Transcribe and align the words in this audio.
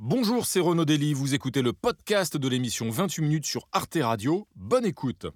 Bonjour, 0.00 0.46
c'est 0.46 0.60
Renaud 0.60 0.84
Dely, 0.84 1.12
vous 1.12 1.34
écoutez 1.34 1.60
le 1.60 1.72
podcast 1.72 2.36
de 2.36 2.48
l'émission 2.48 2.88
28 2.88 3.20
minutes 3.20 3.46
sur 3.46 3.66
Arte 3.72 3.98
Radio. 4.00 4.46
Bonne 4.54 4.84
écoute. 4.84 5.26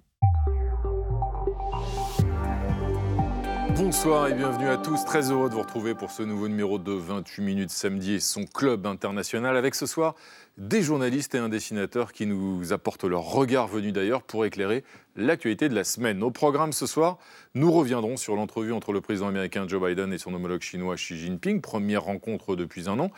Bonsoir 3.75 4.29
et 4.29 4.33
bienvenue 4.33 4.69
à 4.69 4.77
tous. 4.77 5.03
Très 5.03 5.31
heureux 5.31 5.49
de 5.49 5.55
vous 5.55 5.63
retrouver 5.63 5.95
pour 5.95 6.11
ce 6.11 6.23
nouveau 6.23 6.47
numéro 6.47 6.79
de 6.79 6.93
28 6.93 7.43
minutes 7.43 7.71
samedi 7.71 8.21
son 8.21 8.45
club 8.45 8.85
international 8.85 9.57
avec 9.57 9.75
ce 9.75 9.85
soir 9.85 10.15
des 10.57 10.81
journalistes 10.81 11.35
et 11.35 11.39
un 11.39 11.49
dessinateur 11.49 12.13
qui 12.13 12.25
nous 12.25 12.71
apportent 12.71 13.03
leur 13.03 13.23
regard 13.23 13.67
venu 13.67 13.91
d'ailleurs 13.91 14.23
pour 14.23 14.45
éclairer 14.45 14.85
l'actualité 15.17 15.67
de 15.67 15.75
la 15.75 15.83
semaine. 15.83 16.23
Au 16.23 16.31
programme 16.31 16.71
ce 16.71 16.87
soir, 16.87 17.17
nous 17.53 17.69
reviendrons 17.69 18.15
sur 18.15 18.37
l'entrevue 18.37 18.71
entre 18.71 18.93
le 18.93 19.01
président 19.01 19.27
américain 19.27 19.67
Joe 19.67 19.85
Biden 19.85 20.13
et 20.13 20.17
son 20.17 20.33
homologue 20.33 20.61
chinois 20.61 20.95
Xi 20.95 21.17
Jinping, 21.17 21.59
première 21.59 22.03
rencontre 22.03 22.55
depuis 22.55 22.87
un 22.87 22.97
an. 22.99 23.11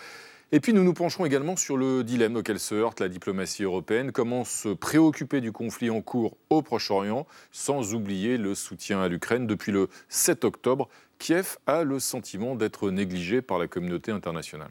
Et 0.52 0.60
puis 0.60 0.74
nous 0.74 0.84
nous 0.84 0.94
pencherons 0.94 1.26
également 1.26 1.56
sur 1.56 1.76
le 1.76 2.04
dilemme 2.04 2.36
auquel 2.36 2.60
se 2.60 2.76
heurte 2.76 3.00
la 3.00 3.10
diplomatie 3.10 3.64
européenne, 3.64 4.12
comment 4.12 4.46
se 4.46 4.70
préoccuper 4.70 5.42
du 5.42 5.52
conflit 5.52 5.90
en 5.90 6.02
cours 6.02 6.38
au 6.52 6.62
Proche-Orient 6.62 7.26
sans 7.52 7.96
oublier 7.96 8.38
le 8.38 8.54
soutien 8.54 9.02
à 9.02 9.08
l'Ukraine. 9.08 9.48
Depuis 9.48 9.72
le 9.72 9.90
7 10.10 10.46
octobre, 10.46 10.88
Kiev 11.18 11.58
a 11.66 11.84
le 11.84 12.00
sentiment 12.00 12.56
d'être 12.56 12.92
négligé 12.92 13.42
par 13.42 13.58
la 13.58 13.68
communauté 13.68 14.12
internationale. 14.12 14.70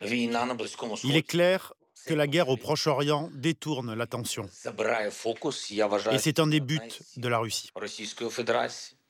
Il 0.00 1.16
est 1.16 1.26
clair 1.26 1.74
que 2.06 2.14
la 2.14 2.26
guerre 2.26 2.48
au 2.48 2.56
Proche-Orient 2.56 3.30
détourne 3.34 3.94
l'attention. 3.94 4.48
Et 6.12 6.18
c'est 6.18 6.38
un 6.40 6.46
des 6.46 6.60
buts 6.60 6.80
de 7.16 7.28
la 7.28 7.38
Russie. 7.38 7.70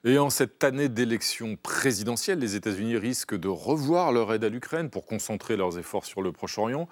Et 0.05 0.17
en 0.19 0.31
cette 0.31 0.63
année 0.63 0.89
d'élection 0.89 1.57
présidentielle, 1.57 2.39
les 2.39 2.55
États-Unis 2.55 2.97
risquent 2.97 3.37
de 3.37 3.49
revoir 3.49 4.13
leur 4.13 4.33
aide 4.33 4.45
à 4.45 4.49
l'Ukraine 4.49 4.91
pour 4.91 5.07
concentrer 5.07 5.57
leurs 5.57 5.77
efforts 5.77 6.05
sur 6.05 6.23
le 6.23 6.31
Proche-Orient. 6.31 6.89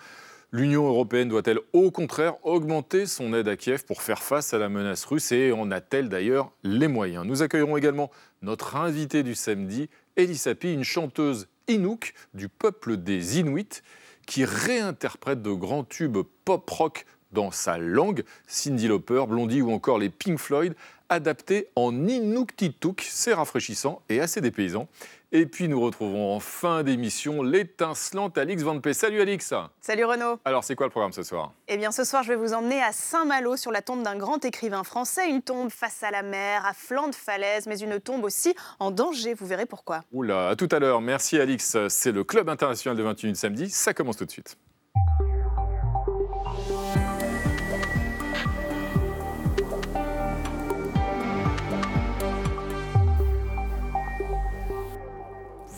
L'Union 0.50 0.88
européenne 0.88 1.28
doit-elle 1.28 1.60
au 1.72 1.92
contraire 1.92 2.34
augmenter 2.44 3.06
son 3.06 3.32
aide 3.32 3.46
à 3.46 3.56
Kiev 3.56 3.84
pour 3.84 4.02
faire 4.02 4.24
face 4.24 4.54
à 4.54 4.58
la 4.58 4.68
menace 4.68 5.04
russe 5.04 5.30
et 5.30 5.52
en 5.52 5.70
a-t-elle 5.70 6.08
d'ailleurs 6.08 6.50
les 6.64 6.88
moyens? 6.88 7.24
Nous 7.24 7.42
accueillerons 7.42 7.76
également 7.76 8.10
notre 8.42 8.74
invitée 8.74 9.22
du 9.22 9.36
samedi, 9.36 9.88
Elisapi, 10.16 10.72
une 10.72 10.84
chanteuse 10.84 11.46
Inuk 11.68 12.12
du 12.34 12.48
peuple 12.48 12.96
des 12.96 13.38
Inuits 13.38 13.82
qui 14.26 14.44
réinterprète 14.44 15.42
de 15.42 15.52
grands 15.52 15.84
tubes 15.84 16.18
pop-rock 16.44 17.06
dans 17.32 17.50
sa 17.50 17.78
langue, 17.78 18.24
Cindy 18.46 18.88
Lauper, 18.88 19.24
Blondie 19.28 19.62
ou 19.62 19.72
encore 19.72 19.98
les 19.98 20.10
Pink 20.10 20.38
Floyd, 20.38 20.74
adapté 21.08 21.68
en 21.76 22.06
Inuktitut. 22.06 22.96
C'est 23.00 23.34
rafraîchissant 23.34 24.02
et 24.08 24.20
assez 24.20 24.40
dépaysant. 24.40 24.88
Et 25.32 25.44
puis 25.44 25.68
nous 25.68 25.80
retrouvons 25.80 26.34
en 26.34 26.40
fin 26.40 26.84
d'émission 26.84 27.42
l'étincelante 27.42 28.38
Alix 28.38 28.62
Van 28.62 28.80
P. 28.80 28.94
Salut 28.94 29.20
Alix 29.20 29.52
Salut 29.80 30.04
Renaud 30.04 30.38
Alors 30.44 30.62
c'est 30.62 30.76
quoi 30.76 30.86
le 30.86 30.90
programme 30.90 31.12
ce 31.12 31.24
soir? 31.24 31.52
Eh 31.66 31.76
bien 31.76 31.90
ce 31.90 32.04
soir 32.04 32.22
je 32.22 32.28
vais 32.28 32.36
vous 32.36 32.54
emmener 32.54 32.80
à 32.80 32.92
Saint-Malo 32.92 33.56
sur 33.56 33.72
la 33.72 33.82
tombe 33.82 34.04
d'un 34.04 34.16
grand 34.16 34.44
écrivain 34.44 34.84
français, 34.84 35.28
une 35.28 35.42
tombe 35.42 35.70
face 35.70 36.04
à 36.04 36.12
la 36.12 36.22
mer, 36.22 36.64
à 36.64 36.74
flanc 36.74 37.08
de 37.08 37.14
falaise, 37.14 37.66
mais 37.66 37.78
une 37.78 38.00
tombe 38.00 38.22
aussi 38.24 38.54
en 38.78 38.92
danger, 38.92 39.34
vous 39.34 39.46
verrez 39.46 39.66
pourquoi. 39.66 40.02
Oula, 40.12 40.50
à 40.50 40.56
tout 40.56 40.68
à 40.70 40.78
l'heure, 40.78 41.00
merci 41.00 41.38
Alix, 41.40 41.76
c'est 41.88 42.12
le 42.12 42.22
Club 42.22 42.48
International 42.48 42.96
de 42.96 43.02
21 43.02 43.34
samedi, 43.34 43.68
ça 43.68 43.92
commence 43.92 44.16
tout 44.16 44.26
de 44.26 44.30
suite. 44.30 44.56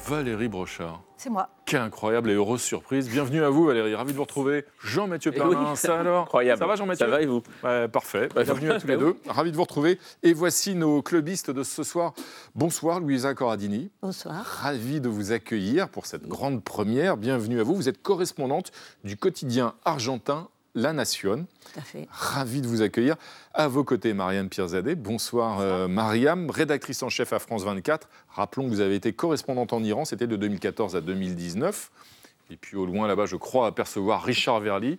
Valérie 0.08 0.48
Brochard. 0.48 1.02
C'est 1.18 1.28
moi. 1.28 1.50
Quelle 1.66 1.82
incroyable 1.82 2.30
et 2.30 2.34
heureuse 2.34 2.62
surprise. 2.62 3.10
Bienvenue 3.10 3.42
à 3.44 3.50
vous 3.50 3.66
Valérie, 3.66 3.94
ravi 3.94 4.12
de 4.12 4.16
vous 4.16 4.22
retrouver. 4.22 4.64
Jean-Mathieu 4.82 5.32
Eh 5.34 5.38
Perrin, 5.38 5.76
ça 5.76 6.00
alors? 6.00 6.22
Incroyable. 6.22 6.58
Ça 6.58 6.66
va 6.66 6.76
Jean-Mathieu? 6.76 7.04
Ça 7.04 7.10
va 7.10 7.20
et 7.20 7.26
vous? 7.26 7.42
Parfait, 7.92 8.30
bienvenue 8.34 8.70
à 8.70 8.80
tous 8.80 8.86
les 8.86 8.96
deux. 8.96 9.16
Ravi 9.28 9.50
de 9.52 9.56
vous 9.56 9.64
retrouver. 9.64 9.98
Et 10.22 10.32
voici 10.32 10.74
nos 10.74 11.02
clubistes 11.02 11.50
de 11.50 11.62
ce 11.62 11.82
soir. 11.82 12.14
Bonsoir 12.54 13.00
Louisa 13.00 13.34
Corradini. 13.34 13.90
Bonsoir. 14.00 14.42
Ravi 14.42 15.02
de 15.02 15.10
vous 15.10 15.32
accueillir 15.32 15.90
pour 15.90 16.06
cette 16.06 16.26
grande 16.26 16.64
première. 16.64 17.18
Bienvenue 17.18 17.60
à 17.60 17.62
vous. 17.64 17.74
Vous 17.74 17.90
êtes 17.90 18.00
correspondante 18.00 18.72
du 19.04 19.18
quotidien 19.18 19.74
argentin 19.84 20.48
La 20.74 20.92
Nation. 20.92 21.46
Tout 21.72 21.78
à 21.80 21.82
fait. 21.82 22.06
Ravi 22.10 22.60
de 22.60 22.66
vous 22.66 22.82
accueillir. 22.82 23.16
À 23.54 23.68
vos 23.68 23.84
côtés, 23.84 24.12
Mariam 24.12 24.48
Pirzadeh. 24.48 24.94
Bonsoir, 24.94 25.60
euh, 25.60 25.88
Mariam, 25.88 26.50
rédactrice 26.50 27.02
en 27.02 27.08
chef 27.08 27.32
à 27.32 27.38
France 27.38 27.64
24. 27.64 28.08
Rappelons 28.28 28.64
que 28.64 28.70
vous 28.70 28.80
avez 28.80 28.94
été 28.94 29.12
correspondante 29.12 29.72
en 29.72 29.82
Iran, 29.82 30.04
c'était 30.04 30.26
de 30.26 30.36
2014 30.36 30.94
à 30.96 31.00
2019. 31.00 31.90
Et 32.50 32.56
puis 32.56 32.76
au 32.76 32.86
loin 32.86 33.08
là-bas, 33.08 33.26
je 33.26 33.36
crois 33.36 33.66
apercevoir 33.66 34.22
Richard 34.22 34.60
Verly. 34.60 34.98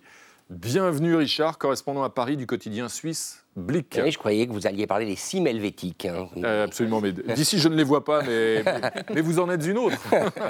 Bienvenue 0.50 1.14
Richard, 1.14 1.58
correspondant 1.58 2.02
à 2.02 2.10
Paris 2.10 2.36
du 2.36 2.44
quotidien 2.46 2.88
suisse 2.88 3.44
Blick. 3.56 4.00
Oui, 4.02 4.10
je 4.10 4.18
croyais 4.18 4.46
que 4.48 4.52
vous 4.52 4.66
alliez 4.66 4.86
parler 4.86 5.06
des 5.06 5.14
cimes 5.16 5.46
helvétiques. 5.46 6.06
hein. 6.06 6.28
Euh, 6.38 6.64
absolument, 6.64 7.00
mais 7.00 7.12
d'ici 7.12 7.58
je 7.60 7.68
ne 7.68 7.76
les 7.76 7.84
vois 7.84 8.04
pas, 8.04 8.22
mais, 8.22 8.64
mais 9.14 9.20
vous 9.20 9.38
en 9.38 9.48
êtes 9.48 9.64
une 9.64 9.78
autre. 9.78 9.96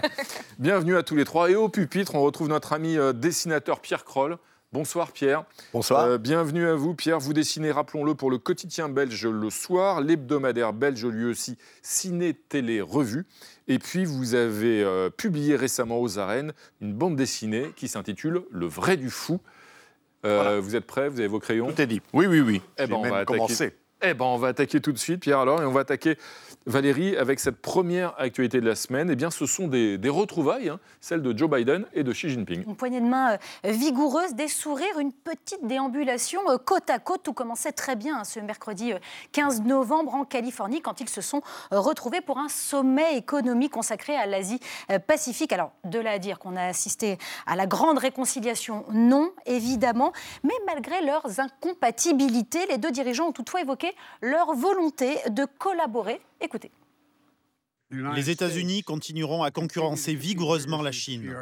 Bienvenue 0.59 0.97
à 0.97 1.03
tous 1.03 1.17
les 1.17 1.25
trois. 1.25 1.51
Et 1.51 1.55
au 1.55 1.69
pupitre, 1.69 2.15
on 2.15 2.23
retrouve 2.23 2.49
notre 2.49 2.73
ami 2.73 2.97
euh, 2.97 3.13
dessinateur 3.13 3.81
Pierre 3.81 4.05
Kroll. 4.05 4.39
Bonsoir 4.73 5.11
Pierre. 5.11 5.45
Bonsoir. 5.73 6.05
Euh, 6.05 6.19
bienvenue 6.19 6.65
à 6.69 6.77
vous 6.77 6.95
Pierre. 6.95 7.19
Vous 7.19 7.33
dessinez, 7.33 7.73
rappelons-le, 7.73 8.15
pour 8.15 8.31
le 8.31 8.39
quotidien 8.39 8.89
belge 8.89 9.27
Le 9.27 9.51
Soir, 9.51 10.01
l'hebdomadaire 10.01 10.73
belge 10.73 11.05
lui 11.05 11.25
aussi 11.29 11.59
Ciné 11.83 12.35
Télé 12.35 12.81
Revue. 12.81 13.27
Et 13.67 13.81
puis 13.81 14.05
vous 14.05 14.35
avez 14.35 14.85
euh, 14.85 15.11
publié 15.11 15.57
récemment 15.57 16.01
aux 16.01 16.21
arènes 16.21 16.53
une 16.81 16.95
bande 16.95 17.17
dessinée 17.17 17.73
qui 17.75 17.89
s'intitule 17.89 18.43
Le 18.53 18.67
vrai 18.67 18.97
du 18.97 19.11
fou. 19.11 19.41
Euh, 20.25 20.37
Voilà. 20.41 20.61
Vous 20.61 20.77
êtes 20.77 20.87
prêts? 20.87 21.09
Vous 21.09 21.19
avez 21.19 21.29
vos 21.29 21.41
crayons? 21.41 21.73
Tout 21.73 21.81
est 21.81 21.87
dit. 21.89 22.01
Oui, 22.13 22.27
oui, 22.27 22.41
oui. 22.41 22.63
Eh 22.79 22.87
ben, 22.87 22.95
on 22.95 23.03
même 23.03 23.11
va 23.11 23.17
attaquer. 23.19 23.39
commencé. 23.39 23.75
Eh 24.03 24.15
ben, 24.15 24.25
on 24.25 24.37
va 24.39 24.49
attaquer 24.49 24.81
tout 24.81 24.93
de 24.93 24.99
suite, 24.99 25.21
Pierre, 25.21 25.41
alors, 25.41 25.61
et 25.63 25.67
on 25.67 25.73
va 25.73 25.81
attaquer 25.81 26.17
Valérie 26.67 27.17
avec 27.17 27.41
cette 27.41 27.57
première 27.57 28.15
actualité 28.21 28.61
de 28.61 28.67
la 28.67 28.75
semaine. 28.75 29.09
Eh 29.11 29.17
bien, 29.17 29.31
ce 29.31 29.47
sont 29.47 29.67
des, 29.67 29.99
retrouvailles, 30.09 30.69
hein, 30.69 30.79
celles 31.01 31.23
de 31.23 31.37
Joe 31.37 31.49
Biden 31.49 31.87
et 31.95 32.03
de 32.03 32.13
Xi 32.13 32.29
Jinping. 32.29 32.65
Une 32.67 32.77
poignée 32.77 33.01
de 33.01 33.07
main 33.07 33.39
euh, 33.65 33.71
vigoureuse, 33.71 34.35
des 34.35 34.49
sourires, 34.49 34.99
une 34.99 35.13
petite 35.13 35.67
déambulation 35.67 36.41
euh, 36.51 36.59
côte 36.59 36.91
à 36.91 36.99
côte. 36.99 37.23
Tout 37.23 37.33
commençait 37.33 37.73
très 37.73 37.97
bien 37.97 38.19
hein, 38.19 38.25
ce 38.25 38.41
mercredi 38.41 38.93
euh, 38.93 38.99
15 39.33 39.63
novembre 39.63 40.15
en 40.15 40.25
Californie 40.25 40.83
quand 40.83 41.01
ils 41.01 41.09
se 41.09 41.23
sont 41.23 41.41
euh, 41.73 41.81
retrouvés 41.81 42.21
pour 42.21 42.39
un 42.39 42.49
sommet 42.49 43.17
économique 43.17 43.73
consacré 43.73 44.15
à 44.15 44.27
l'Asie-Pacifique. 44.27 45.53
Alors, 45.53 45.73
de 45.85 45.99
là 45.99 46.13
à 46.13 46.19
dire 46.19 46.39
qu'on 46.39 46.57
a 46.57 46.65
assisté 46.65 47.17
à 47.47 47.57
la 47.57 47.67
grande 47.67 47.99
réconciliation, 47.99 48.85
non, 48.93 49.33
évidemment. 49.47 50.13
Mais 50.45 50.55
malgré 50.67 51.03
leurs 51.03 51.41
incompatibilités, 51.41 52.67
les 52.67 52.77
deux 52.77 52.91
dirigeants 52.91 53.29
ont 53.29 53.33
toutefois 53.33 53.63
évoqué 53.63 53.93
leur 54.21 54.55
volonté 54.55 55.17
de 55.31 55.47
collaborer. 55.59 56.21
Écoutez. 56.41 56.71
Les 57.91 58.31
États-Unis 58.31 58.83
continueront 58.83 59.43
à 59.43 59.51
concurrencer 59.51 60.15
vigoureusement 60.15 60.81
la 60.81 60.93
Chine. 60.93 61.35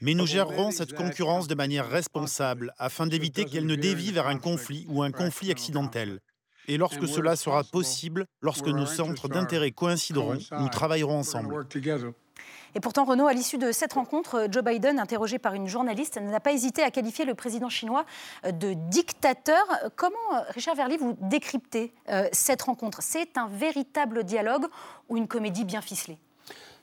Mais 0.00 0.14
nous 0.14 0.26
gérerons 0.26 0.70
cette 0.70 0.94
concurrence 0.94 1.48
de 1.48 1.54
manière 1.54 1.88
responsable 1.88 2.72
afin 2.78 3.06
d'éviter 3.06 3.44
qu'elle 3.44 3.66
ne 3.66 3.74
dévie 3.74 4.12
vers 4.12 4.28
un 4.28 4.38
conflit 4.38 4.86
ou 4.88 5.02
un 5.02 5.10
conflit 5.10 5.50
accidentel. 5.50 6.20
Et 6.68 6.76
lorsque 6.76 7.08
cela 7.08 7.36
sera 7.36 7.64
possible, 7.64 8.26
lorsque 8.40 8.68
nos 8.68 8.86
centres 8.86 9.28
d'intérêt 9.28 9.72
coïncideront, 9.72 10.38
nous 10.58 10.68
travaillerons 10.68 11.18
ensemble. 11.18 11.66
Et 12.74 12.80
pourtant, 12.80 13.04
Renaud, 13.04 13.26
à 13.26 13.32
l'issue 13.32 13.58
de 13.58 13.72
cette 13.72 13.94
rencontre, 13.94 14.46
Joe 14.50 14.62
Biden, 14.62 14.98
interrogé 14.98 15.38
par 15.38 15.54
une 15.54 15.66
journaliste, 15.66 16.20
n'a 16.20 16.40
pas 16.40 16.52
hésité 16.52 16.82
à 16.82 16.90
qualifier 16.90 17.24
le 17.24 17.34
président 17.34 17.68
chinois 17.68 18.04
de 18.44 18.74
dictateur. 18.74 19.64
Comment, 19.96 20.16
euh, 20.34 20.40
Richard 20.50 20.76
Verly, 20.76 20.96
vous 20.96 21.16
décryptez 21.20 21.92
euh, 22.08 22.28
cette 22.32 22.62
rencontre? 22.62 23.02
C'est 23.02 23.36
un 23.36 23.48
véritable 23.48 24.24
dialogue 24.24 24.66
ou 25.08 25.16
une 25.16 25.28
comédie 25.28 25.64
bien 25.64 25.80
ficelée? 25.80 26.18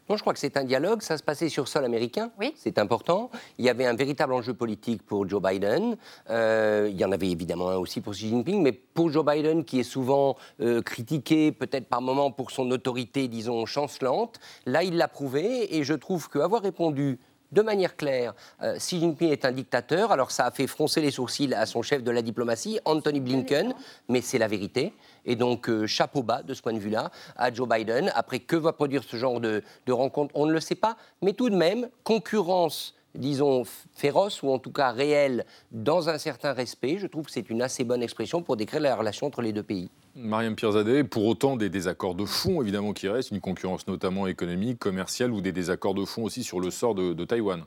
Non, 0.10 0.16
je 0.16 0.22
crois 0.22 0.34
que 0.34 0.40
c'est 0.40 0.56
un 0.56 0.64
dialogue. 0.64 1.02
Ça 1.02 1.18
se 1.18 1.24
passait 1.24 1.50
sur 1.50 1.68
sol 1.68 1.84
américain. 1.84 2.32
Oui. 2.40 2.54
C'est 2.56 2.80
important. 2.80 3.30
Il 3.58 3.66
y 3.66 3.70
avait 3.70 3.86
un 3.86 3.96
véritable 3.96 4.34
enjeu 4.34 4.54
politique 4.54 5.04
pour 5.04 5.28
Joe 5.28 5.42
Biden. 5.42 5.98
Euh, 6.30 6.88
il 6.90 6.98
y 6.98 7.04
en 7.04 7.12
avait 7.12 7.30
évidemment 7.30 7.70
un 7.70 7.76
aussi 7.76 8.00
pour 8.00 8.14
Xi 8.14 8.30
Jinping. 8.30 8.62
Mais 8.62 8.72
pour 8.72 9.12
Joe 9.12 9.26
Biden, 9.26 9.66
qui 9.66 9.80
est 9.80 9.84
souvent 9.84 10.38
euh, 10.62 10.82
critiqué, 10.82 11.52
peut-être 11.52 11.88
par 11.88 12.02
moments 12.02 12.32
pour 12.32 12.52
son 12.52 12.72
autorité, 12.72 13.28
disons, 13.28 13.66
chancelante, 13.66 14.40
là, 14.66 14.84
il 14.84 14.96
l'a 14.96 15.10
prouvé. 15.10 15.76
Et 15.76 15.84
je 15.84 15.94
trouve 15.94 16.30
qu'avoir 16.30 16.62
répondu 16.62 17.20
de 17.52 17.62
manière 17.62 17.96
claire, 17.96 18.34
euh, 18.62 18.78
Xi 18.78 19.00
Jinping 19.00 19.30
est 19.30 19.46
un 19.46 19.52
dictateur. 19.52 20.12
Alors 20.12 20.32
ça 20.32 20.46
a 20.46 20.52
fait 20.52 20.68
froncer 20.68 21.02
les 21.02 21.12
sourcils 21.12 21.54
à 21.54 21.66
son 21.66 21.82
chef 21.82 22.04
de 22.04 22.12
la 22.12 22.22
diplomatie, 22.22 22.80
Anthony 22.86 23.20
Blinken, 23.20 23.74
mais 24.10 24.22
c'est 24.22 24.38
la 24.38 24.48
vérité. 24.48 24.94
Et 25.26 25.36
donc 25.36 25.70
euh, 25.70 25.88
chapeau 25.88 26.24
bas 26.24 26.44
de 26.44 26.54
ce 26.54 26.62
point 26.62 26.74
de 26.74 26.80
vue-là 26.80 27.12
à 27.36 27.54
Joe 27.54 27.68
Biden. 27.68 28.12
Après, 28.16 28.40
que 28.40 28.56
va 28.56 28.74
produire 28.74 29.04
ce 29.04 29.18
genre 29.18 29.40
de, 29.40 29.64
de 29.86 29.94
rencontre 29.94 30.32
On 30.36 30.46
ne 30.46 30.54
le 30.54 30.60
sait 30.60 30.76
pas. 30.76 30.98
Mais 31.22 31.34
tout 31.34 31.50
de 31.50 31.56
même, 31.56 31.90
concurrence 32.04 32.94
disons, 33.16 33.64
féroce 33.96 34.44
ou 34.44 34.52
en 34.52 34.60
tout 34.60 34.72
cas 34.72 34.92
réelle 34.92 35.46
dans 35.72 36.10
un 36.10 36.18
certain 36.18 36.54
respect, 36.54 36.98
je 37.00 37.08
trouve 37.08 37.26
que 37.26 37.32
c'est 37.32 37.50
une 37.50 37.62
assez 37.62 37.84
bonne 37.84 38.04
expression 38.04 38.44
pour 38.44 38.58
décrire 38.58 38.82
la 38.82 38.96
relation 38.96 39.28
entre 39.28 39.42
les 39.42 39.54
deux 39.54 39.64
pays. 39.64 39.90
Mariam 40.20 40.56
Pirzadeh, 40.56 41.04
pour 41.04 41.26
autant 41.26 41.58
des 41.58 41.70
désaccords 41.70 42.16
de 42.16 42.26
fond 42.26 42.64
évidemment 42.64 42.92
qui 42.94 43.08
restent, 43.08 43.30
une 43.30 43.40
concurrence 43.40 43.86
notamment 43.88 44.26
économique, 44.26 44.80
commerciale 44.80 45.32
ou 45.32 45.42
des 45.42 45.52
désaccords 45.52 45.94
de 45.94 46.06
fond 46.06 46.24
aussi 46.24 46.44
sur 46.44 46.60
le 46.60 46.72
sort 46.72 46.96
de, 46.96 47.14
de 47.14 47.24
Taïwan. 47.24 47.66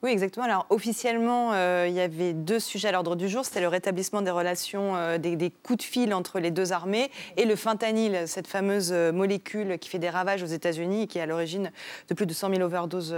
Oui, 0.00 0.12
exactement. 0.12 0.44
Alors, 0.44 0.66
officiellement, 0.70 1.52
euh, 1.54 1.86
il 1.88 1.94
y 1.94 2.00
avait 2.00 2.32
deux 2.32 2.60
sujets 2.60 2.86
à 2.86 2.92
l'ordre 2.92 3.16
du 3.16 3.28
jour. 3.28 3.44
C'était 3.44 3.60
le 3.60 3.66
rétablissement 3.66 4.22
des 4.22 4.30
relations, 4.30 4.94
euh, 4.94 5.18
des, 5.18 5.50
coups 5.50 5.78
de 5.78 5.82
fil 5.82 6.14
entre 6.14 6.38
les 6.38 6.52
deux 6.52 6.72
armées 6.72 7.10
et 7.36 7.44
le 7.44 7.56
fentanyl, 7.56 8.28
cette 8.28 8.46
fameuse 8.46 8.90
euh, 8.92 9.10
molécule 9.10 9.76
qui 9.80 9.88
fait 9.88 9.98
des 9.98 10.08
ravages 10.08 10.44
aux 10.44 10.46
États-Unis 10.46 11.02
et 11.02 11.06
qui 11.08 11.18
est 11.18 11.22
à 11.22 11.26
l'origine 11.26 11.72
de 12.08 12.14
plus 12.14 12.26
de 12.26 12.32
100 12.32 12.50
000 12.50 12.62
overdoses 12.62 13.14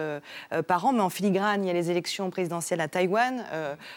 par 0.66 0.86
an. 0.86 0.92
Mais 0.94 1.02
en 1.02 1.10
filigrane, 1.10 1.64
il 1.64 1.66
y 1.66 1.70
a 1.70 1.74
les 1.74 1.90
élections 1.90 2.30
présidentielles 2.30 2.80
à 2.80 2.88
Taïwan 2.88 3.44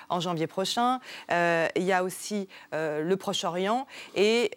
en 0.09 0.19
janvier 0.19 0.47
prochain. 0.47 0.99
il 1.29 1.83
y 1.83 1.91
a 1.91 2.03
aussi 2.03 2.47
le 2.71 3.13
Proche-Orient 3.15 3.87
et 4.15 4.51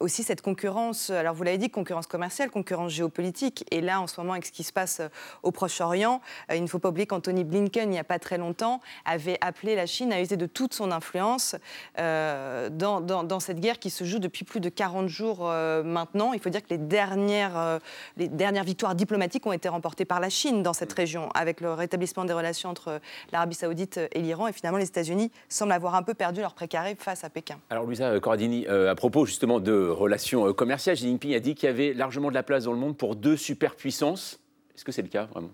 aussi 0.00 0.22
cette 0.22 0.42
concurrence, 0.42 1.10
alors 1.10 1.34
vous 1.34 1.42
l'avez 1.42 1.58
dit, 1.58 1.70
concurrence 1.70 2.06
commerciale, 2.06 2.50
concurrence 2.50 2.92
géopolitique. 2.92 3.64
Et 3.70 3.80
là, 3.80 4.00
en 4.00 4.06
ce 4.06 4.20
moment, 4.20 4.32
avec 4.32 4.46
ce 4.46 4.52
qui 4.52 4.64
se 4.64 4.72
passe 4.72 5.00
au 5.42 5.50
Proche-Orient, 5.50 6.20
il 6.52 6.62
ne 6.62 6.68
faut 6.68 6.78
pas 6.78 6.88
oublier 6.88 7.06
qu'Anthony 7.08 7.44
Blinken, 7.44 7.88
il 7.88 7.92
n'y 7.92 7.98
a 7.98 8.04
pas 8.04 8.18
très 8.18 8.38
longtemps, 8.38 8.80
avait 9.04 9.38
appelé 9.40 9.74
la 9.74 9.86
Chine 9.86 10.12
à 10.12 10.20
user 10.20 10.36
de 10.36 10.46
toute 10.46 10.74
son 10.74 10.92
influence 10.92 11.56
euh, 11.98 12.68
dans, 12.70 13.40
cette 13.40 13.60
guerre 13.60 13.78
qui 13.78 13.90
se 13.90 14.04
joue 14.04 14.18
depuis 14.18 14.44
plus 14.44 14.60
de 14.60 14.68
40 14.68 15.08
jours 15.08 15.40
euh, 15.42 15.82
maintenant. 15.82 16.32
Il 16.32 16.40
faut 16.40 16.50
dire 16.50 16.62
que 16.62 16.70
les 16.70 16.78
dernières, 16.78 17.58
euh, 17.58 17.78
les 18.16 18.28
dernières 18.28 18.64
victoires 18.64 18.94
diplomatiques 18.94 19.46
ont 19.46 19.52
été 19.52 19.68
remportées 19.68 20.04
par 20.04 20.20
la 20.20 20.28
Chine 20.28 20.62
dans 20.62 20.72
cette 20.72 20.92
région, 20.92 21.30
avec 21.34 21.60
le 21.60 21.72
rétablissement 21.72 22.24
des 22.24 22.32
relations 22.32 22.70
entre 22.70 23.00
l'Arabie 23.32 23.54
saoudite 23.54 24.00
et 24.12 24.20
l'Iran. 24.20 24.46
Et 24.46 24.52
finalement, 24.52 24.78
les 24.78 24.86
États-Unis 24.86 25.30
semblent 25.48 25.72
avoir 25.72 25.94
un 25.94 26.02
peu 26.02 26.14
perdu 26.14 26.40
leur 26.40 26.54
précaré 26.54 26.94
face 26.94 27.24
à 27.24 27.30
Pékin. 27.30 27.58
Alors, 27.70 27.84
Louisa 27.84 28.18
Corradini, 28.20 28.66
à 28.66 28.94
propos 28.94 29.26
justement 29.26 29.60
de 29.60 29.88
relations 29.88 30.52
commerciales, 30.52 30.96
Xi 30.96 31.06
Jinping 31.06 31.34
a 31.34 31.40
dit 31.40 31.54
qu'il 31.54 31.68
y 31.68 31.70
avait 31.70 31.92
largement 31.92 32.28
de 32.28 32.34
la 32.34 32.42
place 32.42 32.64
dans 32.64 32.72
le 32.72 32.78
monde 32.78 32.96
pour 32.96 33.16
deux 33.16 33.36
superpuissances. 33.36 34.40
Est-ce 34.74 34.84
que 34.84 34.92
c'est 34.92 35.02
le 35.02 35.08
cas 35.08 35.24
vraiment? 35.24 35.50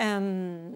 Euh, 0.00 0.70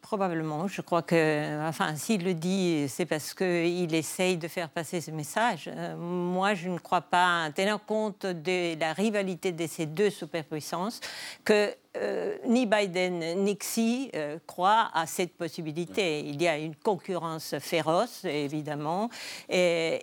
probablement. 0.00 0.66
Je 0.66 0.80
crois 0.80 1.02
que, 1.02 1.68
enfin, 1.68 1.94
s'il 1.96 2.24
le 2.24 2.34
dit, 2.34 2.86
c'est 2.88 3.06
parce 3.06 3.34
qu'il 3.34 3.94
essaye 3.94 4.36
de 4.36 4.48
faire 4.48 4.68
passer 4.68 5.00
ce 5.00 5.10
message. 5.10 5.70
Euh, 5.72 5.96
moi, 5.96 6.54
je 6.54 6.68
ne 6.68 6.78
crois 6.78 7.02
pas, 7.02 7.48
tenant 7.54 7.78
compte 7.78 8.26
de 8.26 8.78
la 8.78 8.92
rivalité 8.92 9.52
de 9.52 9.66
ces 9.66 9.86
deux 9.86 10.10
superpuissances, 10.10 11.00
que 11.44 11.74
euh, 11.96 12.36
ni 12.46 12.66
Biden 12.66 13.42
ni 13.42 13.56
Xi 13.56 14.12
euh, 14.14 14.38
croient 14.46 14.90
à 14.94 15.06
cette 15.06 15.36
possibilité. 15.36 16.20
Il 16.20 16.40
y 16.40 16.46
a 16.46 16.56
une 16.56 16.76
concurrence 16.76 17.56
féroce, 17.58 18.24
évidemment. 18.24 19.10
Et, 19.48 19.98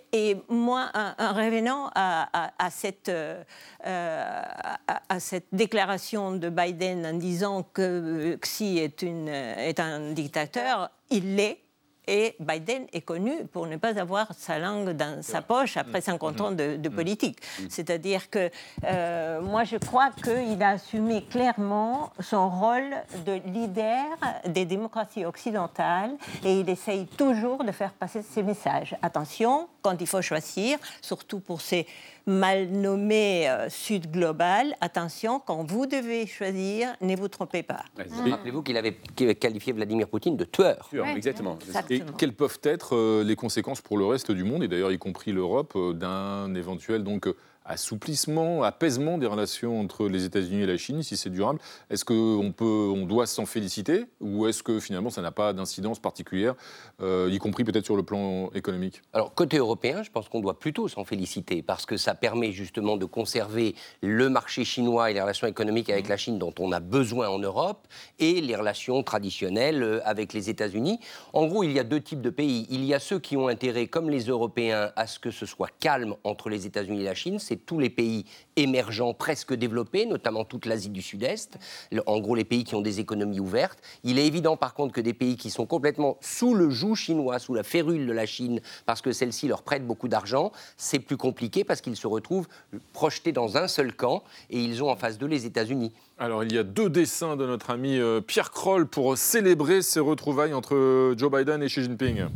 moi, 0.50 0.90
en, 0.94 1.32
revenant 1.32 1.90
à, 1.94 2.70
cette, 2.70 3.08
euh, 3.08 3.42
à, 3.84 5.20
cette 5.20 5.46
déclaration 5.52 6.32
de 6.32 6.50
Biden 6.50 7.06
en 7.06 7.14
disant 7.14 7.62
que 7.62 8.36
Xi 8.42 8.78
est 8.78 9.80
un 9.80 10.12
dictateur, 10.12 10.90
il 11.10 11.36
l'est 11.36 11.67
et 12.08 12.34
Biden 12.40 12.86
est 12.92 13.02
connu 13.02 13.44
pour 13.52 13.66
ne 13.66 13.76
pas 13.76 14.00
avoir 14.00 14.28
sa 14.36 14.58
langue 14.58 14.90
dans 14.90 15.22
sa 15.22 15.42
poche 15.42 15.76
après 15.76 16.00
50 16.00 16.40
ans 16.40 16.50
de, 16.50 16.76
mm. 16.76 16.90
politique. 16.90 17.38
Mm. 17.40 17.64
C'est-à-dire 17.68 18.30
que 18.30 18.50
euh, 18.84 19.40
moi, 19.42 19.64
je 19.64 19.76
crois 19.76 20.10
qu'il 20.10 20.62
a 20.62 20.70
assumé 20.70 21.22
clairement 21.24 22.10
son 22.18 22.48
rôle 22.48 22.96
de 23.26 23.40
leader 23.52 24.06
des 24.46 24.64
démocraties 24.64 25.26
occidentales 25.26 26.12
et 26.44 26.60
il 26.60 26.70
essaye 26.70 27.06
toujours 27.06 27.62
de 27.62 27.72
faire 27.72 27.92
passer 27.92 28.22
ses 28.22 28.42
messages. 28.42 28.96
Attention, 29.02 29.68
quand 29.82 30.00
il 30.00 30.06
faut 30.06 30.22
choisir, 30.22 30.78
surtout 31.02 31.40
pour 31.40 31.60
ces 31.60 31.86
mal 32.28 32.68
nommé 32.68 33.48
euh, 33.48 33.68
Sud 33.70 34.10
Global, 34.10 34.76
attention, 34.80 35.40
quand 35.40 35.64
vous 35.64 35.86
devez 35.86 36.26
choisir, 36.26 36.94
ne 37.00 37.16
vous 37.16 37.28
trompez 37.28 37.62
pas. 37.62 37.82
Rappelez-vous 38.30 38.62
qu'il 38.62 38.76
avait 38.76 38.92
qualifié 39.34 39.72
Vladimir 39.72 40.08
Poutine 40.08 40.36
de 40.36 40.44
tueur. 40.44 40.88
exactement. 41.16 41.58
Et 41.90 42.02
quelles 42.18 42.34
peuvent 42.34 42.60
être 42.62 42.94
euh, 42.94 43.24
les 43.24 43.34
conséquences 43.34 43.80
pour 43.80 43.96
le 43.96 44.04
reste 44.04 44.30
du 44.30 44.44
monde, 44.44 44.62
et 44.62 44.68
d'ailleurs 44.68 44.92
y 44.92 44.98
compris 44.98 45.32
l'Europe, 45.32 45.72
euh, 45.74 45.94
d'un 45.94 46.54
éventuel 46.54 47.02
donc 47.02 47.28
assouplissement, 47.68 48.62
apaisement 48.62 49.18
des 49.18 49.26
relations 49.26 49.80
entre 49.80 50.08
les 50.08 50.24
États-Unis 50.24 50.62
et 50.62 50.66
la 50.66 50.76
Chine, 50.76 51.02
si 51.02 51.16
c'est 51.16 51.30
durable 51.30 51.60
Est-ce 51.90 52.04
qu'on 52.04 52.52
peut, 52.56 52.64
on 52.94 53.06
doit 53.06 53.26
s'en 53.26 53.46
féliciter 53.46 54.06
ou 54.20 54.46
est-ce 54.46 54.62
que 54.62 54.80
finalement 54.80 55.10
ça 55.10 55.22
n'a 55.22 55.30
pas 55.30 55.52
d'incidence 55.52 56.00
particulière, 56.00 56.54
euh, 57.00 57.28
y 57.30 57.38
compris 57.38 57.64
peut-être 57.64 57.84
sur 57.84 57.96
le 57.96 58.02
plan 58.02 58.50
économique? 58.54 59.02
Alors 59.12 59.34
côté 59.34 59.58
européen, 59.58 60.02
je 60.02 60.10
pense 60.10 60.28
qu'on 60.28 60.40
doit 60.40 60.58
plutôt 60.58 60.88
s'en 60.88 61.04
féliciter 61.04 61.62
parce 61.62 61.86
que 61.86 61.96
ça 61.96 62.14
permet 62.14 62.52
justement 62.52 62.96
de 62.96 63.04
conserver 63.04 63.74
le 64.02 64.28
marché 64.28 64.64
chinois 64.64 65.10
et 65.10 65.14
les 65.14 65.20
relations 65.20 65.46
économiques 65.46 65.90
avec 65.90 66.08
la 66.08 66.16
Chine 66.16 66.38
dont 66.38 66.54
on 66.58 66.72
a 66.72 66.80
besoin 66.80 67.28
en 67.28 67.38
Europe 67.38 67.86
et 68.18 68.40
les 68.40 68.56
relations 68.56 69.02
traditionnelles 69.02 69.82
euh, 69.82 70.00
avec 70.04 70.32
les 70.32 70.50
États-Unis. 70.50 71.00
En 71.32 71.46
gros, 71.46 71.62
il 71.64 71.72
y 71.72 71.78
a 71.78 71.84
deux 71.84 72.00
types 72.00 72.22
de 72.22 72.30
pays. 72.30 72.66
Il 72.70 72.84
y 72.84 72.94
a 72.94 72.98
ceux 72.98 73.18
qui 73.18 73.36
ont 73.36 73.48
intérêt, 73.48 73.86
comme 73.86 74.08
les 74.10 74.24
Européens, 74.24 74.92
à 74.96 75.06
ce 75.06 75.18
que 75.18 75.30
ce 75.30 75.46
soit 75.46 75.70
calme 75.80 76.14
entre 76.24 76.48
les 76.48 76.66
États-Unis 76.66 77.00
et 77.00 77.04
la 77.04 77.14
Chine. 77.14 77.38
C'est 77.38 77.57
tous 77.58 77.78
les 77.78 77.90
pays 77.90 78.24
émergents 78.56 79.14
presque 79.14 79.54
développés, 79.54 80.06
notamment 80.06 80.44
toute 80.44 80.66
l'Asie 80.66 80.88
du 80.88 81.02
Sud-Est, 81.02 81.58
en 82.06 82.20
gros 82.20 82.34
les 82.34 82.44
pays 82.44 82.64
qui 82.64 82.74
ont 82.74 82.80
des 82.80 83.00
économies 83.00 83.40
ouvertes. 83.40 83.80
Il 84.04 84.18
est 84.18 84.26
évident 84.26 84.56
par 84.56 84.74
contre 84.74 84.92
que 84.92 85.00
des 85.00 85.14
pays 85.14 85.36
qui 85.36 85.50
sont 85.50 85.66
complètement 85.66 86.16
sous 86.20 86.54
le 86.54 86.70
joug 86.70 86.94
chinois, 86.94 87.38
sous 87.38 87.54
la 87.54 87.62
férule 87.62 88.06
de 88.06 88.12
la 88.12 88.26
Chine, 88.26 88.60
parce 88.86 89.02
que 89.02 89.12
celle-ci 89.12 89.48
leur 89.48 89.62
prête 89.62 89.86
beaucoup 89.86 90.08
d'argent, 90.08 90.52
c'est 90.76 90.98
plus 90.98 91.16
compliqué 91.16 91.64
parce 91.64 91.80
qu'ils 91.80 91.96
se 91.96 92.06
retrouvent 92.06 92.48
projetés 92.92 93.32
dans 93.32 93.56
un 93.56 93.68
seul 93.68 93.94
camp 93.94 94.22
et 94.50 94.60
ils 94.60 94.82
ont 94.82 94.90
en 94.90 94.96
face 94.96 95.18
d'eux 95.18 95.26
les 95.26 95.46
États-Unis. 95.46 95.92
Alors, 96.18 96.42
il 96.42 96.52
y 96.52 96.58
a 96.58 96.64
deux 96.64 96.90
dessins 96.90 97.36
de 97.36 97.46
notre 97.46 97.70
ami 97.70 97.96
euh, 97.96 98.20
Pierre 98.20 98.50
Kroll 98.50 98.86
pour 98.86 99.16
célébrer 99.16 99.82
ces 99.82 100.00
retrouvailles 100.00 100.52
entre 100.52 101.14
Joe 101.16 101.30
Biden 101.30 101.62
et 101.62 101.66
Xi 101.66 101.84
Jinping. 101.84 102.26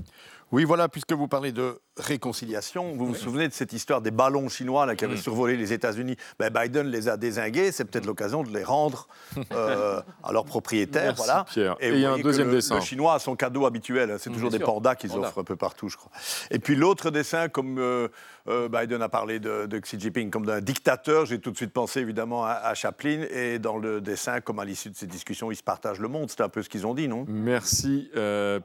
Oui, 0.53 0.65
voilà, 0.65 0.87
puisque 0.89 1.13
vous 1.13 1.29
parlez 1.29 1.51
de 1.51 1.81
réconciliation, 1.99 2.94
vous 2.97 3.06
vous 3.06 3.15
souvenez 3.15 3.49
de 3.49 3.53
cette 3.53 3.75
histoire 3.75 4.00
des 4.00 4.11
ballons 4.11 4.49
chinois 4.49 4.87
là, 4.87 4.97
qui 4.97 5.05
avaient 5.05 5.15
mm. 5.15 5.19
survolé 5.19 5.56
les 5.56 5.75
États-Unis 5.75 6.17
ben, 6.39 6.50
Biden 6.50 6.87
les 6.87 7.09
a 7.09 7.19
désingués, 7.19 7.71
c'est 7.71 7.85
peut-être 7.85 8.06
l'occasion 8.06 8.43
de 8.43 8.50
les 8.50 8.65
rendre 8.65 9.09
euh, 9.53 10.00
à 10.25 10.33
leurs 10.33 10.47
propriétaires. 10.47 11.15
voilà. 11.15 11.44
Et, 11.81 11.91
il 11.91 11.99
y 11.99 12.06
a 12.06 12.12
un 12.12 12.19
deuxième 12.19 12.50
dessin. 12.50 12.77
Le, 12.77 12.81
Chinois 12.81 13.15
a 13.15 13.19
son 13.19 13.37
cadeau 13.37 13.67
habituel, 13.67 14.11
hein. 14.11 14.17
c'est 14.19 14.31
mm, 14.31 14.35
toujours 14.35 14.50
des 14.50 14.59
pandas 14.59 14.94
qu'ils 14.94 15.12
offrent 15.12 15.39
un 15.39 15.44
peu 15.44 15.56
partout, 15.56 15.91
je 15.91 15.99
crois. 15.99 16.11
Et 16.50 16.59
puis 16.59 16.77
l'autre 16.77 17.11
dessin, 17.11 17.50
comme 17.50 17.79
euh, 17.79 18.09
euh, 18.49 18.71
Biden 18.71 19.03
a 19.03 19.11
parlé 19.11 19.39
de, 19.39 19.79
Xi 19.79 20.00
Jinping 20.00 20.31
comme 20.31 20.47
d'un 20.47 20.62
dictateur, 20.62 21.27
j'ai 21.27 21.41
tout 21.41 21.50
de 21.50 21.56
suite 21.56 21.73
pensé 21.73 22.00
évidemment 22.00 22.47
à, 22.47 22.73
Chaplin, 22.73 23.27
et 23.31 23.59
dans 23.59 23.77
le 23.77 24.00
dessin, 24.00 24.41
comme 24.41 24.59
à 24.61 24.65
l'issue 24.65 24.89
de 24.89 24.97
ces 24.97 25.06
discussions, 25.06 25.50
ils 25.50 25.56
se 25.56 25.62
partagent 25.62 26.00
le 26.00 26.09
monde, 26.09 26.31
c'est 26.31 26.41
un 26.41 26.49
peu 26.49 26.62
ce 26.62 26.71
qu'ils 26.71 26.87
ont 26.87 26.94
dit, 26.94 27.06
non? 27.06 27.27
Merci 27.29 28.11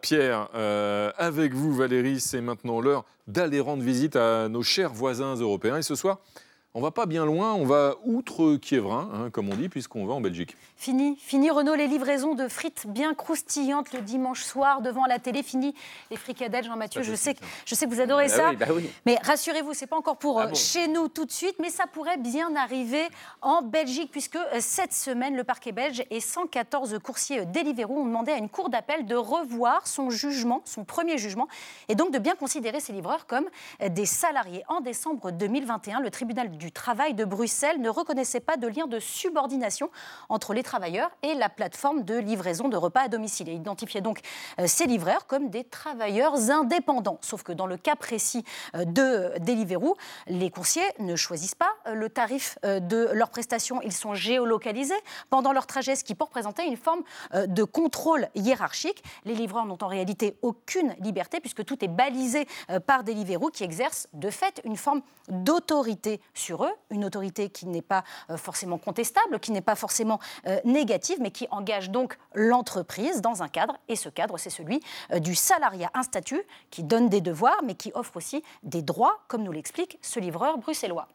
Pierre. 0.01 0.47
avec 1.17 1.53
vous, 1.53 1.73
Valérie, 1.73 2.21
c'est 2.21 2.41
maintenant 2.41 2.79
l'heure 2.79 3.03
d'aller 3.27 3.59
rendre 3.59 3.83
visite 3.83 4.15
à 4.15 4.49
nos 4.49 4.63
chers 4.63 4.93
voisins 4.93 5.35
européens. 5.35 5.77
Et 5.77 5.81
ce 5.81 5.95
soir, 5.95 6.19
on 6.77 6.79
va 6.79 6.91
pas 6.91 7.07
bien 7.07 7.25
loin, 7.25 7.55
on 7.55 7.65
va 7.65 7.95
outre 8.05 8.55
Kievrin, 8.57 9.09
hein, 9.11 9.29
comme 9.31 9.49
on 9.49 9.55
dit, 9.55 9.67
puisqu'on 9.67 10.05
va 10.05 10.13
en 10.13 10.21
Belgique. 10.21 10.55
Fini, 10.75 11.17
fini 11.19 11.49
Renault, 11.49 11.73
les 11.73 11.87
livraisons 11.87 12.35
de 12.35 12.47
frites 12.47 12.85
bien 12.85 13.15
croustillantes 13.15 13.93
le 13.93 14.01
dimanche 14.01 14.43
soir 14.43 14.83
devant 14.83 15.07
la 15.07 15.17
télé. 15.17 15.41
Fini 15.41 15.73
les 16.11 16.17
fricadelles, 16.17 16.65
Jean-Mathieu. 16.65 17.01
Je 17.01 17.15
sais, 17.15 17.33
que, 17.33 17.39
je 17.65 17.73
sais 17.73 17.87
que 17.87 17.89
vous 17.89 17.99
adorez 17.99 18.27
bah 18.27 18.29
ça. 18.29 18.53
Bah 18.53 18.67
mais 19.07 19.17
rassurez-vous, 19.23 19.73
c'est 19.73 19.87
pas 19.87 19.97
encore 19.97 20.17
pour 20.17 20.39
ah 20.39 20.49
euh, 20.49 20.53
chez 20.53 20.87
nous 20.87 21.07
tout 21.07 21.25
de 21.25 21.31
suite, 21.31 21.55
mais 21.59 21.71
ça 21.71 21.87
pourrait 21.87 22.17
bien 22.17 22.55
arriver 22.55 23.07
en 23.41 23.63
Belgique, 23.63 24.11
puisque 24.11 24.35
euh, 24.35 24.59
cette 24.59 24.93
semaine, 24.93 25.35
le 25.35 25.43
parquet 25.43 25.71
belge 25.71 26.03
et 26.11 26.19
114 26.19 26.99
coursiers 26.99 27.39
euh, 27.39 27.45
Deliveroo 27.45 28.01
ont 28.01 28.05
demandé 28.05 28.31
à 28.31 28.37
une 28.37 28.49
cour 28.49 28.69
d'appel 28.69 29.07
de 29.07 29.15
revoir 29.15 29.87
son 29.87 30.11
jugement, 30.11 30.61
son 30.63 30.85
premier 30.85 31.17
jugement, 31.17 31.47
et 31.89 31.95
donc 31.95 32.11
de 32.11 32.19
bien 32.19 32.35
considérer 32.35 32.81
ces 32.81 32.93
livreurs 32.93 33.25
comme 33.25 33.47
des 33.89 34.05
salariés. 34.05 34.63
En 34.67 34.79
décembre 34.79 35.31
2021, 35.31 36.01
le 36.01 36.11
tribunal 36.11 36.55
du 36.55 36.66
travail 36.71 37.13
de 37.13 37.25
Bruxelles 37.25 37.81
ne 37.81 37.89
reconnaissait 37.89 38.39
pas 38.39 38.57
de 38.57 38.67
lien 38.67 38.87
de 38.87 38.99
subordination 38.99 39.89
entre 40.29 40.53
les 40.53 40.63
travailleurs 40.63 41.11
et 41.23 41.33
la 41.33 41.49
plateforme 41.49 42.03
de 42.03 42.15
livraison 42.15 42.67
de 42.69 42.77
repas 42.77 43.01
à 43.01 43.07
domicile. 43.07 43.47
Il 43.47 43.55
identifiait 43.55 44.01
donc 44.01 44.19
euh, 44.59 44.67
ces 44.67 44.85
livreurs 44.85 45.27
comme 45.27 45.49
des 45.49 45.63
travailleurs 45.63 46.49
indépendants. 46.49 47.19
Sauf 47.21 47.43
que 47.43 47.51
dans 47.51 47.67
le 47.67 47.77
cas 47.77 47.95
précis 47.95 48.43
euh, 48.75 48.85
de 48.85 49.37
Deliveroo, 49.39 49.95
les 50.27 50.49
coursiers 50.49 50.87
ne 50.99 51.15
choisissent 51.15 51.55
pas 51.55 51.71
euh, 51.87 51.93
le 51.93 52.09
tarif 52.09 52.57
de 52.63 53.09
leurs 53.13 53.29
prestations. 53.29 53.81
Ils 53.81 53.93
sont 53.93 54.13
géolocalisés 54.13 54.93
pendant 55.29 55.51
leur 55.51 55.67
trajet, 55.67 55.95
ce 55.95 56.03
qui 56.03 56.15
peut 56.15 56.25
représenter 56.25 56.65
une 56.65 56.77
forme 56.77 57.01
de 57.33 57.63
contrôle 57.63 58.27
hiérarchique. 58.35 59.03
Les 59.25 59.33
livreurs 59.33 59.65
n'ont 59.65 59.77
en 59.81 59.87
réalité 59.87 60.37
aucune 60.41 60.95
liberté 60.99 61.39
puisque 61.39 61.63
tout 61.65 61.83
est 61.83 61.87
balisé 61.87 62.47
par 62.85 63.03
Deliveroo 63.03 63.49
qui 63.49 63.63
exerce 63.63 64.07
de 64.13 64.29
fait 64.29 64.61
une 64.63 64.77
forme 64.77 65.01
d'autorité 65.29 66.21
sur 66.33 66.56
une 66.89 67.05
autorité 67.05 67.49
qui 67.49 67.65
n'est 67.65 67.81
pas 67.81 68.03
forcément 68.35 68.77
contestable, 68.77 69.39
qui 69.39 69.51
n'est 69.51 69.61
pas 69.61 69.75
forcément 69.75 70.19
négative, 70.65 71.17
mais 71.19 71.31
qui 71.31 71.47
engage 71.51 71.89
donc 71.89 72.17
l'entreprise 72.33 73.21
dans 73.21 73.43
un 73.43 73.47
cadre. 73.47 73.77
Et 73.87 73.95
ce 73.95 74.09
cadre, 74.09 74.37
c'est 74.37 74.49
celui 74.49 74.81
euh, 75.11 75.19
du 75.19 75.35
salariat, 75.35 75.89
un 75.93 76.03
statut 76.03 76.41
qui 76.69 76.83
donne 76.83 77.09
des 77.09 77.21
devoirs, 77.21 77.59
mais 77.65 77.75
qui 77.75 77.91
offre 77.93 78.17
aussi 78.17 78.43
des 78.63 78.81
droits, 78.81 79.19
comme 79.27 79.43
nous 79.43 79.51
l'explique 79.51 79.97
ce 80.01 80.19
livreur 80.19 80.57
bruxellois. 80.57 81.07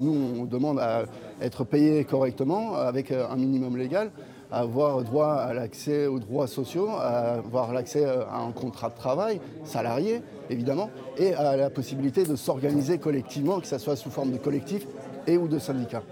Nous, 0.00 0.12
on 0.12 0.44
demande 0.44 0.80
à 0.80 1.04
être 1.40 1.64
payé 1.64 2.04
correctement, 2.04 2.74
avec 2.74 3.10
euh, 3.10 3.28
un 3.28 3.36
minimum 3.36 3.76
légal. 3.76 4.10
Avoir 4.52 5.02
droit 5.02 5.32
à 5.34 5.54
l'accès 5.54 6.06
aux 6.06 6.18
droits 6.18 6.46
sociaux, 6.46 6.88
à 6.90 7.34
avoir 7.38 7.72
l'accès 7.72 8.04
à 8.04 8.38
un 8.38 8.52
contrat 8.52 8.90
de 8.90 8.96
travail 8.96 9.40
salarié, 9.64 10.22
évidemment, 10.50 10.90
et 11.16 11.34
à 11.34 11.56
la 11.56 11.70
possibilité 11.70 12.24
de 12.24 12.36
s'organiser 12.36 12.98
collectivement, 12.98 13.60
que 13.60 13.66
ce 13.66 13.78
soit 13.78 13.96
sous 13.96 14.10
forme 14.10 14.30
de 14.30 14.38
collectif 14.38 14.86
et 15.26 15.36
ou 15.38 15.48
de 15.48 15.58
syndicat. 15.58 16.02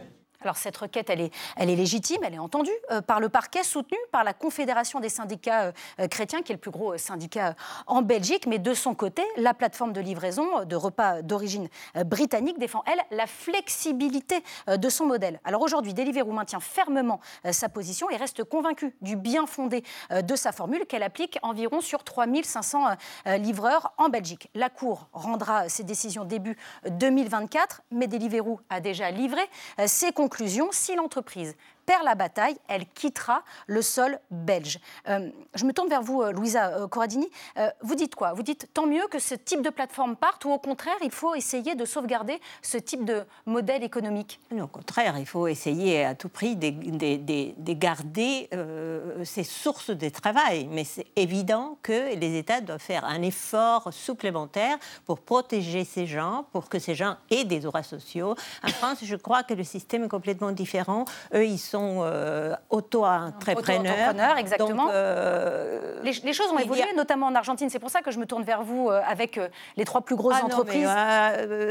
Alors 0.43 0.57
cette 0.57 0.77
requête, 0.79 1.11
elle 1.11 1.21
est, 1.21 1.77
légitime, 1.77 2.19
elle 2.25 2.33
est 2.33 2.39
entendue 2.39 2.71
euh, 2.91 3.03
par 3.03 3.21
le 3.21 3.29
parquet, 3.29 3.63
soutenue 3.63 3.99
par 4.11 4.25
la 4.25 4.33
Confédération 4.33 4.99
des 4.99 5.11
syndicats 5.11 5.65
euh, 5.65 5.73
euh, 6.01 6.09
chrétiens, 6.09 6.41
qui 6.41 6.53
est 6.53 6.55
le 6.55 6.61
plus 6.61 6.71
gros 6.71 6.97
syndicat 6.97 7.55
en 7.87 8.01
Belgique. 8.01 8.47
Mais 8.47 8.59
de 8.59 8.73
son 8.73 8.95
côté, 8.95 9.23
la 9.37 9.53
plateforme 9.53 9.93
de 9.93 10.01
livraison 10.01 10.65
de 10.65 10.77
repas 10.77 11.21
d'origine 11.21 11.69
britannique 12.07 12.59
défend, 12.59 12.83
elle, 12.87 13.01
la 13.17 13.27
flexibilité 13.27 14.43
de 14.67 14.89
son 14.89 15.05
modèle. 15.07 15.41
Alors 15.45 15.61
aujourd'hui, 15.61 15.93
Deliveroo 15.93 16.33
maintient 16.33 16.61
fermement 16.61 17.21
sa 17.51 17.69
position 17.69 18.09
et 18.11 18.17
reste 18.17 18.45
convaincu 18.45 18.95
du 19.01 19.17
bien 19.17 19.47
fondé 19.47 19.83
de 20.11 20.37
sa 20.37 20.53
formule 20.53 20.87
qu'elle 20.87 21.03
applique 21.03 21.39
environ 21.43 21.81
sur 21.81 22.05
3500 22.05 22.97
livreurs 23.39 23.93
en 23.99 24.09
Belgique. 24.09 24.51
La 24.55 24.71
Cour 24.71 25.09
rendra 25.13 25.69
ses 25.69 25.85
décisions 25.85 26.25
début 26.25 26.57
2024, 26.89 27.83
mais 27.91 28.07
Deliveroo 28.07 28.61
a 28.71 28.81
déjà 28.81 29.11
livré 29.11 29.43
ses 29.87 30.13
conclusions 30.13 30.30
conclusion, 30.31 30.69
si 30.71 30.95
l'entreprise 30.95 31.57
perd 31.91 32.05
la 32.05 32.15
bataille, 32.15 32.57
elle 32.69 32.87
quittera 32.87 33.43
le 33.67 33.83
sol 33.83 34.21
belge. 34.31 34.79
Euh, 35.09 35.29
je 35.57 35.65
me 35.65 35.73
tourne 35.73 35.89
vers 35.89 36.03
vous, 36.03 36.23
euh, 36.23 36.31
Louisa 36.31 36.69
euh, 36.69 36.87
Corradini. 36.87 37.29
vous 37.83 37.97
dites 37.97 38.15
quoi? 38.15 38.33
Vous 38.33 38.45
dites 38.45 38.69
tant 38.73 38.87
mieux 38.87 39.09
que 39.11 39.19
ce 39.19 39.35
type 39.35 39.61
de 39.61 39.71
plateforme 39.71 40.15
parte 40.15 40.45
ou 40.45 40.53
au 40.53 40.59
contraire, 40.61 40.95
il 41.03 41.11
faut 41.11 41.35
essayer 41.35 41.75
de 41.75 41.85
sauvegarder 41.85 42.39
ce 42.63 42.79
type 42.79 43.05
de 43.05 43.25
modèle 43.45 43.83
économique? 43.83 44.39
Non, 44.53 44.65
Au 44.65 44.69
contraire, 44.69 45.19
il 45.19 45.27
faut 45.27 45.49
essayer 45.49 46.05
à 46.05 46.15
tout 46.15 46.29
prix 46.29 46.55
de, 46.55 47.73
garder 47.73 48.49
ces 49.25 49.43
sources 49.43 49.91
de 49.91 50.09
travail. 50.11 50.69
Mais 50.71 50.85
c'est 50.85 51.07
évident 51.17 51.77
que 51.83 52.15
les 52.15 52.39
États 52.39 52.61
doivent 52.61 52.79
faire 52.79 53.05
un 53.05 53.23
effort 53.23 53.93
supplémentaire 53.93 54.79
pour 55.07 55.19
protéger 55.19 55.85
ces 55.85 56.07
gens, 56.07 56.47
pour 56.53 56.69
que 56.69 56.79
ces 56.79 56.95
gens 56.95 57.17
aient 57.31 57.45
des 57.45 57.59
droits 57.59 57.83
sociaux. 57.83 58.37
En 58.63 58.69
France, 58.69 58.99
je 59.03 59.17
crois 59.17 59.43
que 59.43 59.55
le 59.55 59.65
système 59.65 60.05
est 60.05 60.09
complètement 60.09 60.53
différent. 60.53 61.05
Eux, 61.35 61.45
ils 61.45 61.59
sont 61.59 61.80
euh, 62.03 62.55
auto-entrepreneurs. 62.71 64.37
exactement. 64.39 64.89
Euh, 64.91 66.01
les, 66.03 66.33
choses 66.33 66.51
ont 66.53 66.59
évolué, 66.59 66.85
notamment 66.97 67.27
en 67.27 67.35
Argentine. 67.35 67.71
C'est 67.71 67.79
pour 67.79 67.91
ça 67.91 68.03
que 68.03 68.11
je 68.11 68.19
me 68.19 68.27
tourne 68.27 68.43
vers 68.43 68.63
vous 68.63 68.89
euh, 68.89 69.01
avec 69.07 69.41
les 69.77 69.85
trois 69.85 70.01
plus 70.01 70.17
grosses 70.17 70.37
ah 70.41 70.47
entreprises. 70.47 70.89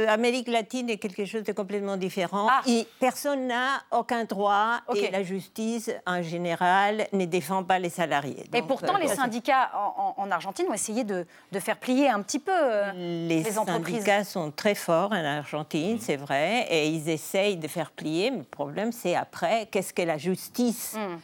Amérique 0.08 0.48
latine 0.48 0.90
est 0.90 0.98
quelque 0.98 1.26
chose 1.26 1.44
de 1.44 1.52
complètement 1.52 1.98
différent. 1.98 2.48
Ah. 2.50 2.62
personne 3.00 3.48
n'a 3.48 3.82
aucun 3.92 4.24
droit 4.26 4.82
et 4.96 5.12
la 5.12 5.24
justice, 5.24 5.92
en 6.06 6.22
général, 6.22 7.08
ne 7.14 7.26
défend 7.26 7.64
pas 7.64 7.80
les 7.80 7.90
salariés. 7.90 8.46
et 8.54 8.62
pourtant, 8.62 8.98
les 8.98 9.08
syndicats 9.08 9.72
en, 10.18 10.30
Argentine 10.32 10.68
ont 10.70 10.74
essayé 10.74 11.04
de, 11.04 11.26
faire 11.60 11.78
plier 11.78 12.10
un 12.10 12.22
petit 12.22 12.40
peu 12.40 12.52
les, 12.96 13.44
les 13.44 13.58
entreprises. 13.60 13.88
Les 13.88 14.02
syndicats 14.02 14.24
sont 14.24 14.52
très 14.52 14.76
forts 14.76 15.12
en 15.12 15.24
Argentine, 15.24 15.98
c'est 16.00 16.16
vrai, 16.16 16.68
et 16.70 16.88
ils 16.88 17.10
essayent 17.10 17.58
de 17.58 17.68
faire 17.68 17.92
plier. 17.92 18.32
Mais 18.32 18.38
le 18.38 18.44
problème, 18.44 18.92
c'est 18.92 19.16
après, 19.16 19.68
qu'est-ce 19.72 19.94
que 20.00 20.06
la 20.06 20.18
justice 20.18 20.96
mm. 20.96 21.18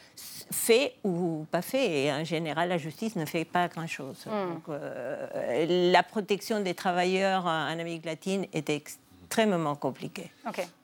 fait 0.51 0.96
ou 1.03 1.46
pas 1.51 1.62
fait. 1.62 2.03
Et 2.03 2.12
en 2.12 2.24
général, 2.24 2.70
la 2.70 2.77
justice 2.77 3.15
ne 3.15 3.25
fait 3.25 3.46
pas 3.46 3.67
grand-chose. 3.67 4.25
Mm. 4.25 4.29
Euh, 4.70 5.91
la 5.91 6.03
protection 6.03 6.60
des 6.62 6.74
travailleurs 6.74 7.46
en 7.46 7.67
Amérique 7.67 8.05
latine 8.05 8.46
est 8.53 8.70
extrêmement 8.70 9.75
compliquée. 9.75 10.32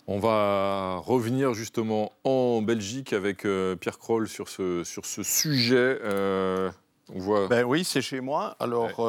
On 0.08 0.20
va 0.20 0.98
revenir 0.98 1.54
justement 1.54 2.12
en 2.24 2.62
Belgique 2.62 3.14
avec 3.14 3.46
euh, 3.46 3.76
Pierre 3.76 4.00
Kroll 4.00 4.28
sur 4.28 4.50
ce, 4.50 4.84
sur 4.84 5.06
ce 5.06 5.24
sujet. 5.24 6.00
Euh, 6.04 6.72
on 7.14 7.20
voit... 7.20 7.48
Ben 7.48 7.64
oui, 7.64 7.84
c'est 7.84 8.02
chez 8.02 8.22
moi. 8.22 8.56
Alors, 8.60 9.00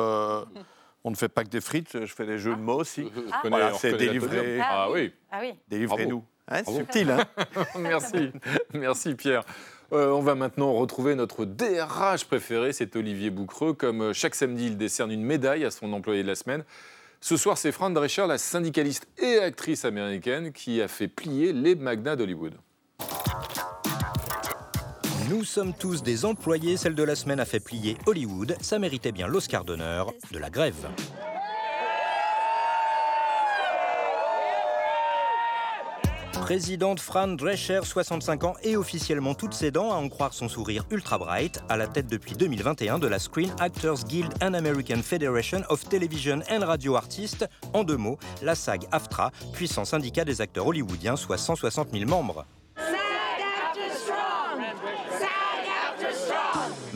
on 1.04 1.10
ne 1.10 1.16
fait 1.16 1.28
pas 1.28 1.42
que 1.42 1.48
des 1.48 1.60
frites, 1.60 2.04
je 2.04 2.14
fais 2.14 2.26
des 2.26 2.38
jeux 2.38 2.54
de 2.54 2.60
mots 2.60 2.80
aussi. 2.80 3.10
Ah. 3.32 3.72
c'est 3.76 3.96
délivré. 3.96 4.60
Ah, 4.60 4.88
oui. 4.90 5.12
Ah 5.30 5.38
oui. 5.40 5.54
Délivrez-nous. 5.68 6.24
Hein, 6.48 6.64
subtil, 6.64 7.10
hein 7.10 7.24
Merci, 7.78 8.32
merci 8.74 9.14
Pierre. 9.14 9.44
Euh, 9.92 10.10
on 10.10 10.20
va 10.20 10.34
maintenant 10.34 10.72
retrouver 10.72 11.14
notre 11.14 11.44
DRH 11.44 12.24
préféré, 12.24 12.72
c'est 12.72 12.96
Olivier 12.96 13.30
Boucreux. 13.30 13.74
Comme 13.74 14.02
euh, 14.02 14.12
chaque 14.12 14.34
samedi, 14.34 14.66
il 14.66 14.76
décerne 14.78 15.10
une 15.10 15.22
médaille 15.22 15.64
à 15.64 15.70
son 15.70 15.92
employé 15.92 16.22
de 16.22 16.28
la 16.28 16.34
semaine. 16.34 16.64
Ce 17.20 17.36
soir, 17.36 17.58
c'est 17.58 17.72
Fran 17.72 17.90
Drescher, 17.90 18.26
la 18.26 18.38
syndicaliste 18.38 19.06
et 19.18 19.38
actrice 19.38 19.84
américaine, 19.84 20.52
qui 20.52 20.80
a 20.80 20.88
fait 20.88 21.08
plier 21.08 21.52
les 21.52 21.74
magnats 21.74 22.16
d'Hollywood. 22.16 22.54
Nous 25.28 25.44
sommes 25.44 25.72
tous 25.72 26.02
des 26.02 26.24
employés, 26.24 26.76
celle 26.76 26.94
de 26.94 27.02
la 27.02 27.14
semaine 27.14 27.38
a 27.38 27.44
fait 27.44 27.60
plier 27.60 27.96
Hollywood, 28.06 28.56
ça 28.60 28.78
méritait 28.78 29.12
bien 29.12 29.28
l'Oscar 29.28 29.64
d'honneur 29.64 30.12
de 30.32 30.38
la 30.38 30.50
grève. 30.50 30.88
Présidente 36.42 36.98
Fran 36.98 37.28
Drescher, 37.28 37.82
65 37.84 38.42
ans 38.42 38.54
et 38.64 38.76
officiellement 38.76 39.32
toutes 39.34 39.54
ses 39.54 39.70
dents, 39.70 39.92
à 39.92 39.94
en 39.94 40.08
croire 40.08 40.34
son 40.34 40.48
sourire 40.48 40.84
ultra 40.90 41.16
bright, 41.16 41.62
à 41.68 41.76
la 41.76 41.86
tête 41.86 42.08
depuis 42.08 42.34
2021 42.34 42.98
de 42.98 43.06
la 43.06 43.20
Screen 43.20 43.50
Actors 43.60 44.02
Guild 44.02 44.34
and 44.42 44.54
American 44.54 45.02
Federation 45.02 45.62
of 45.68 45.88
Television 45.88 46.40
and 46.50 46.66
Radio 46.66 46.96
Artists, 46.96 47.48
en 47.72 47.84
deux 47.84 47.96
mots, 47.96 48.18
la 48.42 48.56
SAG 48.56 48.88
AFTRA, 48.90 49.30
puissant 49.52 49.84
syndicat 49.84 50.24
des 50.24 50.40
acteurs 50.40 50.66
hollywoodiens, 50.66 51.14
soit 51.14 51.38
160 51.38 51.92
000 51.92 52.10
membres. 52.10 52.44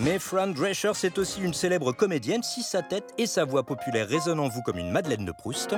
Mais 0.06 0.20
Fran 0.20 0.46
Drescher, 0.46 0.92
c'est 0.94 1.18
aussi 1.18 1.40
une 1.40 1.52
célèbre 1.52 1.90
comédienne, 1.90 2.44
si 2.44 2.62
sa 2.62 2.80
tête 2.80 3.12
et 3.18 3.26
sa 3.26 3.44
voix 3.44 3.64
populaire 3.64 4.06
résonnent 4.06 4.38
en 4.38 4.46
vous 4.46 4.62
comme 4.62 4.78
une 4.78 4.92
Madeleine 4.92 5.24
de 5.24 5.32
Proust. 5.32 5.74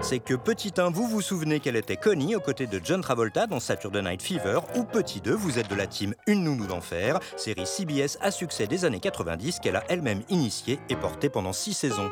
C'est 0.00 0.18
que 0.18 0.32
petit 0.32 0.72
1, 0.78 0.92
vous 0.92 1.06
vous 1.06 1.20
souvenez 1.20 1.60
qu'elle 1.60 1.76
était 1.76 1.98
Connie 1.98 2.34
aux 2.34 2.40
côtés 2.40 2.66
de 2.66 2.80
John 2.82 3.02
Travolta 3.02 3.46
dans 3.46 3.60
Saturday 3.60 4.00
Night 4.00 4.22
Fever, 4.22 4.60
ou 4.76 4.84
petit 4.84 5.20
2, 5.20 5.34
vous 5.34 5.58
êtes 5.58 5.68
de 5.68 5.74
la 5.74 5.86
team 5.86 6.14
Une 6.26 6.44
Nounou 6.44 6.64
d'Enfer, 6.64 7.20
série 7.36 7.66
CBS 7.66 8.16
à 8.22 8.30
succès 8.30 8.66
des 8.66 8.86
années 8.86 9.00
90 9.00 9.60
qu'elle 9.60 9.76
a 9.76 9.84
elle-même 9.90 10.22
initiée 10.30 10.78
et 10.88 10.96
portée 10.96 11.28
pendant 11.28 11.52
6 11.52 11.74
saisons. 11.74 12.10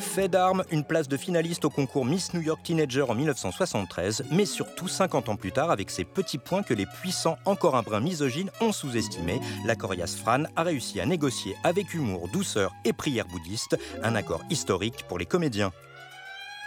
Fait 0.00 0.28
d'armes, 0.28 0.64
une 0.70 0.84
place 0.84 1.08
de 1.08 1.16
finaliste 1.16 1.64
au 1.64 1.70
concours 1.70 2.04
Miss 2.04 2.34
New 2.34 2.42
York 2.42 2.60
Teenager 2.62 3.04
en 3.08 3.14
1973, 3.14 4.24
mais 4.30 4.44
surtout 4.44 4.86
50 4.86 5.30
ans 5.30 5.36
plus 5.36 5.52
tard, 5.52 5.70
avec 5.70 5.90
ces 5.90 6.04
petits 6.04 6.38
points 6.38 6.62
que 6.62 6.74
les 6.74 6.84
puissants, 6.84 7.38
encore 7.46 7.76
un 7.76 7.82
brin 7.82 8.00
misogynes, 8.00 8.50
ont 8.60 8.72
sous-estimés, 8.72 9.40
la 9.64 9.74
coriace 9.74 10.16
Fran 10.16 10.44
a 10.54 10.62
réussi 10.64 11.00
à 11.00 11.06
négocier 11.06 11.56
avec 11.64 11.94
humour, 11.94 12.28
douceur 12.30 12.72
et 12.84 12.92
prière 12.92 13.26
bouddhiste 13.26 13.78
un 14.02 14.14
accord 14.14 14.42
historique 14.50 15.04
pour 15.08 15.18
les 15.18 15.26
comédiens. 15.26 15.72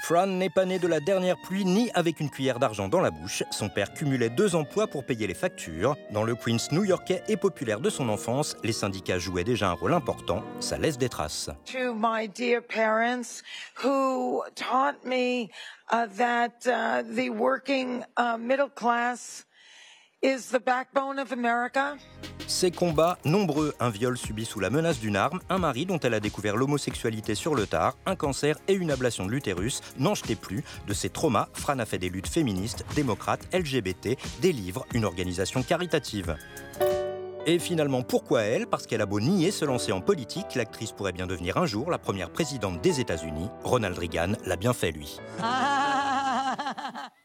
Fran 0.08 0.28
n'est 0.28 0.52
pas 0.52 0.66
né 0.66 0.78
de 0.78 0.88
la 0.88 1.00
dernière 1.00 1.36
pluie 1.36 1.66
ni 1.66 1.90
avec 1.96 2.20
une 2.20 2.30
cuillère 2.30 2.60
d'argent 2.60 2.88
dans 2.88 3.02
la 3.02 3.10
bouche. 3.10 3.42
Son 3.50 3.70
père 3.70 3.92
cumulait 3.92 4.30
deux 4.30 4.54
emplois 4.54 4.86
pour 4.86 5.04
payer 5.04 5.26
les 5.26 5.34
factures. 5.34 5.98
Dans 6.12 6.24
le 6.24 6.36
Queens 6.36 6.72
new-yorkais 6.72 7.24
et 7.28 7.38
populaire 7.38 7.80
de 7.80 7.90
son 7.90 8.08
enfance, 8.10 8.56
les 8.64 8.72
syndicats 8.72 9.18
jouaient 9.18 9.44
déjà 9.44 9.68
un 9.68 9.74
rôle 9.74 9.96
important. 9.96 10.44
Ça 10.60 10.78
laisse 10.78 11.00
des 11.00 11.10
traces. 11.10 11.50
To 11.72 11.96
my 11.96 12.28
dear 12.28 12.62
parents 12.62 13.42
who 13.84 14.44
taught 14.54 15.04
me 15.04 15.50
uh, 15.92 16.06
that 16.16 16.68
uh, 16.68 17.02
the 17.02 17.32
working 17.32 18.04
uh, 18.16 18.38
middle 18.38 18.70
class 18.70 19.48
is 20.22 20.52
the 20.52 20.60
backbone 20.64 21.18
of 21.18 21.32
America. 21.32 21.98
Ces 22.48 22.70
combats, 22.70 23.18
nombreux, 23.26 23.74
un 23.80 23.90
viol 23.90 24.18
subi 24.18 24.46
sous 24.46 24.60
la 24.60 24.70
menace 24.70 25.00
d'une 25.00 25.16
arme, 25.16 25.40
un 25.50 25.58
mari 25.58 25.86
dont 25.86 26.00
elle 26.00 26.14
a 26.14 26.20
découvert 26.20 26.56
l'homosexualité 26.56 27.34
sur 27.34 27.56
le 27.56 27.66
tard, 27.66 27.98
un 28.06 28.16
cancer 28.16 28.58
et 28.68 28.74
une 28.74 28.92
ablation 28.92 29.26
de 29.26 29.32
l'utérus, 29.32 29.82
n'en 29.98 30.14
jetait 30.14 30.36
plus. 30.36 30.64
De 30.88 30.94
ces 30.94 31.10
traumas, 31.10 31.50
Fran 31.54 31.80
a 31.80 31.86
fait 31.86 31.98
des 31.98 32.10
luttes 32.10 32.28
féministes, 32.28 32.86
démocrates, 32.96 33.48
LGBT, 33.52 34.18
des 34.42 34.52
livres, 34.52 34.86
une 34.94 35.06
organisation 35.06 35.64
caritative. 35.64 36.38
Et 37.48 37.60
finalement, 37.60 38.04
pourquoi 38.04 38.42
elle? 38.42 38.68
Parce 38.68 38.88
qu'elle 38.88 39.02
a 39.02 39.06
beau 39.06 39.20
nier 39.20 39.52
se 39.52 39.66
lancer 39.66 39.92
en 39.92 40.02
politique, 40.02 40.56
l'actrice 40.56 40.92
pourrait 40.92 41.12
bien 41.14 41.28
devenir 41.28 41.58
un 41.58 41.66
jour 41.66 41.92
la 41.92 42.00
première 42.00 42.30
présidente 42.30 42.82
des 42.82 43.00
États-Unis. 43.00 43.50
Ronald 43.64 43.98
Reagan 43.98 44.34
l'a 44.46 44.56
bien 44.56 44.74
fait, 44.74 44.92
lui. 44.92 45.20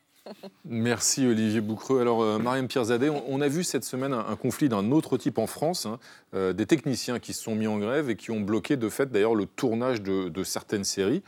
Merci 0.65 1.27
Olivier 1.27 1.61
Boucreux. 1.61 2.01
Alors 2.01 2.23
euh, 2.23 2.39
Mariam 2.39 2.69
Pierzadeh, 2.69 3.11
on, 3.11 3.41
a 3.41 3.49
vu 3.49 3.65
cette 3.65 3.85
semaine 3.85 4.13
un, 4.13 4.37
conflit 4.37 4.69
d'un 4.69 4.91
autre 4.91 5.17
type 5.17 5.39
en 5.39 5.47
France, 5.47 5.87
hein, 5.87 5.99
euh, 6.35 6.53
des 6.53 6.67
techniciens 6.67 7.19
qui 7.19 7.33
se 7.33 7.43
sont 7.43 7.55
mis 7.55 7.67
en 7.67 7.79
grève 7.79 8.11
et 8.11 8.17
qui 8.17 8.31
ont 8.31 8.41
bloqué 8.41 8.77
de 8.77 8.89
fait 8.89 9.11
d'ailleurs 9.11 9.35
le 9.35 9.47
tournage 9.47 10.03
de, 10.03 10.45
certaines 10.45 10.85
séries. 10.85 11.23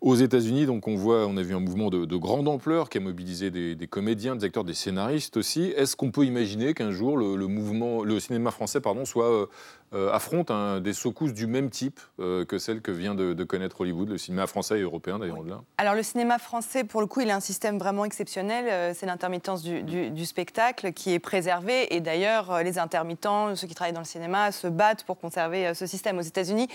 Aux 0.00 0.16
États-Unis, 0.16 0.66
donc 0.66 0.86
on 0.86 0.96
voit, 0.96 1.26
on 1.26 1.36
a 1.38 1.42
vu 1.42 1.54
un 1.54 1.60
mouvement 1.60 1.88
de, 1.88 2.16
grande 2.16 2.46
ampleur 2.46 2.90
qui 2.90 2.98
a 2.98 3.00
mobilisé 3.00 3.50
des, 3.50 3.86
comédiens, 3.86 4.36
des 4.36 4.44
acteurs, 4.44 4.64
des 4.64 4.74
scénaristes 4.74 5.38
aussi. 5.38 5.72
Est-ce 5.76 5.96
qu'on 5.96 6.10
peut 6.10 6.24
imaginer 6.24 6.74
qu'un 6.74 6.90
jour 6.90 7.16
le, 7.16 7.46
mouvement, 7.46 8.04
le 8.04 8.20
cinéma 8.20 8.50
français, 8.50 8.80
pardon, 8.82 9.06
soit 9.06 9.48
euh, 9.94 10.04
euh, 10.04 10.12
affronte 10.12 10.52
des 10.82 10.92
secousses 10.92 11.32
du 11.32 11.46
même 11.46 11.70
type 11.70 12.00
euh, 12.20 12.44
que 12.44 12.58
celles 12.58 12.80
que 12.80 12.90
vient 12.90 13.14
de, 13.14 13.44
connaître 13.44 13.80
Hollywood, 13.80 14.08
le 14.08 14.18
cinéma 14.18 14.46
français 14.46 14.78
et 14.78 14.82
européen 14.82 15.18
d'ailleurs 15.18 15.40
au-delà 15.40 15.60
Alors 15.78 15.94
le 15.94 16.02
cinéma 16.02 16.38
français, 16.38 16.84
pour 16.84 17.00
le 17.00 17.06
coup, 17.06 17.20
il 17.20 17.30
a 17.30 17.36
un 17.36 17.40
système 17.40 17.78
vraiment 17.78 18.04
exceptionnel. 18.04 18.66
Euh, 18.68 18.92
c'est 18.94 19.06
l'intermittence 19.06 19.62
du, 19.62 20.26
spectacle 20.26 20.92
qui 20.92 21.12
est 21.12 21.18
préservé. 21.18 21.94
Et 21.94 22.00
d'ailleurs, 22.00 22.62
les 22.62 22.78
intermittents, 22.78 23.54
ceux 23.54 23.66
qui 23.66 23.74
travaillent 23.74 23.92
dans 23.92 24.00
le 24.00 24.06
cinéma, 24.06 24.52
se 24.52 24.66
battent 24.66 25.04
pour 25.04 25.18
conserver 25.18 25.74
ce 25.74 25.86
système. 25.86 26.18
Aux 26.18 26.22
États-Unis, 26.22 26.68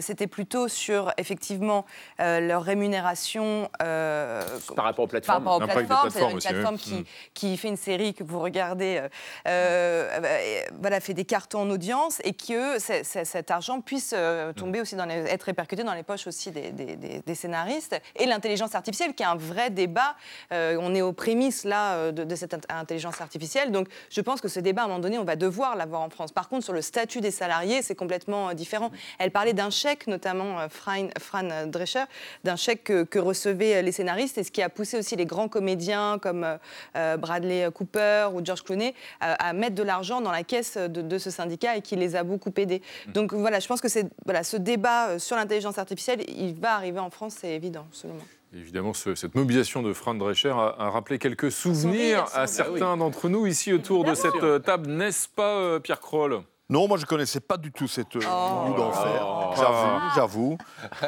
c'était 0.00 0.26
plutôt 0.26 0.66
sur 0.66 1.12
effectivement 1.16 1.86
leur 2.18 2.64
rémunération 2.64 3.70
par 3.78 4.84
rapport 4.84 5.04
aux 5.04 5.08
plateformes. 5.08 5.44
Par 5.44 5.52
rapport 5.54 5.68
aux 5.68 5.72
plateformes, 5.72 6.10
c'est 6.10 6.30
une 6.30 6.38
plateforme 6.38 6.78
qui, 6.78 6.94
mm. 6.94 7.04
qui, 7.34 7.56
fait 7.56 7.68
une 7.68 7.76
série 7.76 8.12
que 8.12 8.24
vous 8.24 8.40
regardez, 8.40 9.02
voilà, 9.44 11.00
fait 11.00 11.14
des 11.14 11.24
cartons 11.24 11.60
en 11.60 11.70
audience 11.70 12.20
et 12.24 12.32
qui 12.32 12.49
que 12.50 12.78
cet 13.04 13.50
argent 13.50 13.80
puisse 13.80 14.12
euh, 14.16 14.52
tomber 14.52 14.80
aussi 14.80 14.96
être 15.28 15.44
répercuté 15.44 15.84
dans 15.84 15.94
les 15.94 16.02
poches 16.02 16.26
aussi 16.26 16.50
des, 16.50 17.34
scénaristes. 17.34 18.00
Et 18.16 18.26
l'intelligence 18.26 18.74
artificielle, 18.74 19.14
qui 19.14 19.22
est 19.22 19.26
un 19.26 19.36
vrai 19.36 19.70
débat. 19.70 20.16
Euh, 20.52 20.76
on 20.80 20.94
est 20.94 21.02
aux 21.02 21.12
prémices 21.12 21.64
là 21.64 21.94
euh, 21.94 22.12
de, 22.12 22.34
cette 22.34 22.66
intelligence 22.68 23.20
artificielle. 23.20 23.70
Donc 23.70 23.88
je 24.10 24.20
pense 24.20 24.40
que 24.40 24.48
ce 24.48 24.58
débat, 24.58 24.82
à 24.82 24.84
un 24.86 24.88
moment 24.88 25.00
donné, 25.00 25.18
on 25.18 25.24
va 25.24 25.36
devoir 25.36 25.76
l'avoir 25.76 26.02
en 26.02 26.10
France. 26.10 26.32
Par 26.32 26.48
contre, 26.48 26.64
sur 26.64 26.72
le 26.72 26.82
statut 26.82 27.20
des 27.20 27.30
salariés, 27.30 27.82
c'est 27.82 27.94
complètement 27.94 28.52
différent. 28.52 28.90
Elle 29.18 29.30
parlait 29.30 29.52
d'un 29.52 29.70
chèque, 29.70 30.08
notamment 30.08 30.68
Fran, 30.68 31.08
Fran 31.20 31.66
Drescher, 31.66 32.04
d'un 32.42 32.56
chèque 32.56 32.84
que, 32.84 33.18
recevaient 33.20 33.82
les 33.82 33.92
scénaristes 33.92 34.38
et 34.38 34.44
ce 34.44 34.50
qui 34.50 34.62
a 34.62 34.70
poussé 34.70 34.98
aussi 34.98 35.14
les 35.14 35.26
grands 35.26 35.48
comédiens 35.48 36.18
comme 36.18 36.58
Bradley 36.94 37.70
Cooper 37.70 38.28
ou 38.32 38.42
George 38.42 38.62
Clooney 38.62 38.94
à 39.20 39.52
mettre 39.52 39.74
de 39.74 39.82
l'argent 39.82 40.22
dans 40.22 40.30
la 40.30 40.42
caisse 40.42 40.78
de, 40.78 41.02
de 41.02 41.18
ce 41.18 41.28
syndicat 41.28 41.76
et 41.76 41.82
qui 41.82 41.96
les 41.96 42.16
a 42.16 42.24
beaucoup 42.24 42.39
beaucoup 42.40 42.60
aidé. 42.60 42.82
Mm. 43.08 43.12
Donc 43.12 43.34
voilà, 43.34 43.60
je 43.60 43.68
pense 43.68 43.80
que 43.80 43.88
voilà, 44.24 44.42
ce 44.42 44.56
débat 44.56 45.10
euh, 45.10 45.18
sur 45.18 45.36
l'intelligence 45.36 45.78
artificielle, 45.78 46.22
il 46.28 46.54
va 46.54 46.74
arriver 46.74 46.98
en 46.98 47.10
France, 47.10 47.36
c'est 47.40 47.54
évident, 47.54 47.86
absolument. 47.88 48.24
Évidemment, 48.52 48.92
cette 48.94 49.36
mobilisation 49.36 49.80
de 49.80 49.92
Fran 49.92 50.14
Drescher 50.14 50.50
a, 50.50 50.90
rappelé 50.90 51.20
quelques 51.20 51.52
souvenirs 51.52 52.24
à 52.34 52.48
certains 52.48 52.96
d'entre 52.96 53.28
nous 53.28 53.46
ici 53.46 53.72
autour 53.72 54.04
de 54.04 54.14
cette 54.14 54.42
euh, 54.42 54.58
table, 54.58 54.90
n'est-ce 54.90 55.28
pas, 55.28 55.58
euh, 55.58 55.78
Pierre 55.78 56.00
Kroll 56.00 56.42
non, 56.70 56.86
moi 56.86 56.98
je 56.98 57.02
ne 57.02 57.06
connaissais 57.06 57.40
pas 57.40 57.56
du 57.56 57.72
tout 57.72 57.88
cette 57.88 58.14
euh, 58.14 58.20
oh. 58.24 58.72
d'enfer. 58.76 59.26
Oh. 59.26 59.54
J'avoue, 59.56 60.00
j'avoue. 60.14 60.58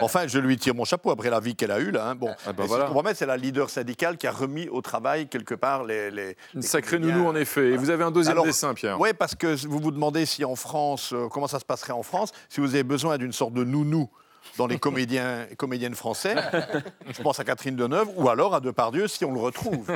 Enfin, 0.01 0.27
je 0.27 0.41
lui 0.41 0.57
tire 0.57 0.75
mon 0.75 0.85
chapeau 0.85 1.13
après 1.13 1.31
la 1.31 1.39
vie 1.39 1.55
qu'elle 1.55 1.71
a 1.71 1.79
eue 1.79 1.93
là. 1.93 2.09
Hein. 2.09 2.15
Bon, 2.17 2.35
ah 2.45 2.53
bah 2.53 2.65
voilà. 2.67 3.15
c'est 3.15 3.27
la 3.27 3.37
leader 3.37 3.71
syndicale 3.71 4.17
qui 4.19 4.27
a 4.27 4.33
remis 4.33 4.69
au 4.69 4.83
travail 4.83 5.29
quelque 5.29 5.55
part 5.55 5.85
les. 5.85 6.11
les, 6.11 6.37
Sacré 6.61 6.99
nounou 6.99 7.29
en 7.29 7.37
effet. 7.37 7.69
Et 7.69 7.77
vous 7.77 7.91
avez 7.91 8.03
un 8.03 8.11
deuxième 8.11 8.43
dessin, 8.43 8.75
Pierre. 8.75 8.99
Oui, 8.99 9.11
parce 9.17 9.37
que 9.37 9.55
vous 9.69 9.79
vous 9.79 9.93
demandez 9.93 10.27
si 10.27 10.45
en 10.45 10.57
France, 10.57 11.13
euh, 11.13 11.29
comment 11.29 11.47
ça 11.47 11.61
se 11.61 11.65
passerait 11.65 11.93
en 11.93 12.03
France, 12.03 12.33
si 12.49 12.61
vous 12.61 12.75
avez 12.75 12.83
besoin 12.83 13.17
d'une 13.17 13.33
sorte 13.33 13.53
de 13.53 13.63
nounou 13.63 14.11
dans 14.59 14.67
les 14.67 14.79
comédiens 14.79 15.47
et 15.51 15.57
comédiennes 15.57 15.95
français. 15.95 16.35
Je 17.09 17.23
pense 17.23 17.41
à 17.41 17.45
Catherine 17.45 17.77
Deneuve 17.77 18.09
ou 18.17 18.29
alors 18.29 18.55
à 18.55 18.61
Depardieu 18.61 19.09
si 19.09 19.25
on 19.25 19.33
le 19.33 19.41
retrouve. 19.41 19.91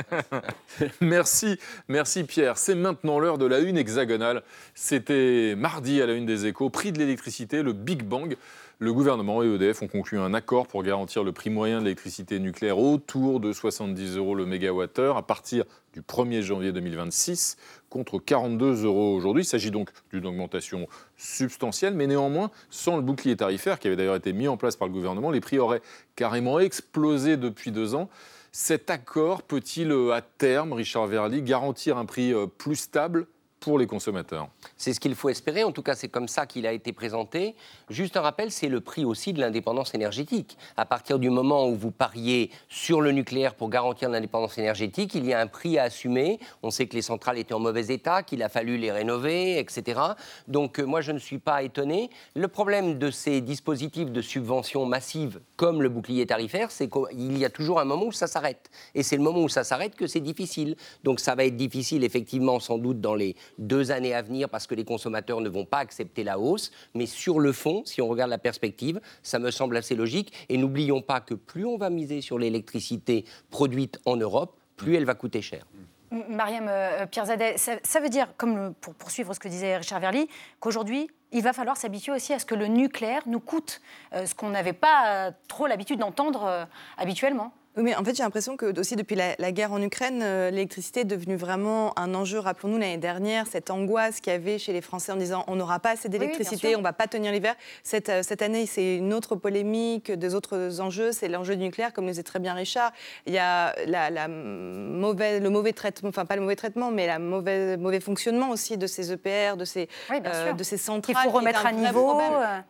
merci, 1.01 1.59
merci 1.87 2.23
Pierre. 2.23 2.57
C'est 2.57 2.75
maintenant 2.75 3.19
l'heure 3.19 3.37
de 3.37 3.45
la 3.45 3.59
une 3.59 3.77
hexagonale. 3.77 4.43
C'était 4.75 5.55
mardi 5.57 6.01
à 6.01 6.05
la 6.05 6.13
une 6.13 6.25
des 6.25 6.45
échos. 6.45 6.69
Prix 6.69 6.91
de 6.91 6.99
l'électricité, 6.99 7.63
le 7.63 7.73
Big 7.73 8.03
Bang. 8.03 8.35
Le 8.79 8.93
gouvernement 8.93 9.41
et 9.41 9.47
EDF 9.47 9.81
ont 9.81 9.87
conclu 9.87 10.19
un 10.19 10.35
accord 10.35 10.67
pour 10.67 10.83
garantir 10.83 11.23
le 11.23 11.31
prix 11.31 11.49
moyen 11.49 11.79
de 11.79 11.85
l'électricité 11.85 12.39
nucléaire 12.39 12.77
autour 12.77 13.39
de 13.39 13.51
70 13.51 14.17
euros 14.17 14.35
le 14.35 14.45
mégawattheure 14.45 15.17
à 15.17 15.25
partir 15.25 15.63
du 15.93 16.01
1er 16.01 16.41
janvier 16.41 16.71
2026 16.71 17.57
contre 17.89 18.19
42 18.19 18.85
euros 18.85 19.15
aujourd'hui. 19.15 19.41
Il 19.41 19.47
s'agit 19.47 19.71
donc 19.71 19.89
d'une 20.13 20.27
augmentation 20.27 20.87
substantielle, 21.15 21.95
mais 21.95 22.05
néanmoins, 22.05 22.51
sans 22.69 22.97
le 22.97 23.01
bouclier 23.01 23.35
tarifaire 23.35 23.79
qui 23.79 23.87
avait 23.87 23.95
d'ailleurs 23.95 24.15
été 24.15 24.31
mis 24.31 24.47
en 24.47 24.57
place 24.57 24.75
par 24.75 24.87
le 24.87 24.93
gouvernement, 24.93 25.31
les 25.31 25.41
prix 25.41 25.57
auraient 25.57 25.81
carrément 26.15 26.59
explosé 26.59 27.35
depuis 27.35 27.71
deux 27.71 27.95
ans. 27.95 28.09
Cet 28.51 28.91
accord 28.91 29.41
peut-il 29.41 29.91
à 30.13 30.21
terme, 30.21 30.73
Richard 30.73 31.07
Verly, 31.07 31.41
garantir 31.41 31.97
un 31.97 32.05
prix 32.05 32.31
euh, 32.31 32.45
plus 32.45 32.75
stable 32.75 33.25
pour 33.59 33.79
les 33.79 33.87
consommateurs. 33.87 34.49
C'est 34.77 34.93
ce 34.93 34.99
qu'il 34.99 35.15
faut 35.15 35.29
espérer, 35.29 35.63
en 35.63 35.71
tout 35.71 35.81
cas 35.81 35.95
c'est 35.95 36.07
comme 36.07 36.27
ça 36.27 36.45
qu'il 36.45 36.67
a 36.67 36.71
été 36.71 36.93
présenté. 36.93 37.55
Juste 37.89 38.17
un 38.17 38.21
rappel, 38.21 38.51
c'est 38.51 38.67
le 38.67 38.81
prix 38.81 39.05
aussi 39.05 39.33
de 39.33 39.39
l'indépendance 39.39 39.93
énergétique. 39.93 40.57
À 40.77 40.85
partir 40.85 41.19
du 41.19 41.29
moment 41.29 41.67
où 41.67 41.75
vous 41.75 41.91
pariez 41.91 42.51
sur 42.69 43.01
le 43.01 43.11
nucléaire 43.11 43.55
pour 43.55 43.69
garantir 43.69 44.09
l'indépendance 44.09 44.57
énergétique, 44.57 45.15
il 45.15 45.25
y 45.25 45.33
a 45.33 45.39
un 45.39 45.47
prix 45.47 45.77
à 45.77 45.83
assumer. 45.83 46.39
On 46.63 46.71
sait 46.71 46.87
que 46.87 46.95
les 46.95 47.01
centrales 47.01 47.37
étaient 47.37 47.53
en 47.53 47.59
mauvais 47.59 47.87
état, 47.87 48.23
qu'il 48.23 48.43
a 48.43 48.49
fallu 48.49 48.77
les 48.77 48.91
rénover, 48.91 49.59
etc. 49.59 49.99
Donc 50.47 50.79
euh, 50.79 50.83
moi 50.83 51.01
je 51.01 51.11
ne 51.11 51.19
suis 51.19 51.39
pas 51.39 51.63
étonné. 51.63 52.09
Le 52.35 52.47
problème 52.47 52.97
de 52.97 53.11
ces 53.11 53.41
dispositifs 53.41 54.11
de 54.11 54.21
subvention 54.21 54.85
massive 54.85 55.39
comme 55.55 55.81
le 55.81 55.89
bouclier 55.89 56.25
tarifaire, 56.25 56.71
c'est 56.71 56.89
qu'il 56.89 57.37
y 57.37 57.45
a 57.45 57.49
toujours 57.49 57.79
un 57.79 57.85
moment 57.85 58.05
où 58.05 58.11
ça 58.11 58.27
s'arrête. 58.27 58.69
Et 58.93 59.03
c'est 59.03 59.17
le 59.17 59.23
moment 59.23 59.41
où 59.41 59.49
ça 59.49 59.63
s'arrête 59.63 59.95
que 59.95 60.07
c'est 60.07 60.19
difficile. 60.19 60.75
Donc 61.03 61.19
ça 61.19 61.35
va 61.35 61.45
être 61.45 61.55
difficile 61.55 62.03
effectivement 62.03 62.59
sans 62.59 62.77
doute 62.77 63.01
dans 63.01 63.15
les 63.15 63.35
deux 63.57 63.91
années 63.91 64.13
à 64.13 64.21
venir 64.21 64.49
parce 64.49 64.67
que 64.67 64.75
les 64.75 64.85
consommateurs 64.85 65.41
ne 65.41 65.49
vont 65.49 65.65
pas 65.65 65.79
accepter 65.79 66.23
la 66.23 66.39
hausse. 66.39 66.71
Mais 66.93 67.05
sur 67.05 67.39
le 67.39 67.51
fond, 67.51 67.83
si 67.85 68.01
on 68.01 68.07
regarde 68.07 68.29
la 68.29 68.37
perspective, 68.37 68.99
ça 69.23 69.39
me 69.39 69.51
semble 69.51 69.77
assez 69.77 69.95
logique. 69.95 70.33
Et 70.49 70.57
n'oublions 70.57 71.01
pas 71.01 71.21
que 71.21 71.33
plus 71.33 71.65
on 71.65 71.77
va 71.77 71.89
miser 71.89 72.21
sur 72.21 72.39
l'électricité 72.39 73.25
produite 73.49 73.99
en 74.05 74.15
Europe, 74.15 74.57
plus 74.75 74.95
elle 74.95 75.05
va 75.05 75.15
coûter 75.15 75.41
cher. 75.41 75.65
Mariam 76.11 76.67
euh, 76.69 77.05
Pierzadet, 77.05 77.57
ça, 77.57 77.99
veut 77.99 78.09
dire, 78.09 78.29
comme 78.37 78.73
pour 78.75 78.95
poursuivre 78.95 79.33
ce 79.33 79.39
que 79.39 79.47
disait 79.47 79.77
Richard 79.77 79.99
Verly, 79.99 80.29
qu'aujourd'hui, 80.59 81.09
il 81.31 81.43
va 81.43 81.51
falloir 81.51 81.75
s'habituer 81.75 82.13
aussi 82.13 82.33
à 82.33 82.39
ce 82.39 82.45
que 82.45 82.55
le 82.55 82.67
nucléaire 82.67 83.23
nous 83.25 83.41
coûte 83.41 83.81
euh, 84.13 84.25
ce 84.25 84.33
qu'on 84.33 84.49
n'avait 84.49 84.73
pas 84.73 85.31
trop 85.49 85.67
l'habitude 85.67 85.99
d'entendre 85.99 86.45
euh, 86.45 86.65
habituellement. 86.97 87.51
Oui, 87.77 87.83
mais 87.83 87.95
en 87.95 88.03
fait, 88.03 88.15
j'ai 88.15 88.23
l'impression 88.23 88.57
que 88.57 88.77
aussi 88.79 88.95
depuis 88.95 89.15
la, 89.15 89.51
guerre 89.51 89.71
en 89.71 89.79
Ukraine, 89.79 90.21
euh, 90.23 90.49
l'électricité 90.49 91.01
est 91.01 91.05
devenue 91.05 91.35
vraiment 91.35 91.97
un 91.97 92.15
enjeu. 92.15 92.39
Rappelons-nous 92.39 92.79
l'année 92.79 92.97
dernière, 92.97 93.45
cette 93.45 93.69
angoisse 93.69 94.19
qu'il 94.19 94.33
y 94.33 94.35
avait 94.35 94.57
chez 94.57 94.73
les 94.73 94.81
Français 94.81 95.11
en 95.11 95.15
disant 95.15 95.43
on 95.47 95.55
n'aura 95.55 95.79
pas 95.79 95.91
assez 95.91 96.09
d'électricité, 96.09 96.75
on 96.75 96.79
ne 96.79 96.83
va 96.83 96.93
pas 96.93 97.05
tenir 97.05 97.31
l'hiver. 97.31 97.53
Cette, 97.83 98.09
euh, 98.09 98.23
cette 98.23 98.41
année, 98.41 98.65
c'est 98.65 98.95
une 98.95 99.13
autre 99.13 99.35
polémique, 99.35 100.11
des 100.11 100.33
autres 100.33 100.81
enjeux, 100.81 101.11
c'est 101.11 101.27
l'enjeu 101.27 101.55
du 101.55 101.65
nucléaire, 101.65 101.93
comme 101.93 102.05
le 102.05 102.11
disait 102.11 102.23
très 102.23 102.39
bien 102.39 102.55
Richard. 102.55 102.93
Il 103.27 103.33
y 103.33 103.37
a 103.37 103.75
la, 103.85 104.27
mauvaise, 104.27 105.39
le 105.39 105.49
mauvais 105.51 105.73
traitement, 105.73 106.09
enfin 106.09 106.25
pas 106.25 106.35
le 106.35 106.41
mauvais 106.41 106.55
traitement, 106.55 106.89
mais 106.89 107.05
le 107.07 107.23
mauvais, 107.23 107.77
mauvais 107.77 107.99
fonctionnement 107.99 108.49
aussi 108.49 108.77
de 108.77 108.87
ces 108.87 109.11
EPR, 109.11 109.55
de 109.55 109.65
ces, 109.65 109.87
euh, 110.11 110.53
de 110.53 110.63
ces 110.63 110.77
centrales. 110.77 111.15
Il 111.25 111.29
faut 111.29 111.37
remettre 111.37 111.63
à 111.63 111.71
niveau. 111.71 112.19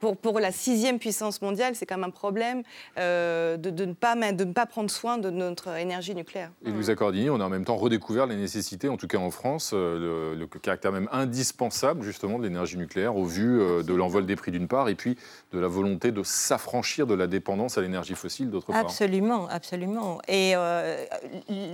Pour, 0.01 0.17
pour 0.17 0.39
la 0.41 0.51
sixième 0.51 0.99
puissance 0.99 1.41
mondiale, 1.41 1.75
c'est 1.75 1.85
quand 1.85 1.95
même 1.95 2.09
un 2.09 2.09
problème 2.09 2.63
de, 2.97 3.55
de, 3.55 3.85
ne 3.85 3.93
pas, 3.93 4.15
de 4.15 4.43
ne 4.43 4.51
pas 4.51 4.65
prendre 4.65 4.89
soin 4.97 5.19
de 5.19 5.29
notre 5.29 5.77
énergie 5.77 6.15
nucléaire. 6.15 6.49
Et 6.65 6.71
Louisa 6.71 6.95
Cordini, 6.95 7.29
on 7.29 7.39
a 7.39 7.45
en 7.45 7.49
même 7.49 7.65
temps 7.65 7.75
redécouvert 7.75 8.25
les 8.25 8.35
nécessités, 8.35 8.89
en 8.89 8.97
tout 8.97 9.07
cas 9.07 9.19
en 9.19 9.29
France, 9.29 9.71
euh, 9.73 10.35
le, 10.35 10.47
caractère 10.47 10.91
même 10.91 11.07
indispensable 11.11 12.01
justement 12.01 12.39
de 12.39 12.43
l'énergie 12.43 12.77
nucléaire 12.77 13.15
au 13.15 13.25
vu 13.25 13.61
euh, 13.61 13.83
de 13.83 13.93
l'envol 13.93 14.25
des 14.25 14.35
prix 14.35 14.51
d'une 14.51 14.67
part 14.67 14.89
et 14.89 14.95
puis 14.95 15.15
de 15.53 15.59
la 15.59 15.67
volonté 15.67 16.11
de 16.11 16.23
s'affranchir 16.23 17.05
de 17.05 17.13
la 17.13 17.27
dépendance 17.27 17.77
à 17.77 17.81
l'énergie 17.81 18.15
fossile 18.15 18.49
d'autre 18.49 18.67
part. 18.67 18.77
Absolument, 18.77 19.47
absolument. 19.49 20.19
Et 20.27 20.53
euh, 20.55 21.05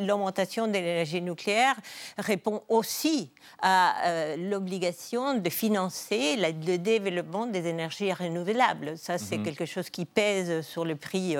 l'augmentation 0.06 0.68
de 0.68 0.74
l'énergie 0.74 1.22
nucléaire 1.22 1.76
répond 2.18 2.64
aussi 2.68 3.32
à 3.62 4.36
l'obligation 4.38 5.38
de 5.38 5.50
financer 5.50 6.36
le 6.36 6.78
développement 6.78 7.46
des 7.46 7.68
énergies 7.68 8.12
renouvelables. 8.12 8.98
Ça, 8.98 9.18
c'est 9.18 9.38
mhm. 9.38 9.46
quelque 9.46 9.66
chose 9.66 9.90
qui 9.90 10.06
pèse 10.06 10.62
sur 10.66 10.84
le 10.84 10.98
prix 10.98 11.36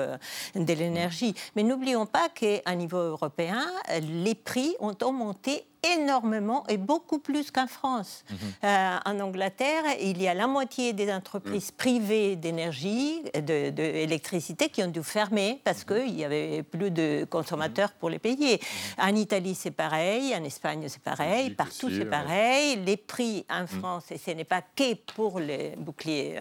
de 0.54 0.72
l'énergie. 0.72 1.34
Mais 1.56 1.62
n'oublions 1.74 2.06
pas 2.06 2.28
qu'à 2.28 2.74
niveau 2.76 2.98
européen, 2.98 3.66
les 4.00 4.36
prix 4.36 4.76
ont 4.78 4.94
augmenté 5.02 5.66
énormément 5.96 6.64
et 6.68 6.76
beaucoup 6.76 7.18
plus 7.18 7.50
qu'en 7.50 7.66
France. 7.66 8.24
Mhm. 8.30 8.36
Euh, 8.64 8.96
en 9.04 9.20
Angleterre, 9.20 9.84
il 10.00 10.20
y 10.20 10.28
a 10.28 10.34
la 10.34 10.46
moitié 10.46 10.92
des 10.92 11.12
entreprises 11.12 11.70
mm. 11.72 11.76
privées 11.76 12.36
d'énergie, 12.36 13.22
d'électricité, 13.34 14.68
qui 14.68 14.82
ont 14.82 14.90
dû 14.90 15.02
fermer 15.02 15.60
parce 15.64 15.86
mhm. 15.86 15.96
qu'il 15.96 16.14
n'y 16.14 16.24
avait 16.24 16.62
plus 16.62 16.90
de 16.90 17.26
consommateurs 17.28 17.92
pour 17.92 18.10
les 18.10 18.18
payer. 18.18 18.60
Mhm. 18.98 19.04
En 19.04 19.16
Italie, 19.16 19.54
c'est 19.54 19.70
pareil, 19.70 20.34
en 20.34 20.44
Espagne, 20.44 20.86
c'est 20.88 21.02
pareil, 21.02 21.50
partout, 21.50 21.90
c'est 21.90 22.04
pareil. 22.04 22.76
Les 22.84 22.96
prix 22.96 23.44
en 23.50 23.66
France, 23.66 24.10
et 24.10 24.18
ce 24.18 24.30
n'est 24.30 24.44
pas 24.44 24.62
que 24.62 24.94
pour 25.14 25.40
les 25.40 25.74
boucliers 25.76 26.38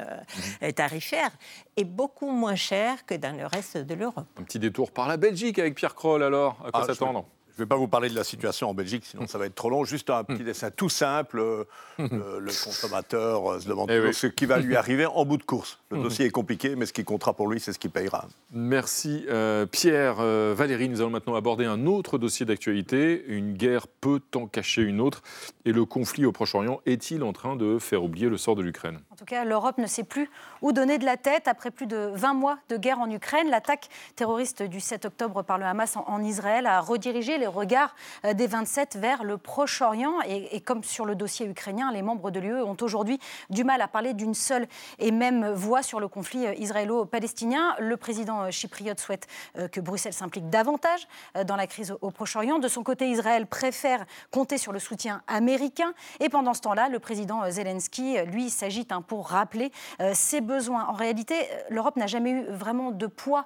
euh, 0.61 0.71
tarifaires, 0.71 1.31
est 1.75 1.83
beaucoup 1.83 2.31
moins 2.31 2.55
cher 2.55 3.05
que 3.05 3.15
dans 3.15 3.35
le 3.35 3.45
reste 3.45 3.77
de 3.77 3.93
l'Europe. 3.93 4.27
Un 4.39 4.43
petit 4.43 4.59
détour 4.59 4.91
par 4.91 5.07
la 5.07 5.17
Belgique 5.17 5.59
avec 5.59 5.75
Pierre 5.75 5.95
Kroll, 5.95 6.23
alors, 6.23 6.57
à 6.65 6.71
quoi 6.71 6.81
ah, 6.83 6.87
s'attendre? 6.87 7.25
Je 7.55 7.61
ne 7.61 7.65
vais 7.65 7.69
pas 7.69 7.75
vous 7.75 7.87
parler 7.87 8.09
de 8.09 8.15
la 8.15 8.23
situation 8.23 8.67
en 8.67 8.73
Belgique, 8.73 9.05
sinon 9.05 9.27
ça 9.27 9.37
va 9.37 9.45
être 9.45 9.53
trop 9.53 9.69
long. 9.69 9.83
Juste 9.83 10.09
un 10.09 10.23
petit 10.23 10.43
dessin 10.43 10.71
tout 10.71 10.89
simple. 10.89 11.39
Euh, 11.39 11.65
le, 11.99 12.63
consommateur 12.63 13.53
euh, 13.53 13.59
se 13.59 13.67
demande 13.67 13.91
eh 13.91 14.11
ce 14.11 14.25
qui 14.25 14.47
va 14.47 14.57
lui 14.57 14.75
arriver 14.75 15.05
en 15.05 15.23
bout 15.23 15.37
de 15.37 15.43
course. 15.43 15.77
Le 15.91 16.01
dossier 16.01 16.25
est 16.25 16.31
compliqué, 16.31 16.75
mais 16.75 16.87
ce 16.87 16.93
qui 16.93 17.03
comptera 17.03 17.33
pour 17.33 17.47
lui, 17.47 17.59
c'est 17.59 17.71
ce 17.71 17.77
qu'il 17.77 17.91
payera. 17.91 18.25
Merci 18.51 19.25
euh, 19.29 19.67
Pierre. 19.67 20.15
Valérie, 20.15 20.89
nous 20.89 21.01
allons 21.01 21.11
maintenant 21.11 21.35
aborder 21.35 21.65
un 21.65 21.85
autre 21.85 22.17
dossier 22.17 22.43
d'actualité. 22.43 23.23
Une 23.27 23.53
guerre 23.53 23.85
peut 23.87 24.21
en 24.33 24.47
cacher 24.47 24.81
une 24.81 24.99
autre. 24.99 25.21
Et 25.65 25.73
le 25.73 25.85
conflit 25.85 26.25
au 26.25 26.31
Proche-Orient 26.31 26.81
est-il 26.87 27.21
en 27.21 27.33
train 27.33 27.55
de 27.55 27.77
faire 27.77 28.03
oublier 28.03 28.29
le 28.29 28.37
sort 28.37 28.55
de 28.55 28.63
l'Ukraine? 28.63 28.99
En 29.11 29.15
tout 29.15 29.25
cas, 29.25 29.45
l'Europe 29.45 29.77
ne 29.77 29.85
sait 29.85 30.03
plus 30.03 30.27
où 30.63 30.71
donner 30.71 30.97
de 30.97 31.05
la 31.05 31.17
tête. 31.17 31.47
Après 31.47 31.69
plus 31.69 31.85
de 31.85 32.09
20 32.15 32.33
mois 32.33 32.57
de 32.69 32.77
guerre 32.77 32.99
en 32.99 33.11
Ukraine, 33.11 33.51
l'attaque 33.51 33.89
terroriste 34.15 34.63
du 34.63 34.79
7 34.79 35.05
octobre 35.05 35.43
par 35.43 35.59
le 35.59 35.65
Hamas 35.65 35.95
en, 35.95 36.05
en 36.07 36.23
Israël 36.23 36.65
a 36.65 36.81
redirigé 36.81 37.37
les 37.37 37.42
regards 37.47 37.95
euh, 38.25 38.33
des 38.33 38.47
27 38.47 38.97
vers 38.97 39.23
le 39.23 39.37
Proche-Orient. 39.37 40.21
Et, 40.25 40.61
comme 40.61 40.83
sur 40.83 41.05
le 41.05 41.15
dossier 41.15 41.45
ukrainien, 41.45 41.91
les 41.91 42.01
membres 42.01 42.31
de 42.31 42.39
l'UE 42.39 42.61
ont 42.61 42.77
aujourd'hui 42.81 43.19
du 43.49 43.63
mal 43.63 43.81
à 43.81 43.87
parler 43.87 44.13
d'une 44.13 44.33
seule 44.33 44.67
et 44.99 45.11
même 45.11 45.51
voix 45.51 45.83
sur 45.83 45.99
le 45.99 46.07
conflit 46.07 46.45
euh, 46.45 46.53
israélo-palestinien. 46.55 47.75
Le 47.79 47.97
président 47.97 48.43
euh, 48.43 48.51
chypriote 48.51 48.99
souhaite 48.99 49.27
que 49.71 49.79
Bruxelles 49.79 50.13
s'implique 50.13 50.49
davantage 50.49 51.07
dans 51.45 51.55
la 51.55 51.67
crise 51.67 51.95
au 52.01 52.11
Proche-Orient. 52.11 52.59
De 52.59 52.67
son 52.67 52.83
côté, 52.83 53.09
Israël 53.09 53.47
préfère 53.47 54.05
compter 54.31 54.57
sur 54.57 54.71
le 54.71 54.79
soutien 54.79 55.21
américain. 55.27 55.93
Et 56.19 56.29
pendant 56.29 56.53
ce 56.53 56.61
temps-là, 56.61 56.89
le 56.89 56.99
président 56.99 57.49
Zelensky, 57.49 58.17
lui, 58.25 58.49
s'agite 58.49 58.91
hein, 58.91 59.01
pour 59.01 59.29
rappeler 59.29 59.71
ses 60.13 60.41
besoins. 60.41 60.85
En 60.85 60.93
réalité, 60.93 61.35
l'Europe 61.69 61.95
n'a 61.95 62.07
jamais 62.07 62.31
eu 62.31 62.45
vraiment 62.49 62.91
de 62.91 63.07
poids 63.07 63.45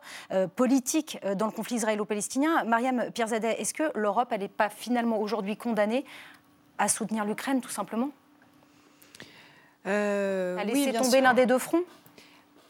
politique 0.56 1.20
dans 1.36 1.46
le 1.46 1.52
conflit 1.52 1.76
israélo-palestinien. 1.76 2.64
Mariam 2.66 3.12
Pirzadeh, 3.12 3.56
est-ce 3.60 3.74
que 3.74 3.87
l'Europe 3.96 4.30
elle 4.32 4.42
n'est 4.42 4.48
pas 4.48 4.70
finalement 4.70 5.20
aujourd'hui 5.20 5.58
condamnée 5.58 6.06
à 6.78 6.88
soutenir 6.88 7.26
l'Ukraine, 7.26 7.62
tout 7.62 7.70
simplement 7.70 8.10
euh, 9.88 10.58
À 10.58 10.64
laisser 10.64 10.94
tomber 10.94 11.22
l'un 11.22 11.34
des 11.34 11.46
deux 11.46 11.58
fronts 11.58 11.84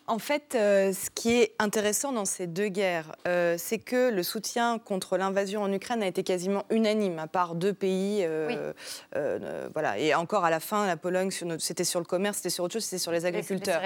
en 0.09 0.19
fait, 0.19 0.55
euh, 0.55 0.93
ce 0.93 1.09
qui 1.09 1.33
est 1.33 1.53
intéressant 1.59 2.13
dans 2.13 2.23
ces 2.23 2.47
deux 2.47 2.69
guerres, 2.69 3.13
euh, 3.27 3.55
c'est 3.57 3.77
que 3.77 4.09
le 4.09 4.23
soutien 4.23 4.79
contre 4.79 5.17
l'invasion 5.17 5.61
en 5.61 5.71
Ukraine 5.71 6.01
a 6.01 6.07
été 6.07 6.23
quasiment 6.23 6.63
unanime, 6.69 7.19
à 7.19 7.27
part 7.27 7.55
deux 7.55 7.73
pays. 7.73 8.21
Euh, 8.23 8.71
voilà. 9.73 9.99
Et 9.99 10.15
encore 10.15 10.45
à 10.45 10.49
la 10.49 10.61
fin, 10.61 10.87
la 10.87 10.95
Pologne, 10.95 11.29
c'était 11.59 11.83
sur 11.83 11.99
le 11.99 12.05
commerce, 12.05 12.37
c'était 12.37 12.49
sur 12.49 12.63
autre 12.63 12.73
chose, 12.73 12.85
c'était 12.85 13.01
sur 13.01 13.11
les 13.11 13.25
agriculteurs. 13.25 13.81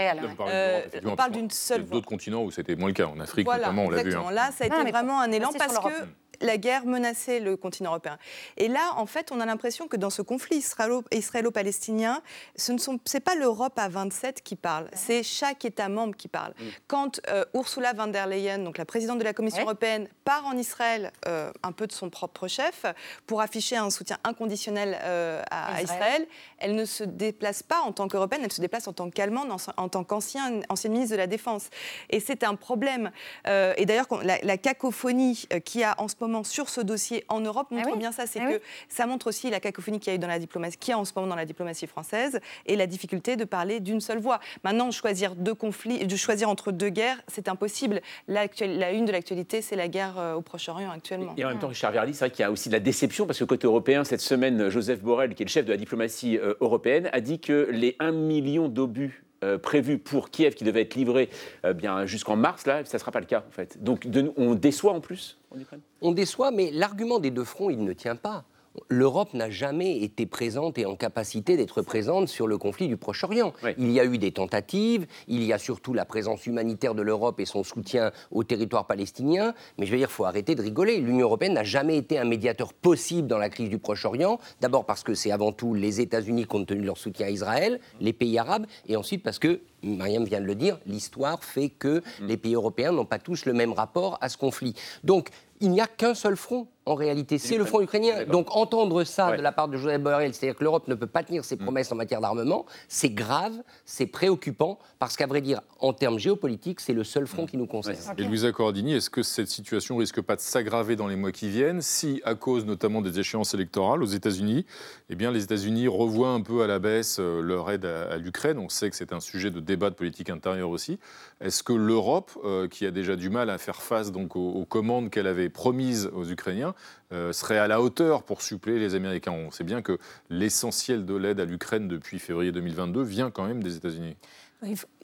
on 1.03 1.15
parle 1.15 1.31
d'une 1.31 1.49
seule. 1.49 1.85
D'autres 1.85 2.05
continents 2.05 2.43
où 2.43 2.51
c'était 2.51 2.75
moins 2.75 2.89
le 2.89 2.93
cas, 2.93 3.07
en 3.07 3.19
Afrique 3.19 3.47
notamment, 3.47 3.85
on 3.85 3.89
l'a 3.89 4.03
vu. 4.03 4.15
Hein. 4.15 4.31
Là, 4.31 4.51
ça 4.55 4.65
a 4.65 4.67
été 4.67 4.91
vraiment 4.91 5.19
un 5.21 5.31
élan 5.31 5.49
parce 5.57 5.79
que 5.79 6.05
la 6.41 6.57
guerre 6.57 6.85
menaçait 6.85 7.39
le 7.39 7.55
continent 7.55 7.91
européen. 7.91 8.17
Et 8.57 8.67
là, 8.67 8.93
en 8.97 9.05
fait, 9.05 9.31
on 9.31 9.39
a 9.39 9.45
l'impression 9.45 9.87
que 9.87 9.97
dans 9.97 10.09
ce 10.09 10.21
conflit 10.21 10.63
israélo-palestinien, 11.11 12.21
ce 12.55 12.71
n'est 12.73 13.19
pas 13.21 13.35
l'Europe 13.35 13.77
à 13.77 13.87
27 13.87 14.41
qui 14.41 14.55
parle, 14.55 14.89
c'est 14.93 15.23
chaque 15.23 15.65
État 15.65 15.89
membre 15.89 16.15
qui 16.15 16.27
parle. 16.27 16.51
Mm. 16.51 16.63
Quand 16.87 17.21
euh, 17.29 17.45
Ursula 17.53 17.93
von 17.93 18.07
der 18.07 18.27
Leyen, 18.27 18.59
donc 18.59 18.77
la 18.77 18.85
présidente 18.85 19.19
de 19.19 19.23
la 19.23 19.33
Commission 19.33 19.63
européenne, 19.63 20.07
part 20.23 20.45
en 20.45 20.57
Israël, 20.57 21.11
euh, 21.27 21.51
un 21.63 21.71
peu 21.71 21.87
de 21.87 21.91
son 21.91 22.09
propre 22.09 22.47
chef, 22.47 22.85
pour 23.27 23.41
afficher 23.41 23.77
un 23.77 23.89
soutien 23.89 24.17
inconditionnel 24.23 24.97
euh, 25.03 25.41
à, 25.51 25.81
Israël. 25.81 26.25
elle 26.57 26.75
ne 26.75 26.85
se 26.85 27.03
déplace 27.03 27.63
pas 27.63 27.81
en 27.81 27.91
tant 27.91 28.07
qu'Européenne, 28.07 28.41
elle 28.43 28.51
se 28.51 28.61
déplace 28.61 28.87
en 28.87 28.93
tant 28.93 29.09
qu'Allemande, 29.09 29.49
en, 29.77 29.89
tant 29.89 30.03
qu'ancienne 30.03 30.63
ministre 30.85 31.11
de 31.11 31.17
la 31.17 31.27
Défense. 31.27 31.69
Et 32.09 32.19
c'est 32.19 32.43
un 32.43 32.55
problème. 32.55 33.11
et 33.45 33.85
d'ailleurs, 33.85 34.07
la, 34.23 34.37
la, 34.41 34.57
cacophonie 34.57 35.47
qui 35.65 35.83
a 35.83 35.95
en 35.97 36.07
ce 36.07 36.15
moment 36.19 36.30
sur 36.43 36.69
ce 36.69 36.81
dossier 36.81 37.23
en 37.27 37.39
Europe 37.39 37.67
ah 37.71 37.75
montre 37.75 37.97
bien 37.97 38.11
ça. 38.11 38.25
C'est 38.27 38.39
ah 38.41 38.51
que 38.51 38.61
ça 38.89 39.05
montre 39.05 39.27
aussi 39.27 39.49
la 39.49 39.59
cacophonie 39.59 39.99
qu'il 39.99 40.11
y 40.11 40.13
a 40.13 40.15
eu 40.15 40.19
dans 40.19 40.27
la 40.27 40.39
diplomatie, 40.39 40.77
qui 40.77 40.91
a 40.91 40.97
en 40.97 41.05
ce 41.05 41.11
moment 41.15 41.27
dans 41.27 41.35
la 41.35 41.45
diplomatie 41.45 41.87
française 41.87 42.39
et 42.65 42.75
la 42.75 42.87
difficulté 42.87 43.35
de 43.35 43.45
parler 43.45 43.79
d'une 43.79 44.01
seule 44.01 44.19
voix. 44.19 44.39
Maintenant, 44.63 44.91
choisir 44.91 45.35
deux 45.35 45.53
conflits, 45.53 46.05
de 46.05 46.15
choisir 46.15 46.49
entre 46.49 46.71
deux 46.71 46.89
guerres, 46.89 47.21
c'est 47.27 47.47
impossible. 47.47 48.01
La, 48.27 48.45
la 48.59 48.91
une 48.91 49.05
de 49.05 49.11
l'actualité, 49.11 49.61
c'est 49.61 49.75
la 49.75 49.87
guerre 49.87 50.17
euh, 50.17 50.33
au 50.33 50.41
Proche-Orient 50.41 50.91
actuellement. 50.91 51.33
Et 51.37 51.45
en 51.45 51.49
même 51.49 51.59
temps, 51.59 51.67
Richard 51.67 51.91
Verly, 51.91 52.13
c'est 52.13 52.25
vrai 52.25 52.31
qu'il 52.31 52.43
y 52.43 52.45
a 52.45 52.51
aussi 52.51 52.69
de 52.69 52.73
la 52.73 52.79
déception 52.79 53.25
parce 53.25 53.39
que 53.39 53.43
côté 53.43 53.67
européen, 53.67 54.03
cette 54.03 54.21
semaine, 54.21 54.69
Joseph 54.69 55.01
Borrell, 55.01 55.35
qui 55.35 55.43
est 55.43 55.45
le 55.45 55.51
chef 55.51 55.65
de 55.65 55.71
la 55.71 55.77
diplomatie 55.77 56.37
euh, 56.37 56.53
européenne, 56.61 57.09
a 57.13 57.21
dit 57.21 57.39
que 57.39 57.67
les 57.71 57.95
1 57.99 58.11
million 58.11 58.67
d'obus 58.67 59.23
euh, 59.43 59.57
prévu 59.57 59.97
pour 59.97 60.29
Kiev 60.29 60.53
qui 60.53 60.63
devait 60.63 60.81
être 60.81 60.95
livré 60.95 61.29
euh, 61.65 61.73
bien 61.73 62.05
jusqu'en 62.05 62.35
mars, 62.35 62.65
là, 62.65 62.85
ça 62.85 62.97
ne 62.97 62.99
sera 62.99 63.11
pas 63.11 63.19
le 63.19 63.25
cas 63.25 63.43
en 63.47 63.51
fait. 63.51 63.81
Donc 63.81 64.07
on 64.37 64.55
déçoit 64.55 64.93
en 64.93 65.01
plus? 65.01 65.37
En 65.49 65.59
Ukraine 65.59 65.81
On 66.01 66.11
déçoit, 66.11 66.51
mais 66.51 66.69
l'argument 66.71 67.19
des 67.19 67.31
deux 67.31 67.43
fronts, 67.43 67.69
il 67.69 67.83
ne 67.83 67.93
tient 67.93 68.15
pas 68.15 68.43
l'Europe 68.89 69.33
n'a 69.33 69.49
jamais 69.49 70.01
été 70.01 70.25
présente 70.25 70.77
et 70.77 70.85
en 70.85 70.95
capacité 70.95 71.57
d'être 71.57 71.81
présente 71.81 72.27
sur 72.27 72.47
le 72.47 72.57
conflit 72.57 72.87
du 72.87 72.97
Proche-Orient. 72.97 73.53
Il 73.77 73.91
y 73.91 73.99
a 73.99 74.05
eu 74.05 74.17
des 74.17 74.31
tentatives, 74.31 75.05
il 75.27 75.43
y 75.43 75.53
a 75.53 75.57
surtout 75.57 75.93
la 75.93 76.05
présence 76.05 76.45
humanitaire 76.45 76.95
de 76.95 77.01
l'Europe 77.01 77.39
et 77.39 77.45
son 77.45 77.63
soutien 77.63 78.11
au 78.31 78.43
territoire 78.43 78.87
palestinien, 78.87 79.53
mais 79.77 79.85
je 79.85 79.91
veux 79.91 79.97
dire, 79.97 80.09
il 80.09 80.13
faut 80.13 80.25
arrêter 80.25 80.55
de 80.55 80.61
rigoler. 80.61 80.97
L'Union 80.97 81.25
européenne 81.25 81.53
n'a 81.53 81.63
jamais 81.63 81.97
été 81.97 82.17
un 82.17 82.25
médiateur 82.25 82.73
possible 82.73 83.27
dans 83.27 83.37
la 83.37 83.49
crise 83.49 83.69
du 83.69 83.77
Proche-Orient, 83.77 84.39
d'abord 84.61 84.85
parce 84.85 85.03
que 85.03 85.13
c'est 85.13 85.31
avant 85.31 85.51
tout 85.51 85.73
les 85.73 86.01
États-Unis 86.01 86.45
compte 86.45 86.67
tenu 86.67 86.81
de 86.81 86.85
leur 86.85 86.97
soutien 86.97 87.27
à 87.27 87.29
Israël, 87.29 87.79
les 87.99 88.13
pays 88.13 88.37
arabes, 88.37 88.65
et 88.87 88.95
ensuite 88.95 89.23
parce 89.23 89.39
que 89.39 89.61
Mariam 89.83 90.23
vient 90.25 90.41
de 90.41 90.45
le 90.45 90.55
dire, 90.55 90.79
l'histoire 90.85 91.43
fait 91.43 91.69
que 91.69 91.99
mm. 91.99 92.27
les 92.27 92.37
pays 92.37 92.55
européens 92.55 92.91
n'ont 92.91 93.05
pas 93.05 93.19
tous 93.19 93.45
le 93.45 93.53
même 93.53 93.73
rapport 93.73 94.17
à 94.21 94.29
ce 94.29 94.37
conflit. 94.37 94.75
Donc, 95.03 95.29
il 95.59 95.71
n'y 95.71 95.81
a 95.81 95.87
qu'un 95.87 96.13
seul 96.13 96.35
front 96.35 96.67
en 96.85 96.95
réalité, 96.95 97.37
c'est 97.37 97.57
le 97.57 97.65
front 97.65 97.81
ukrainien. 97.81 98.25
Donc 98.25 98.55
entendre 98.55 99.03
ça 99.03 99.37
de 99.37 99.41
la 99.41 99.51
part 99.51 99.67
de 99.67 99.77
Joseph 99.77 100.01
Borrell, 100.01 100.33
c'est-à-dire 100.33 100.57
que 100.57 100.63
l'Europe 100.63 100.87
ne 100.87 100.95
peut 100.95 101.07
pas 101.07 101.23
tenir 101.23 101.45
ses 101.45 101.55
mm. 101.55 101.59
promesses 101.59 101.91
en 101.91 101.95
matière 101.95 102.21
d'armement, 102.21 102.65
c'est 102.87 103.09
grave, 103.09 103.53
c'est 103.85 104.07
préoccupant, 104.07 104.79
parce 104.97 105.15
qu'à 105.15 105.27
vrai 105.27 105.41
dire, 105.41 105.61
en 105.79 105.93
termes 105.93 106.17
géopolitiques, 106.17 106.79
c'est 106.79 106.93
le 106.93 107.03
seul 107.03 107.27
front 107.27 107.43
mm. 107.43 107.47
qui 107.47 107.57
nous 107.57 107.67
concerne. 107.67 108.15
Et 108.17 108.23
Louisa 108.23 108.51
Cordini, 108.51 108.93
est-ce 108.93 109.11
que 109.11 109.21
cette 109.21 109.47
situation 109.47 109.97
risque 109.97 110.21
pas 110.21 110.35
de 110.35 110.41
s'aggraver 110.41 110.95
dans 110.95 111.07
les 111.07 111.15
mois 111.15 111.31
qui 111.31 111.49
viennent, 111.49 111.81
si, 111.81 112.21
à 112.25 112.33
cause 112.33 112.65
notamment 112.65 113.01
des 113.01 113.19
échéances 113.19 113.53
électorales 113.53 114.01
aux 114.01 114.07
États-Unis, 114.07 114.65
eh 115.09 115.15
bien, 115.15 115.31
les 115.31 115.43
États-Unis 115.43 115.87
revoient 115.87 116.29
un 116.29 116.41
peu 116.41 116.63
à 116.63 116.67
la 116.67 116.79
baisse 116.79 117.17
euh, 117.19 117.41
leur 117.41 117.69
aide 117.69 117.85
à, 117.85 118.17
l'Ukraine? 118.17 118.57
On 118.57 118.69
sait 118.69 118.89
que 118.89 118.95
c'est 118.95 119.13
un 119.13 119.19
sujet 119.19 119.51
de 119.51 119.59
débat 119.59 119.91
de 119.91 119.95
politique 119.95 120.31
intérieure 120.31 120.69
aussi. 120.69 120.99
Est-ce 121.41 121.61
que 121.61 121.73
l'Europe, 121.73 122.31
euh, 122.43 122.67
qui 122.67 122.87
a 122.87 122.91
déjà 122.91 123.15
du 123.15 123.29
mal 123.29 123.51
à 123.51 123.59
faire 123.59 123.81
face 123.81 124.11
donc 124.11 124.35
aux 124.35 124.65
commandes 124.65 125.09
qu'elle 125.11 125.27
avait 125.27 125.49
promises 125.49 126.09
aux 126.15 126.27
Ukrainiens, 126.27 126.70
euh, 127.11 127.33
serait 127.33 127.57
à 127.57 127.67
la 127.67 127.81
hauteur 127.81 128.23
pour 128.23 128.41
suppléer 128.41 128.79
les 128.79 128.95
Américains. 128.95 129.31
On 129.31 129.51
sait 129.51 129.63
bien 129.63 129.81
que 129.81 129.97
l'essentiel 130.29 131.05
de 131.05 131.15
l'aide 131.15 131.39
à 131.39 131.45
l'Ukraine 131.45 131.87
depuis 131.87 132.19
février 132.19 132.51
2022 132.51 133.01
vient 133.01 133.31
quand 133.31 133.45
même 133.45 133.63
des 133.63 133.75
États-Unis. 133.75 134.15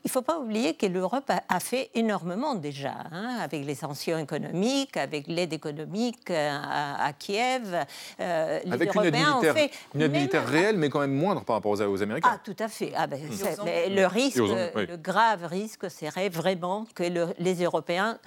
Il 0.03 0.07
ne 0.07 0.11
faut 0.11 0.21
pas 0.21 0.39
oublier 0.39 0.75
que 0.75 0.85
l'Europe 0.85 1.29
a, 1.49 1.59
fait 1.59 1.89
énormément 1.95 2.55
déjà, 2.55 2.93
hein, 3.11 3.39
avec 3.41 3.65
les 3.65 3.73
sanctions 3.73 4.17
économiques, 4.17 4.95
avec 4.95 5.25
l'aide 5.27 5.53
économique 5.53 6.29
euh, 6.29 6.57
à, 6.61 7.11
Kiev. 7.13 7.75
Euh, 8.19 8.59
avec 8.71 8.93
une 8.93 9.05
aide 9.05 9.15
militaire, 9.15 9.55
une 9.95 10.01
aide 10.01 10.11
militaire 10.11 10.47
réelle, 10.47 10.77
mais 10.77 10.89
quand 10.89 10.99
même 10.99 11.13
moindre 11.13 11.43
par 11.43 11.55
rapport 11.55 11.71
aux, 11.71 12.01
Américains. 12.01 12.29
Ah, 12.31 12.39
tout 12.43 12.55
à 12.59 12.67
fait. 12.67 12.93
Ah, 12.95 13.07
ben, 13.07 13.19
le 13.19 14.05
risque, 14.05 14.37
le 14.37 14.97
grave 14.97 15.45
risque 15.45 15.89
serait 15.89 16.29
vraiment 16.29 16.85
que 16.93 17.03
les 17.39 17.63
Européens 17.63 18.19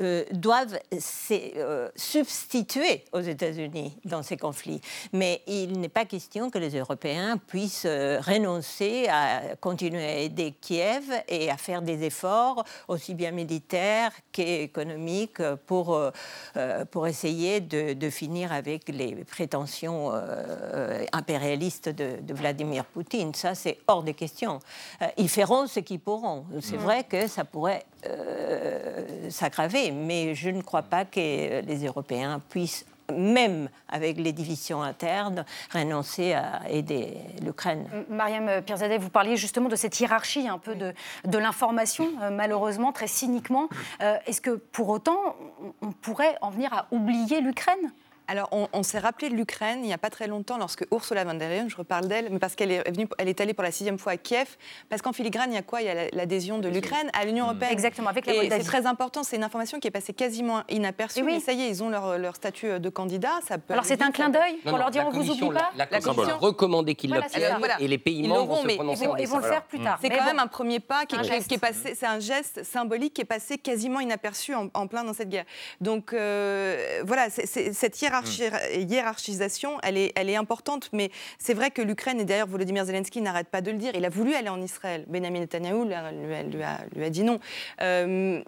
euh, 0.00 0.24
doivent 0.32 0.78
se 0.98 1.90
substituer 1.96 3.04
aux 3.12 3.20
États-Unis 3.20 3.98
dans 4.04 4.22
ces 4.22 4.36
conflits. 4.36 4.80
Mais 5.12 5.42
il 5.46 5.80
n'est 5.80 5.88
pas 5.88 6.04
question 6.04 6.48
que 6.48 6.58
les 6.58 6.78
Européens 6.78 7.38
puissent 7.38 7.86
renoncer 7.86 9.08
à 9.08 9.56
continuer 9.60 10.04
à 10.04 10.18
aider 10.18 10.54
Kiev 10.60 11.07
et 11.28 11.50
à 11.50 11.56
faire 11.56 11.82
des 11.82 12.04
efforts, 12.04 12.64
aussi 12.88 13.14
bien 13.14 13.30
militaires 13.30 14.12
qu'économiques, 14.32 15.42
pour, 15.66 15.94
euh, 15.94 16.10
euh, 16.56 16.84
pour 16.84 17.06
essayer 17.06 17.60
de, 17.60 18.10
finir 18.10 18.52
avec 18.52 18.88
les 18.88 19.14
prétentions 19.24 20.10
euh, 20.12 21.04
impérialistes 21.12 21.88
de, 21.88 22.34
Vladimir 22.34 22.84
Poutine. 22.84 23.34
Ça, 23.34 23.54
c'est 23.54 23.78
hors 23.86 24.02
des 24.02 24.14
questions. 24.14 24.60
ils 25.16 25.28
feront 25.28 25.66
ce 25.66 25.80
qu'ils 25.80 26.00
pourront. 26.00 26.46
C'est 26.60 26.76
mm. 26.76 26.80
vrai 26.80 27.04
que 27.04 27.26
ça 27.26 27.44
pourrait 27.44 27.84
s'aggraver, 29.28 29.90
mais 29.90 30.34
je 30.34 30.50
ne 30.50 30.62
crois 30.62 30.82
pas 30.82 31.04
que 31.04 31.60
les 31.60 31.84
Européens 31.84 32.40
puissent 32.48 32.86
même 33.12 33.68
avec 33.88 34.18
les 34.18 34.32
divisions 34.32 34.82
internes, 34.82 35.44
renoncer 35.72 36.34
à 36.34 36.60
aider 36.68 37.18
l'Ukraine. 37.42 37.88
Mariam 38.08 38.62
Pirzadeh, 38.62 38.98
vous 38.98 39.10
parliez 39.10 39.36
justement 39.36 39.68
de 39.68 39.76
cette 39.76 39.98
hiérarchie 39.98 40.48
un 40.48 40.58
peu 40.58 40.74
de, 40.74 40.92
de 41.24 41.38
l'information, 41.38 42.08
euh, 42.22 42.30
malheureusement, 42.30 42.92
très 42.92 43.06
cyniquement. 43.06 43.68
Euh, 44.02 44.16
est-ce 44.26 44.40
que 44.40 44.50
pour 44.50 44.88
autant, 44.88 45.36
on 45.82 45.92
pourrait 45.92 46.36
en 46.40 46.50
venir 46.50 46.72
à 46.72 46.86
oublier 46.90 47.40
l'Ukraine? 47.40 47.92
Alors, 48.28 48.50
on, 48.52 48.82
s'est 48.82 48.98
rappelé 48.98 49.30
de 49.30 49.34
l'Ukraine 49.34 49.78
il 49.82 49.86
n'y 49.86 49.92
a 49.94 49.98
pas 49.98 50.10
très 50.10 50.26
longtemps 50.26 50.58
lorsque 50.58 50.84
Ursula 50.92 51.24
von 51.24 51.34
der 51.34 51.48
Leyen, 51.48 51.68
je 51.68 51.76
reparle 51.76 52.08
d'elle, 52.08 52.28
mais 52.30 52.38
parce 52.38 52.54
qu'elle 52.54 52.70
est 52.70 52.90
venue, 52.90 53.08
elle 53.16 53.28
est 53.28 53.40
allée 53.40 53.54
pour 53.54 53.64
la 53.64 53.70
sixième 53.70 53.98
fois 53.98 54.12
à 54.12 54.16
Kiev, 54.18 54.56
parce 54.90 55.00
qu'en 55.00 55.14
filigrane, 55.14 55.50
il 55.50 55.54
y 55.54 55.58
a 55.58 55.62
quoi? 55.62 55.80
Il 55.80 55.86
y 55.86 55.90
a 55.90 56.08
l'adhésion 56.12 56.58
de 56.58 56.68
l'Ukraine 56.68 57.10
à 57.14 57.24
l'Union 57.24 57.46
européenne. 57.46 57.72
Exactement, 57.72 58.10
avec 58.10 58.26
la 58.26 58.34
Et 58.34 58.50
c'est 58.50 58.58
très 58.64 58.84
important, 58.84 59.22
c'est 59.22 59.36
une 59.36 59.44
information 59.44 59.80
qui 59.80 59.88
est 59.88 59.92
passée 59.92 60.12
quasiment 60.12 60.62
inaperçue, 60.68 61.22
mais 61.22 61.40
ça 61.40 61.52
y 61.52 61.62
est, 61.62 61.68
ils 61.68 61.82
ont 61.82 61.88
leur, 61.88 62.36
statut 62.36 62.78
de 62.78 62.88
candidat. 62.90 63.40
Ça 63.46 63.56
peut 63.56 63.72
Alors 63.72 63.86
c'est 63.86 64.02
un 64.02 64.10
clin 64.10 64.28
d'œil 64.28 64.58
pour 64.64 64.76
leur 64.76 64.90
dire 64.90 65.06
on 65.06 65.10
vous 65.10 65.30
oublie 65.30 65.48
pas 65.48 65.70
La, 65.74 65.88
la 65.90 66.00
commission 66.00 66.34
a 66.34 66.36
recommandé 66.36 66.94
qu'ils 66.94 67.14
l'obtiennent 67.14 67.58
et 67.80 67.88
les 67.88 67.98
pays 67.98 68.28
membres 68.28 68.56
vont 68.56 68.68
se 68.68 68.74
prononcer 68.74 69.04
Ils 69.18 69.26
vont, 69.26 69.38
le 69.38 69.42
faire 69.44 69.62
plus 69.62 69.80
tard. 69.80 69.98
C'est 70.02 70.10
quand 70.10 70.24
même 70.24 70.38
un 70.38 70.46
premier 70.46 70.80
pas 70.80 71.06
qui, 71.06 71.16
est 71.16 71.58
passé, 71.58 71.94
c'est 71.94 72.06
un 72.06 72.20
geste 72.20 72.62
symbolique 72.64 73.14
qui 73.14 73.22
est 73.22 73.24
passé 73.24 73.56
quasiment 73.56 74.00
inaperçu 74.00 74.54
en, 74.54 74.86
plein 74.86 75.04
dans 75.04 75.14
cette 75.14 75.30
guerre. 75.30 75.46
Donc 75.80 76.12
euh, 76.12 77.02
voilà, 77.04 77.30
cette 77.30 78.00
hiérarchie, 78.00 78.17
hmm 78.20 78.88
hiérarchisation, 78.88 79.78
elle 79.82 79.96
est, 79.96 80.12
elle 80.14 80.28
est 80.30 80.36
importante, 80.36 80.90
mais 80.92 81.10
c'est 81.38 81.54
vrai 81.54 81.70
que 81.70 81.82
l'Ukraine, 81.82 82.20
et 82.20 82.24
d'ailleurs 82.24 82.46
Volodymyr 82.46 82.84
Zelensky 82.84 83.20
n'arrête 83.20 83.48
pas 83.48 83.60
de 83.60 83.70
le 83.70 83.78
dire, 83.78 83.92
il 83.94 84.04
a 84.04 84.08
voulu 84.08 84.34
aller 84.34 84.48
en 84.48 84.60
Israël. 84.60 85.04
Benjamin 85.08 85.40
Netanyahu 85.40 85.84
lui 85.86 85.94
a, 85.94 86.12
lui 86.12 86.62
a, 86.62 86.78
lui 86.94 87.04
a 87.04 87.10
dit 87.10 87.22
non. 87.22 87.38
Euh, 87.80 88.40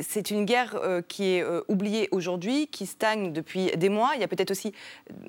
c'est 0.00 0.30
une 0.30 0.44
guerre 0.44 0.76
euh, 0.76 1.02
qui 1.06 1.34
est 1.34 1.42
euh, 1.42 1.62
oubliée 1.68 2.08
aujourd'hui, 2.10 2.68
qui 2.68 2.86
stagne 2.86 3.32
depuis 3.32 3.70
des 3.76 3.88
mois. 3.88 4.12
Il 4.14 4.20
y 4.20 4.24
a 4.24 4.28
peut-être 4.28 4.50
aussi, 4.50 4.72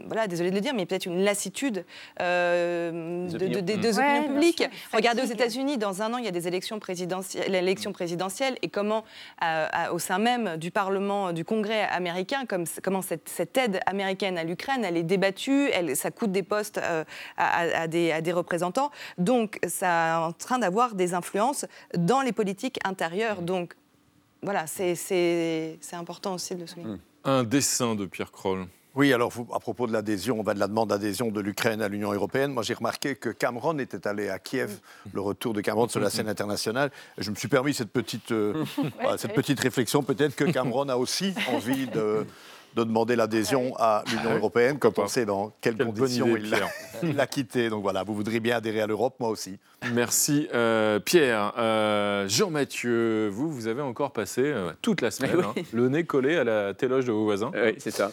voilà, 0.08 0.28
désolé 0.28 0.50
de 0.50 0.56
le 0.56 0.62
dire, 0.62 0.74
mais 0.74 0.86
peut-être 0.86 1.06
une 1.06 1.24
lassitude 1.24 1.86
de, 2.20 3.60
des 3.62 3.78
deux 3.78 4.00
opinions 4.00 4.28
publiques. 4.28 4.64
Regardez 4.94 5.22
aux 5.22 5.26
États-Unis, 5.26 5.78
dans 5.78 6.02
un 6.02 6.14
an, 6.14 6.18
il 6.18 6.26
y 6.26 6.28
a 6.28 6.32
des 6.32 6.48
élections 6.48 6.80
présidentielles, 6.80 7.52
l'élection 7.52 7.92
présidentielle, 7.92 8.58
et 8.62 8.70
comment, 8.70 9.04
au 9.92 10.00
sein 10.00 10.20
même 10.20 10.58
du 10.58 10.72
Parlement, 10.72 11.34
du 11.34 11.46
Congrès 11.46 11.84
américain, 11.84 12.46
comme, 12.46 12.66
comment 12.84 13.02
cette, 13.02 13.30
cette 13.30 13.55
aide 13.58 13.80
américaine 13.86 14.38
à 14.38 14.44
l'Ukraine, 14.44 14.84
elle 14.84 14.98
est 14.98 15.04
débattue, 15.04 15.70
elle, 15.72 15.96
ça 15.96 16.12
coûte 16.12 16.32
des 16.32 16.44
postes 16.44 16.78
euh, 16.78 17.04
à, 17.38 17.88
des, 17.88 18.12
à, 18.12 18.22
des, 18.22 18.32
représentants. 18.32 18.92
Donc, 19.18 19.60
ça 19.68 19.88
est 19.88 20.26
en 20.26 20.32
train 20.32 20.60
d'avoir 20.60 20.96
des 20.96 21.14
influences 21.14 21.66
dans 21.96 22.22
les 22.22 22.32
politiques 22.32 22.80
intérieures. 22.84 23.42
Donc, 23.42 23.76
voilà, 24.42 24.68
c'est 24.68 25.78
important 25.94 26.36
aussi 26.36 26.56
de 26.56 26.62
le 26.62 26.68
souligner. 26.68 26.98
Un 27.24 27.44
dessin 27.44 27.96
de 27.96 28.06
Pierre 28.06 28.32
Kroll. 28.32 28.68
Oui, 28.96 29.12
alors 29.12 29.34
à 29.54 29.60
propos 29.60 29.88
de 29.88 29.92
l'adhésion, 29.92 30.40
on 30.40 30.44
va 30.44 30.54
de 30.54 30.60
la 30.60 30.70
demande 30.70 30.90
d'adhésion 30.90 31.30
de 31.30 31.42
l'Ukraine 31.42 31.82
à 31.82 31.90
l'Union 31.90 32.14
européenne. 32.14 32.54
Moi, 32.54 32.64
j'ai 32.64 32.74
remarqué 32.76 33.16
que 33.16 33.28
Cameron 33.30 33.78
était 33.78 34.08
allé 34.08 34.30
à 34.30 34.40
Kiev, 34.40 34.80
le 35.12 35.20
retour 35.20 35.54
de 35.54 35.60
Cameron 35.60 35.90
sur 35.90 36.00
la 36.00 36.10
scène 36.10 36.30
internationale. 36.30 36.92
je 37.18 37.30
me 37.30 37.36
suis 37.36 37.50
permis 37.50 37.74
cette 37.74 37.92
petite, 37.92 38.32
euh, 38.32 38.64
cette 39.18 39.34
petite 39.34 39.60
réflexion. 39.60 40.02
Peut-être 40.02 40.34
que 40.36 40.46
Cameron 40.46 40.88
a 40.88 40.96
aussi 40.96 41.34
envie 41.52 41.88
de, 41.88 42.26
de 42.76 42.84
demander 42.84 43.16
l'adhésion 43.16 43.74
à 43.78 44.04
l'Union 44.12 44.36
européenne 44.36 44.78
quand 44.80 45.00
on 45.00 45.08
sait 45.08 45.26
dans 45.26 45.54
quelles 45.62 45.78
conditions 45.78 46.36
il 46.36 47.16
l'a 47.16 47.28
quitté. 47.28 47.70
Donc 47.70 47.84
voilà, 47.84 48.04
vous 48.04 48.14
voudriez 48.14 48.40
bien 48.40 48.58
adhérer 48.58 48.82
à 48.82 48.88
l'Europe, 48.88 49.16
moi 49.20 49.30
aussi. 49.30 49.58
Merci 49.94 50.48
euh, 50.54 51.00
Pierre. 51.00 51.54
Euh, 51.58 52.28
Jean-Mathieu, 52.28 53.30
vous, 53.30 53.50
vous 53.50 53.68
avez 53.68 53.82
encore 53.82 54.12
passé 54.12 54.42
euh, 54.44 54.72
toute 54.82 55.02
la 55.02 55.12
semaine 55.12 55.40
hein, 55.40 55.54
le 55.74 55.90
nez 55.90 56.04
collé 56.04 56.36
à 56.36 56.44
la 56.44 56.74
téloge 56.74 57.06
de 57.06 57.12
vos 57.12 57.24
voisins. 57.24 57.52
Oui, 57.54 57.76
c'est 57.78 57.92
ça. 57.92 58.12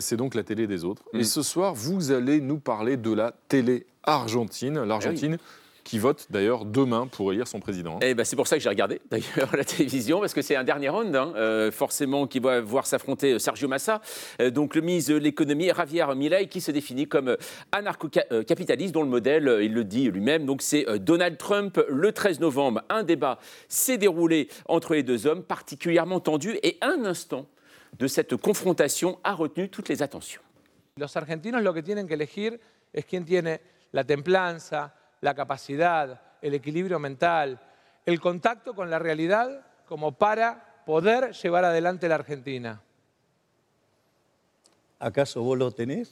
c'est 0.00 0.16
donc 0.16 0.34
la 0.34 0.42
télé 0.42 0.66
des 0.66 0.84
autres. 0.84 1.02
Et 1.12 1.18
mm. 1.18 1.24
ce 1.24 1.42
soir, 1.42 1.74
vous 1.74 2.10
allez 2.10 2.40
nous 2.40 2.58
parler 2.58 2.96
de 2.96 3.12
la 3.12 3.32
télé 3.48 3.86
argentine. 4.02 4.82
L'Argentine 4.82 5.38
ah 5.40 5.63
qui 5.84 5.98
vote 5.98 6.26
d'ailleurs 6.30 6.64
demain 6.64 7.06
pour 7.06 7.30
élire 7.32 7.46
son 7.46 7.60
président. 7.60 7.98
Et 8.00 8.10
eh 8.10 8.14
ben, 8.14 8.24
c'est 8.24 8.36
pour 8.36 8.48
ça 8.48 8.56
que 8.56 8.62
j'ai 8.62 8.68
regardé 8.68 9.00
d'ailleurs 9.10 9.54
la 9.54 9.64
télévision, 9.64 10.20
parce 10.20 10.34
que 10.34 10.42
c'est 10.42 10.56
un 10.56 10.64
dernier 10.64 10.88
round, 10.88 11.14
hein, 11.14 11.32
euh, 11.36 11.70
forcément, 11.70 12.26
qui 12.26 12.40
va 12.40 12.60
voir 12.60 12.86
s'affronter 12.86 13.34
euh, 13.34 13.38
Sergio 13.38 13.68
Massa, 13.68 14.00
euh, 14.40 14.50
donc 14.50 14.74
le 14.74 14.80
ministre 14.80 15.12
de 15.12 15.18
l'économie, 15.18 15.70
Javier 15.76 16.06
Milei, 16.16 16.48
qui 16.48 16.60
se 16.60 16.70
définit 16.70 17.06
comme 17.06 17.36
anarcho-capitaliste, 17.72 18.94
dont 18.94 19.02
le 19.02 19.08
modèle, 19.08 19.58
il 19.62 19.74
le 19.74 19.84
dit 19.84 20.10
lui-même, 20.10 20.46
donc 20.46 20.62
c'est 20.62 20.86
Donald 20.98 21.36
Trump. 21.36 21.80
Le 21.88 22.12
13 22.12 22.40
novembre, 22.40 22.82
un 22.88 23.02
débat 23.02 23.38
s'est 23.68 23.98
déroulé 23.98 24.48
entre 24.66 24.94
les 24.94 25.02
deux 25.02 25.26
hommes, 25.26 25.42
particulièrement 25.42 26.20
tendu, 26.20 26.58
et 26.62 26.78
un 26.80 27.04
instant 27.04 27.46
de 27.98 28.06
cette 28.06 28.36
confrontation 28.36 29.18
a 29.22 29.34
retenu 29.34 29.68
toutes 29.68 29.88
les 29.88 30.02
attentions. 30.02 30.40
Los 30.96 31.16
argentinos 31.16 31.62
lo 31.62 31.74
que 31.74 31.82
tienen 31.82 32.06
que 32.06 32.14
elegir 32.14 32.60
es 32.92 33.04
quién 33.04 33.24
tiene 33.24 33.60
la 33.92 34.04
templanza, 34.04 34.94
la 35.24 35.34
capacidad, 35.34 36.20
el 36.42 36.52
equilibrio 36.52 36.98
mental, 36.98 37.58
el 38.04 38.20
contacto 38.20 38.74
con 38.74 38.90
la 38.90 38.98
realidad 38.98 39.66
como 39.86 40.12
para 40.12 40.82
poder 40.84 41.32
llevar 41.32 41.64
adelante 41.64 42.10
la 42.10 42.16
Argentina. 42.16 42.82
Acaso 45.04 45.42
vos 45.42 45.54
lo 45.54 45.70
tenés 45.70 46.04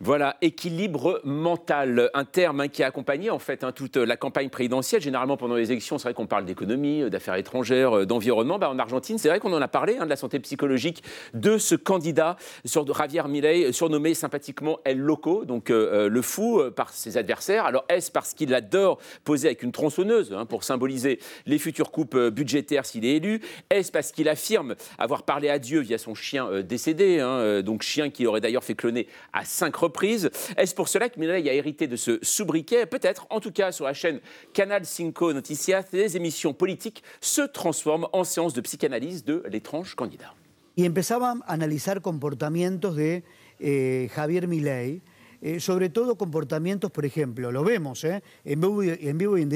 Voilà, 0.00 0.38
équilibre 0.40 1.20
mental, 1.22 2.08
un 2.14 2.24
terme 2.24 2.60
hein, 2.60 2.68
qui 2.68 2.82
a 2.82 2.86
accompagné 2.86 3.28
en 3.28 3.38
fait 3.38 3.62
hein, 3.62 3.72
toute 3.72 3.98
la 3.98 4.16
campagne 4.16 4.48
présidentielle. 4.48 5.02
Généralement 5.02 5.36
pendant 5.36 5.54
les 5.54 5.70
élections, 5.70 5.98
c'est 5.98 6.04
vrai 6.04 6.14
qu'on 6.14 6.26
parle 6.26 6.46
d'économie, 6.46 7.02
euh, 7.02 7.10
d'affaires 7.10 7.34
étrangères, 7.34 7.98
euh, 7.98 8.06
d'environnement. 8.06 8.58
Bah, 8.58 8.70
en 8.70 8.78
Argentine, 8.78 9.18
c'est 9.18 9.28
vrai 9.28 9.38
qu'on 9.38 9.52
en 9.52 9.60
a 9.60 9.68
parlé 9.68 9.98
hein, 10.00 10.04
de 10.04 10.08
la 10.08 10.16
santé 10.16 10.40
psychologique 10.40 11.02
de 11.34 11.58
ce 11.58 11.74
candidat 11.74 12.36
Javier 12.64 13.24
Milei, 13.28 13.70
surnommé 13.70 14.14
sympathiquement 14.14 14.78
El 14.84 14.98
Loco, 14.98 15.44
donc 15.44 15.68
euh, 15.68 16.08
le 16.08 16.22
fou 16.22 16.62
par 16.74 16.90
ses 16.90 17.18
adversaires. 17.18 17.66
Alors 17.66 17.84
est-ce 17.90 18.10
parce 18.10 18.32
qu'il 18.32 18.54
adore 18.54 18.98
poser 19.24 19.48
avec 19.48 19.62
une 19.62 19.72
tronçonneuse 19.72 20.34
pour 20.48 20.64
symboliser 20.64 21.18
les 21.44 21.58
futures 21.58 21.90
coupes 21.90 22.16
budgétaires 22.16 22.86
s'il 22.86 23.04
est 23.04 23.16
élu? 23.16 23.42
Est-ce 23.68 23.92
parce 23.92 24.10
qu'il 24.10 24.30
affirme 24.30 24.74
avoir 24.98 25.24
parlé 25.24 25.50
à 25.50 25.58
Dieu 25.58 25.80
via 25.80 25.98
son 25.98 26.14
chien 26.14 26.62
décédé, 26.62 27.18
donc 27.62 27.82
chien 27.82 28.08
qui 28.08 28.21
aurait 28.26 28.40
d'ailleurs 28.40 28.64
fait 28.64 28.74
cloner 28.74 29.06
à 29.32 29.44
cinq 29.44 29.76
reprises. 29.76 30.30
Est-ce 30.56 30.74
pour 30.74 30.88
cela 30.88 31.08
que 31.08 31.18
Milei 31.18 31.48
a 31.48 31.54
hérité 31.54 31.86
de 31.86 31.96
ce 31.96 32.18
sobriquet? 32.22 32.86
Peut-être. 32.86 33.26
En 33.30 33.40
tout 33.40 33.52
cas, 33.52 33.72
sur 33.72 33.84
la 33.84 33.94
chaîne 33.94 34.20
Canal 34.52 34.84
5 34.84 35.20
Noticias, 35.34 35.84
les 35.92 36.16
émissions 36.16 36.54
politiques 36.54 37.02
se 37.20 37.42
transforment 37.42 38.08
en 38.12 38.24
séances 38.24 38.54
de 38.54 38.60
psychanalyse 38.60 39.24
de 39.24 39.42
l'étrange 39.50 39.94
candidat. 39.94 40.34
Y 40.74 40.86
empezaba 40.86 41.32
a 41.32 41.52
analizar 41.52 42.00
comportamientos 42.00 42.96
de 42.96 43.22
eh, 43.58 44.08
Javier 44.14 44.48
Milei, 44.48 45.02
eh, 45.42 45.60
sobre 45.60 45.90
todo 45.90 46.16
comportamientos, 46.16 46.90
por 46.90 47.04
ejemplo, 47.04 47.52
lo 47.52 47.62
vemos 47.62 48.04
eh, 48.04 48.22
en, 48.44 48.60
vivo 48.60 48.82
y, 48.82 48.90
en 48.90 49.18
vivo 49.18 49.36
y 49.36 49.42
en 49.42 49.50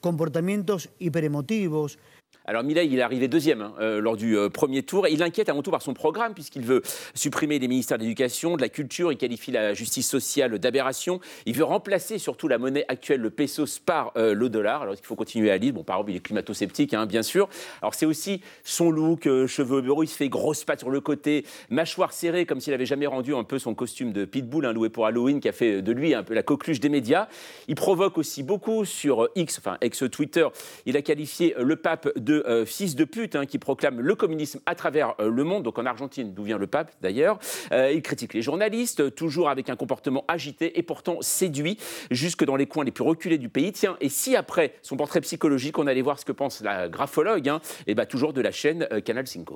comportamientos 0.00 0.88
hiperemotivos, 0.98 1.98
alors 2.46 2.64
Milei, 2.64 2.86
il 2.86 2.98
est 2.98 3.02
arrivé 3.02 3.28
deuxième 3.28 3.60
hein, 3.60 3.74
euh, 3.80 4.00
lors 4.00 4.16
du 4.16 4.36
euh, 4.36 4.48
premier 4.48 4.82
tour. 4.82 5.06
il 5.06 5.22
inquiète 5.22 5.50
avant 5.50 5.62
tout 5.62 5.70
par 5.70 5.82
son 5.82 5.92
programme, 5.92 6.32
puisqu'il 6.32 6.62
veut 6.62 6.80
supprimer 7.14 7.58
les 7.58 7.68
ministères 7.68 7.98
de 7.98 8.02
l'Éducation, 8.02 8.56
de 8.56 8.62
la 8.62 8.70
Culture. 8.70 9.12
Il 9.12 9.18
qualifie 9.18 9.50
la 9.50 9.74
justice 9.74 10.08
sociale 10.08 10.58
d'aberration. 10.58 11.20
Il 11.44 11.54
veut 11.54 11.64
remplacer 11.64 12.18
surtout 12.18 12.48
la 12.48 12.56
monnaie 12.56 12.86
actuelle, 12.88 13.20
le 13.20 13.30
pesos, 13.30 13.78
par 13.78 14.12
euh, 14.16 14.32
le 14.32 14.48
dollar. 14.48 14.82
Alors 14.82 14.94
il 14.94 15.04
faut 15.04 15.16
continuer 15.16 15.50
à 15.50 15.58
lire? 15.58 15.74
Bon, 15.74 15.84
par 15.84 15.96
exemple, 15.96 16.12
il 16.12 16.16
est 16.16 16.20
climato-sceptique, 16.20 16.94
hein, 16.94 17.04
bien 17.04 17.22
sûr. 17.22 17.48
Alors 17.82 17.94
c'est 17.94 18.06
aussi 18.06 18.40
son 18.64 18.90
look, 18.90 19.28
cheveux 19.46 19.82
bureaux. 19.82 20.02
Il 20.02 20.08
se 20.08 20.16
fait 20.16 20.30
grosse 20.30 20.64
patte 20.64 20.80
sur 20.80 20.90
le 20.90 21.00
côté, 21.00 21.44
mâchoire 21.68 22.12
serrée, 22.12 22.46
comme 22.46 22.60
s'il 22.60 22.72
avait 22.72 22.86
jamais 22.86 23.06
rendu 23.06 23.34
un 23.34 23.44
peu 23.44 23.58
son 23.58 23.74
costume 23.74 24.12
de 24.12 24.24
pitbull, 24.24 24.64
hein, 24.64 24.72
loué 24.72 24.88
pour 24.88 25.04
Halloween, 25.04 25.40
qui 25.40 25.48
a 25.48 25.52
fait 25.52 25.82
de 25.82 25.92
lui 25.92 26.14
un 26.14 26.22
peu 26.22 26.32
la 26.32 26.42
coqueluche 26.42 26.80
des 26.80 26.88
médias. 26.88 27.28
Il 27.68 27.74
provoque 27.74 28.16
aussi 28.16 28.42
beaucoup 28.42 28.86
sur 28.86 29.28
X, 29.34 29.58
enfin 29.58 29.76
ex-Twitter. 29.82 30.48
Il 30.86 30.96
a 30.96 31.02
qualifié 31.02 31.54
le 31.58 31.76
pape 31.76 32.08
de 32.16 32.39
euh, 32.46 32.64
fils 32.64 32.94
de 32.94 33.04
pute 33.04 33.36
hein, 33.36 33.46
qui 33.46 33.58
proclame 33.58 34.00
le 34.00 34.14
communisme 34.14 34.60
à 34.66 34.74
travers 34.74 35.14
euh, 35.20 35.30
le 35.30 35.44
monde, 35.44 35.62
donc 35.62 35.78
en 35.78 35.86
Argentine, 35.86 36.32
d'où 36.32 36.44
vient 36.44 36.58
le 36.58 36.66
pape 36.66 36.92
d'ailleurs. 37.00 37.38
Euh, 37.72 37.92
il 37.92 38.02
critique 38.02 38.34
les 38.34 38.42
journalistes, 38.42 39.14
toujours 39.14 39.48
avec 39.48 39.68
un 39.70 39.76
comportement 39.76 40.24
agité 40.28 40.78
et 40.78 40.82
pourtant 40.82 41.18
séduit, 41.20 41.78
jusque 42.10 42.44
dans 42.44 42.56
les 42.56 42.66
coins 42.66 42.84
les 42.84 42.90
plus 42.90 43.04
reculés 43.04 43.38
du 43.38 43.48
pays. 43.48 43.72
Tiens, 43.72 43.96
et 44.00 44.08
si 44.08 44.36
après 44.36 44.74
son 44.82 44.96
portrait 44.96 45.20
psychologique, 45.20 45.78
on 45.78 45.86
allait 45.86 46.02
voir 46.02 46.18
ce 46.18 46.24
que 46.24 46.32
pense 46.32 46.60
la 46.60 46.88
graphologue, 46.88 47.46
et 47.46 47.50
hein, 47.50 47.60
eh 47.86 47.94
bah, 47.94 48.06
toujours 48.06 48.32
de 48.32 48.40
la 48.40 48.52
chaîne 48.52 48.86
Canal 49.04 49.26
5. 49.26 49.48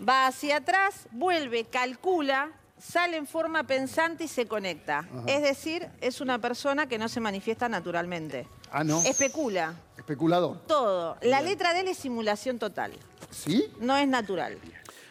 Va 0.00 0.26
hacia 0.26 0.56
atrás, 0.56 1.06
vuelve, 1.12 1.64
calcula, 1.70 2.48
sale 2.80 3.16
en 3.16 3.26
forma 3.26 3.64
pensante 3.64 4.24
y 4.24 4.28
se 4.28 4.46
conecta. 4.46 5.06
Es 5.26 5.42
decir, 5.42 5.88
es 6.00 6.20
una 6.20 6.38
persona 6.38 6.86
que 6.86 6.98
no 6.98 7.08
se 7.08 7.20
manifiesta 7.20 7.68
naturalmente. 7.68 8.46
Ah, 8.70 8.84
no. 8.84 9.02
Especula. 9.02 9.74
Especulador. 9.96 10.60
Todo. 10.66 11.16
La 11.22 11.42
letra 11.42 11.74
de 11.74 11.80
él 11.80 11.88
es 11.88 11.98
simulación 11.98 12.58
total. 12.58 12.92
¿Sí? 13.30 13.66
No 13.80 13.96
es 13.96 14.08
natural. 14.08 14.58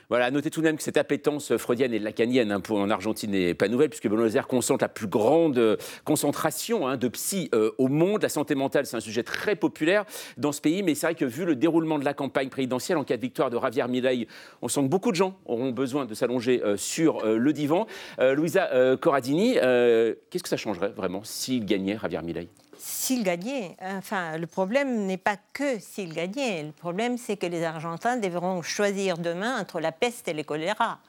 Voilà, 0.10 0.32
notez 0.32 0.50
tout 0.50 0.62
de 0.62 0.66
même 0.66 0.76
que 0.76 0.82
cette 0.82 0.98
appétence 0.98 1.56
freudienne 1.58 1.94
et 1.94 2.00
lacanienne 2.00 2.52
hein, 2.52 2.64
en 2.70 2.90
Argentine 2.90 3.30
n'est 3.30 3.54
pas 3.54 3.68
nouvelle, 3.68 3.90
puisque 3.90 4.08
Buenos 4.08 4.36
Aires 4.36 4.48
concentre 4.48 4.84
la 4.84 4.90
plus 4.90 5.06
grande 5.06 5.60
euh, 5.60 5.78
concentration 6.04 6.88
hein, 6.88 6.98
de 6.98 7.08
psy 7.10 7.48
euh, 7.54 7.70
au 7.78 7.90
monde. 7.90 8.24
La 8.24 8.30
santé 8.30 8.56
mentale, 8.56 8.88
c'est 8.88 8.98
un 8.98 9.02
sujet 9.02 9.22
très 9.22 9.56
populaire 9.56 10.06
dans 10.36 10.52
ce 10.52 10.62
pays, 10.62 10.82
mais 10.82 10.96
c'est 10.96 11.06
vrai 11.06 11.14
que 11.14 11.26
vu 11.26 11.46
le 11.46 11.56
déroulement 11.56 12.00
de 12.00 12.06
la 12.06 12.16
campagne 12.16 12.50
présidentielle 12.50 12.98
en 12.98 13.04
cas 13.04 13.18
de 13.18 13.22
victoire 13.22 13.52
de 13.52 13.60
Javier 13.60 13.88
Milei, 13.88 14.28
on 14.64 14.68
sent 14.68 14.82
que 14.82 14.88
beaucoup 14.88 15.12
de 15.12 15.16
gens 15.16 15.38
auront 15.46 15.70
besoin 15.70 16.06
de 16.06 16.16
s'allonger 16.16 16.64
euh, 16.64 16.76
sur 16.76 17.24
le 17.24 17.54
divan. 17.54 17.86
Louisa 18.20 18.96
Corradini, 19.00 19.54
qu'est-ce 19.54 20.44
que 20.44 20.50
ça 20.50 20.58
changerait 20.58 20.90
vraiment 20.90 21.24
s'il 21.24 21.66
gagnait 21.66 21.98
Javier 22.02 22.22
Milei? 22.24 22.50
S'il 22.80 23.24
gagnait, 23.24 23.76
enfin, 23.82 24.38
le 24.38 24.48
problème 24.48 25.06
n'est 25.06 25.18
pas 25.18 25.36
que 25.54 25.80
s'il 25.80 26.14
gagnait. 26.14 26.64
Le 26.64 26.72
problème, 26.72 27.18
c'est 27.18 27.38
que 27.38 27.46
les 27.46 27.64
Argentins 27.64 28.18
devront 28.18 28.62
choisir 28.62 29.18
demain 29.18 29.60
entre 29.60 29.80
la 29.80 29.92
peste 29.92 30.28
et 30.28 30.34
le 30.34 30.44
choléra. 30.44 31.00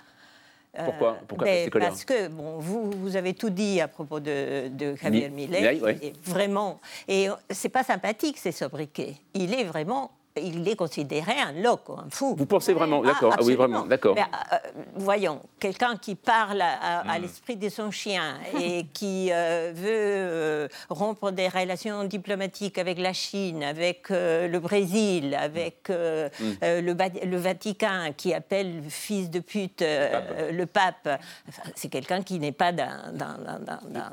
Pourquoi, 0.72 1.18
Pourquoi 1.26 1.46
ben, 1.46 1.70
Parce 1.70 2.04
que 2.04 2.28
bon, 2.28 2.58
vous, 2.58 2.90
vous, 2.92 3.16
avez 3.16 3.34
tout 3.34 3.50
dit 3.50 3.80
à 3.80 3.88
propos 3.88 4.20
de, 4.20 4.68
de 4.68 4.94
Javier 4.94 5.28
Milei. 5.28 5.80
Vraiment. 6.24 6.80
Et 7.08 7.28
c'est 7.50 7.68
pas 7.68 7.82
sympathique, 7.82 8.38
ces 8.38 8.52
sobriquets. 8.52 9.16
Il 9.34 9.52
est 9.52 9.64
vraiment 9.64 10.12
il 10.36 10.66
est 10.68 10.76
considéré 10.76 11.32
un 11.32 11.52
loco, 11.52 11.94
un 11.98 12.08
fou. 12.10 12.36
Vous 12.38 12.46
pensez 12.46 12.72
vraiment 12.72 13.02
D'accord. 13.02 13.34
Ah, 13.36 13.42
oui, 13.42 13.56
vraiment. 13.56 13.84
D'accord. 13.84 14.16
Euh, 14.16 14.56
voyons, 14.94 15.40
quelqu'un 15.58 15.96
qui 15.96 16.14
parle 16.14 16.62
à, 16.62 17.02
hmm. 17.04 17.22
l'esprit 17.22 17.56
de 17.56 17.68
son 17.68 17.90
chien 17.90 18.38
et 18.58 18.86
qui 18.94 19.30
euh, 19.32 19.72
veut 19.74 19.88
euh, 19.88 20.68
rompre 20.88 21.32
des 21.32 21.48
relations 21.48 22.04
diplomatiques 22.04 22.78
avec 22.78 22.98
la 22.98 23.12
Chine, 23.12 23.64
avec 23.64 24.10
le 24.10 24.58
Brésil, 24.58 25.34
avec 25.34 25.88
hmm. 25.88 26.58
le, 26.62 27.36
Vatican, 27.36 28.12
qui 28.16 28.32
appelle 28.32 28.82
fils 28.88 29.30
de 29.30 29.40
pute 29.40 29.82
le 29.82 30.64
pape, 30.64 31.20
c'est 31.74 31.88
quelqu'un 31.88 32.22
qui 32.22 32.38
n'est 32.38 32.52
pas 32.52 32.72
dans, 32.72 33.12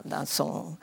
dans, 0.06 0.26
son 0.26 0.78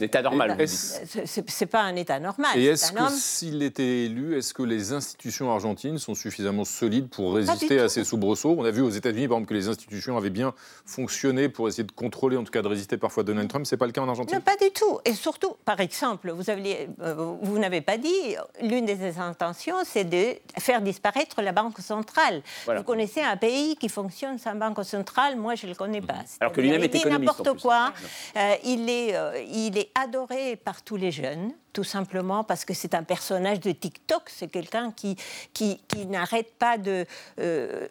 état 0.00 0.22
normal. 0.22 0.56
C'est 0.66 1.66
pas 1.66 1.82
un 1.82 1.96
état 1.96 2.20
normal. 2.20 2.58
Et 2.58 2.66
est-ce 2.66 2.92
que 2.92 3.10
s'il 3.10 3.62
était 3.62 4.04
élu 4.04 4.33
est-ce 4.34 4.54
que 4.54 4.62
les 4.62 4.92
institutions 4.92 5.50
argentines 5.50 5.98
sont 5.98 6.14
suffisamment 6.14 6.64
solides 6.64 7.08
pour 7.08 7.34
résister 7.34 7.80
à 7.80 7.88
ces 7.88 8.04
soubresauts? 8.04 8.54
On 8.58 8.64
a 8.64 8.70
vu 8.70 8.82
aux 8.82 8.90
États-Unis, 8.90 9.28
par 9.28 9.38
exemple, 9.38 9.48
que 9.48 9.54
les 9.54 9.68
institutions 9.68 10.16
avaient 10.16 10.30
bien 10.30 10.54
fonctionné 10.84 11.48
pour 11.48 11.68
essayer 11.68 11.84
de 11.84 11.92
contrôler, 11.92 12.36
en 12.36 12.44
tout 12.44 12.52
cas 12.52 12.62
de 12.62 12.68
résister 12.68 12.96
parfois 12.96 13.22
à 13.22 13.24
Donald 13.24 13.48
Trump. 13.48 13.66
C'est 13.66 13.76
pas 13.76 13.86
le 13.86 13.92
cas 13.92 14.02
en 14.02 14.08
Argentine? 14.08 14.36
Non, 14.36 14.42
pas 14.42 14.56
du 14.56 14.70
tout. 14.72 14.98
Et 15.04 15.14
surtout, 15.14 15.56
par 15.64 15.80
exemple, 15.80 16.30
vous, 16.30 16.50
euh, 16.50 17.36
vous 17.42 17.58
n'avez 17.58 17.80
pas 17.80 17.98
dit, 17.98 18.36
l'une 18.62 18.84
des 18.84 19.18
intentions, 19.18 19.76
c'est 19.84 20.04
de 20.04 20.34
faire 20.58 20.80
disparaître 20.82 21.40
la 21.42 21.52
banque 21.52 21.78
centrale. 21.78 22.42
Vous 22.66 22.82
connaissez 22.82 23.22
un 23.22 23.36
pays 23.36 23.76
qui 23.76 23.88
fonctionne 23.88 24.38
sans 24.38 24.54
banque 24.54 24.84
centrale? 24.84 25.36
Moi, 25.36 25.54
je 25.54 25.66
ne 25.66 25.72
le 25.72 25.76
connais 25.76 26.00
pas. 26.00 26.22
Alors 26.40 26.52
que 26.52 26.60
lui-même 26.60 26.82
est 26.82 26.94
économiste. 26.94 27.38
n'importe 27.38 27.60
quoi. 27.60 27.92
Euh, 28.36 28.54
il, 28.64 28.88
est, 28.88 29.14
euh, 29.14 29.42
il 29.48 29.78
est 29.78 29.90
adoré 29.94 30.56
par 30.56 30.82
tous 30.82 30.96
les 30.96 31.10
jeunes 31.10 31.52
tout 31.74 31.84
simplement 31.84 32.44
parce 32.44 32.64
que 32.64 32.72
c'est 32.72 32.94
un 32.94 33.02
personnage 33.02 33.60
de 33.60 33.72
TikTok, 33.72 34.22
c'est 34.28 34.46
quelqu'un 34.48 34.92
qui, 34.92 35.16
qui, 35.52 35.78
n'arrête 36.06 36.54
pas 36.54 36.78
de... 36.78 37.04
Euh, 37.40 37.88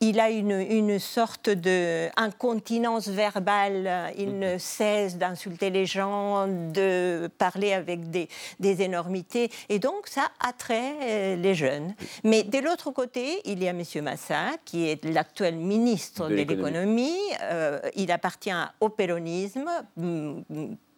il, 0.00 0.20
a 0.20 0.30
une, 0.30 0.52
une 0.52 0.98
sorte 0.98 1.50
d'incontinence 1.50 3.08
verbale, 3.08 4.14
il 4.16 4.38
ne 4.38 4.56
cesse 4.58 5.16
d'insulter 5.16 5.70
les 5.70 5.86
gens, 5.86 6.46
de 6.46 7.28
parler 7.36 7.72
avec 7.72 8.10
des, 8.10 8.28
des 8.60 8.82
énormités, 8.82 9.50
et 9.68 9.80
donc 9.80 10.06
ça 10.06 10.28
attrait 10.38 10.94
euh, 11.02 11.36
les 11.36 11.54
jeunes. 11.54 11.94
Mais 12.22 12.44
de 12.44 12.58
l'autre 12.58 12.92
côté, 12.92 13.40
il 13.44 13.62
y 13.62 13.66
a 13.66 13.72
M. 13.72 13.82
Massa, 14.02 14.50
qui 14.64 14.88
est 14.88 15.04
l'actuel 15.04 15.56
ministre 15.56 16.28
de, 16.28 16.34
l'économie, 16.34 17.18
euh, 17.42 17.80
il 17.96 18.12
appartient 18.12 18.50
au 18.80 18.88
péronisme 18.88 19.68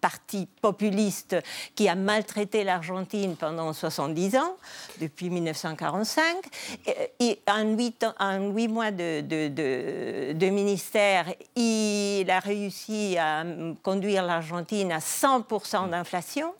parti 0.02 0.48
populiste 0.60 1.36
qui 1.74 1.88
a 1.88 1.94
maltraité 1.94 2.64
l'Argentine 2.64 3.36
pendant 3.36 3.72
70 3.72 4.36
ans, 4.36 4.56
depuis 5.00 5.30
1945. 5.30 6.36
Et 7.20 7.40
en 7.48 7.62
huit, 7.62 8.04
mois 8.68 8.90
de, 8.90 10.50
ministère, 10.50 11.26
il 11.56 12.28
a 12.28 12.40
réussi 12.40 13.16
à 13.16 13.44
conduire 13.82 14.24
l'Argentine 14.24 14.92
à 14.92 14.98
100% 14.98 15.88
d'inflation. 15.88 16.52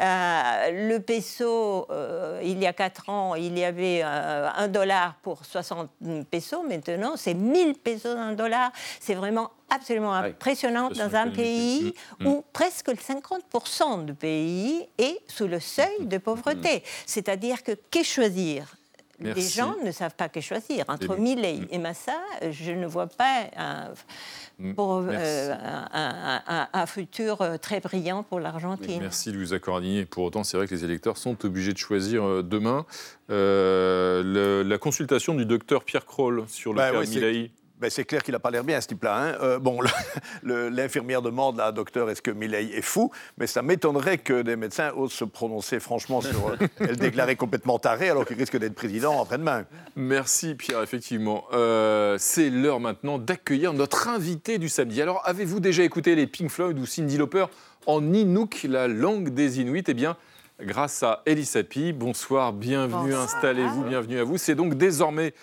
Euh, 0.00 0.88
le 0.88 0.98
peso, 0.98 1.86
euh, 1.90 2.40
il 2.44 2.58
y 2.58 2.66
a 2.66 2.72
4 2.72 3.08
ans, 3.08 3.34
il 3.34 3.58
y 3.58 3.64
avait 3.64 4.02
euh, 4.04 4.48
un 4.54 4.68
dollar 4.68 5.16
pour 5.22 5.44
60 5.44 5.90
pesos. 6.30 6.62
Maintenant, 6.62 7.14
c'est 7.16 7.34
1000 7.34 7.74
pesos 7.74 8.16
un 8.16 8.32
dollar. 8.32 8.70
C'est 9.00 9.14
vraiment 9.14 9.50
absolument 9.70 10.14
impressionnant 10.14 10.90
dans 10.90 11.14
un 11.14 11.28
pays 11.28 11.94
mm, 12.20 12.24
mm. 12.24 12.26
où 12.26 12.44
presque 12.52 12.88
50% 12.90 14.04
du 14.04 14.14
pays 14.14 14.86
est 14.98 15.18
sous 15.28 15.46
le 15.46 15.60
seuil 15.60 16.06
de 16.06 16.18
pauvreté. 16.18 16.76
Mm. 16.76 16.82
C'est-à-dire 17.06 17.62
que 17.62 17.72
qu'est 17.90 18.04
choisir? 18.04 18.76
Les 19.18 19.40
gens 19.40 19.76
ne 19.82 19.90
savent 19.92 20.14
pas 20.14 20.28
que 20.28 20.42
choisir. 20.42 20.84
Entre 20.88 21.16
Milley 21.16 21.60
et 21.70 21.78
Massa, 21.78 22.20
je 22.50 22.72
ne 22.72 22.86
vois 22.86 23.06
pas 23.06 23.46
un 23.56 23.94
pour 24.74 25.02
euh, 25.06 25.54
un, 26.72 26.86
futur 26.86 27.42
euh, 27.42 27.58
très 27.58 27.80
brillant 27.80 28.22
pour 28.22 28.40
l'Argentine. 28.40 29.00
Merci 29.00 29.30
Louisa 29.30 29.58
Corradini. 29.58 30.06
Pour 30.06 30.24
autant, 30.24 30.44
c'est 30.44 30.56
vrai 30.56 30.66
que 30.66 30.74
les 30.74 30.84
électeurs 30.84 31.18
sont 31.18 31.44
obligés 31.44 31.72
de 31.72 31.78
choisir 31.78 32.24
euh, 32.24 32.42
demain. 32.42 32.86
la 33.28 34.78
consultation 34.78 35.34
du 35.34 35.44
docteur 35.44 35.84
Pierre 35.84 36.06
Kroll 36.06 36.44
sur 36.48 36.72
le 36.72 36.78
bah, 36.78 36.90
cas 36.90 37.00
ouais, 37.00 37.50
ben, 37.78 37.90
c'est 37.90 38.04
clair 38.04 38.22
qu'il 38.22 38.32
n'a 38.32 38.38
pas 38.38 38.50
l'air 38.50 38.64
bien, 38.64 38.80
ce 38.80 38.88
type-là. 38.88 39.16
Hein. 39.16 39.34
Euh, 39.42 39.58
bon, 39.58 39.80
l'infirmière 40.42 41.20
demande 41.20 41.60
à 41.60 41.72
docteur 41.72 42.08
est-ce 42.08 42.22
que 42.22 42.30
Milley 42.30 42.70
est 42.74 42.82
fou? 42.82 43.10
Mais 43.36 43.46
ça 43.46 43.60
m'étonnerait 43.62 44.18
que 44.18 44.42
des 44.42 44.56
médecins 44.56 44.92
osent 44.92 45.12
se 45.12 45.24
prononcer 45.24 45.78
franchement 45.78 46.20
sur 46.22 46.48
euh, 46.48 46.66
elle 46.80 46.96
déclarer 46.96 47.36
complètement 47.36 47.78
tarée 47.78 48.08
alors 48.08 48.24
qu'il 48.24 48.38
risque 48.38 48.56
d'être 48.56 48.74
président 48.74 49.22
après-demain. 49.22 49.64
Merci 49.94 50.54
Pierre, 50.54 50.82
effectivement. 50.82 51.44
Euh, 51.52 52.16
c'est 52.18 52.48
l'heure 52.48 52.80
maintenant 52.80 53.18
d'accueillir 53.18 53.74
notre 53.74 54.08
invité 54.08 54.56
du 54.58 54.70
samedi. 54.70 55.02
Alors, 55.02 55.20
avez-vous 55.26 55.60
déjà 55.60 55.82
écouté 55.82 56.14
les 56.14 56.26
Pink 56.26 56.50
Floyd 56.50 56.78
ou 56.78 56.86
Cindy 56.86 57.18
Lauper 57.18 57.46
en 57.86 58.12
Inuk, 58.14 58.64
la 58.68 58.88
langue 58.88 59.28
des 59.30 59.60
Inuits? 59.60 59.84
Eh 59.88 59.94
bien, 59.94 60.16
grâce 60.60 61.02
à 61.02 61.22
Elisapi, 61.26 61.92
bonsoir, 61.92 62.54
bienvenue, 62.54 63.14
installez-vous, 63.14 63.84
bienvenue 63.84 64.18
à 64.18 64.24
vous. 64.24 64.38
C'est 64.38 64.54
donc 64.54 64.74
désormais 64.74 65.34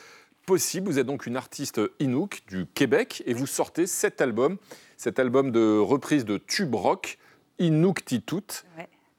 possible. 0.45 0.87
Vous 0.87 0.99
êtes 0.99 1.07
donc 1.07 1.25
une 1.25 1.37
artiste 1.37 1.81
Inuk 1.99 2.43
du 2.47 2.65
Québec 2.65 3.23
et 3.25 3.33
vous 3.33 3.47
sortez 3.47 3.87
cet 3.87 4.21
album, 4.21 4.57
cet 4.97 5.19
album 5.19 5.51
de 5.51 5.77
reprise 5.77 6.25
de 6.25 6.37
tube 6.37 6.75
rock, 6.75 7.17
Inuktitut. 7.59 8.65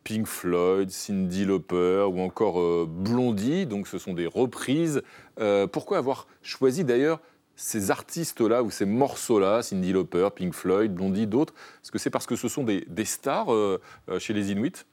Pink 0.05 0.27
Floyd, 0.27 0.91
Cindy 0.91 1.47
Lauper 1.47 2.07
ou 2.13 2.21
encore 2.21 2.61
euh, 2.61 2.87
Blondie, 2.87 3.65
donc 3.65 3.89
ce 3.89 3.99
sont 3.99 4.13
des 4.13 4.27
reprises. 4.27 5.03
Euh, 5.41 5.67
pourquoi 5.67 5.99
avoir 5.99 6.29
choisi 6.43 6.85
d'ailleurs 6.85 7.21
ces 7.57 7.91
artistes-là 7.91 8.63
ou 8.63 8.71
ces 8.71 8.85
morceaux-là, 8.85 9.63
Cindy 9.63 9.93
Lauper, 9.93 10.29
Pink 10.37 10.53
Floyd, 10.53 10.93
Blondie, 10.93 11.27
d'autres? 11.27 11.55
Est-ce 11.83 11.91
que 11.91 11.99
c'est 11.99 12.11
parce 12.11 12.27
que 12.27 12.37
ce 12.37 12.49
sont 12.49 12.65
des, 12.65 12.85
stars 13.05 13.53
euh, 13.53 13.81
chez 14.19 14.35
les 14.35 14.53
Inuits 14.53 14.85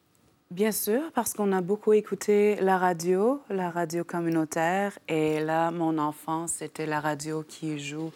Bien 0.52 0.74
sûr, 0.74 1.14
parce 1.14 1.34
qu'on 1.34 1.54
a 1.54 1.62
beaucoup 1.62 1.94
écouté 1.94 2.58
la 2.60 2.78
radio, 2.78 3.42
la 3.50 3.70
radio 3.70 4.04
communautaire, 4.04 5.00
et 5.08 5.40
là, 5.40 5.72
mon 5.72 5.98
enfant, 5.98 6.46
c'était 6.46 6.86
la 6.86 7.00
radio 7.00 7.42
qui 7.48 7.80
joue 7.80 8.12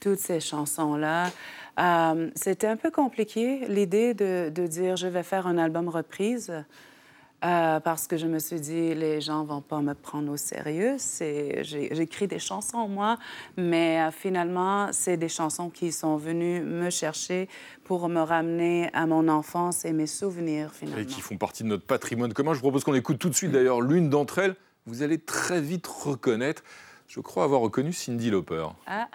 toutes 0.00 0.18
ces 0.18 0.40
chansons-là. 0.40 1.30
Euh, 1.78 2.30
c'était 2.36 2.68
un 2.68 2.78
peu 2.78 2.90
compliqué, 2.90 3.66
l'idée 3.68 4.14
de, 4.14 4.48
de, 4.48 4.66
dire 4.66 4.96
je 4.96 5.08
vais 5.08 5.22
faire 5.22 5.46
un 5.46 5.58
album 5.58 5.90
reprise. 5.90 6.50
Euh, 7.44 7.78
parce 7.80 8.06
que 8.06 8.16
je 8.16 8.26
me 8.26 8.38
suis 8.38 8.60
dit, 8.60 8.94
les 8.94 9.20
gens 9.20 9.44
vont 9.44 9.60
pas 9.60 9.80
me 9.80 9.92
prendre 9.92 10.32
au 10.32 10.36
sérieux. 10.36 10.96
J'écris 11.60 12.26
des 12.26 12.38
chansons, 12.38 12.88
moi, 12.88 13.18
mais 13.58 14.00
euh, 14.00 14.10
finalement, 14.10 14.88
c'est 14.92 15.18
des 15.18 15.28
chansons 15.28 15.68
qui 15.68 15.92
sont 15.92 16.16
venues 16.16 16.62
me 16.62 16.88
chercher 16.88 17.48
pour 17.84 18.08
me 18.08 18.20
ramener 18.20 18.88
à 18.94 19.06
mon 19.06 19.28
enfance 19.28 19.84
et 19.84 19.92
mes 19.92 20.06
souvenirs, 20.06 20.70
finalement. 20.72 21.02
Et 21.02 21.06
qui 21.06 21.20
font 21.20 21.36
partie 21.36 21.64
de 21.64 21.68
notre 21.68 21.84
patrimoine 21.84 22.32
commun. 22.32 22.52
Je 22.54 22.58
vous 22.58 22.62
propose 22.62 22.84
qu'on 22.84 22.94
écoute 22.94 23.18
tout 23.18 23.28
de 23.28 23.34
suite, 23.34 23.52
d'ailleurs, 23.52 23.82
l'une 23.82 24.08
d'entre 24.08 24.38
elles. 24.38 24.56
Vous 24.86 25.02
allez 25.02 25.18
très 25.18 25.60
vite 25.60 25.86
reconnaître, 25.86 26.62
je 27.08 27.20
crois 27.20 27.44
avoir 27.44 27.60
reconnu 27.60 27.92
Cindy 27.92 28.30
Lauper. 28.30 28.68
Ah. 28.86 29.08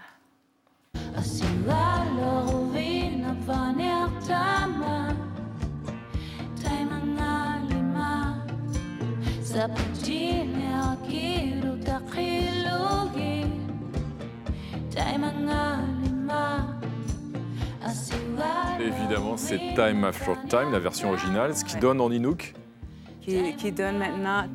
Évidemment, 18.79 19.37
c'est 19.37 19.59
Time 19.75 20.03
After 20.03 20.33
Time, 20.49 20.71
la 20.71 20.79
version 20.79 21.09
originale, 21.09 21.55
ce 21.55 21.65
qui 21.65 21.77
donne 21.77 21.99
en 22.01 22.11
Inuk 22.11 22.53
qui, 23.57 23.71
donne 23.71 23.97
maintenant 23.97 24.45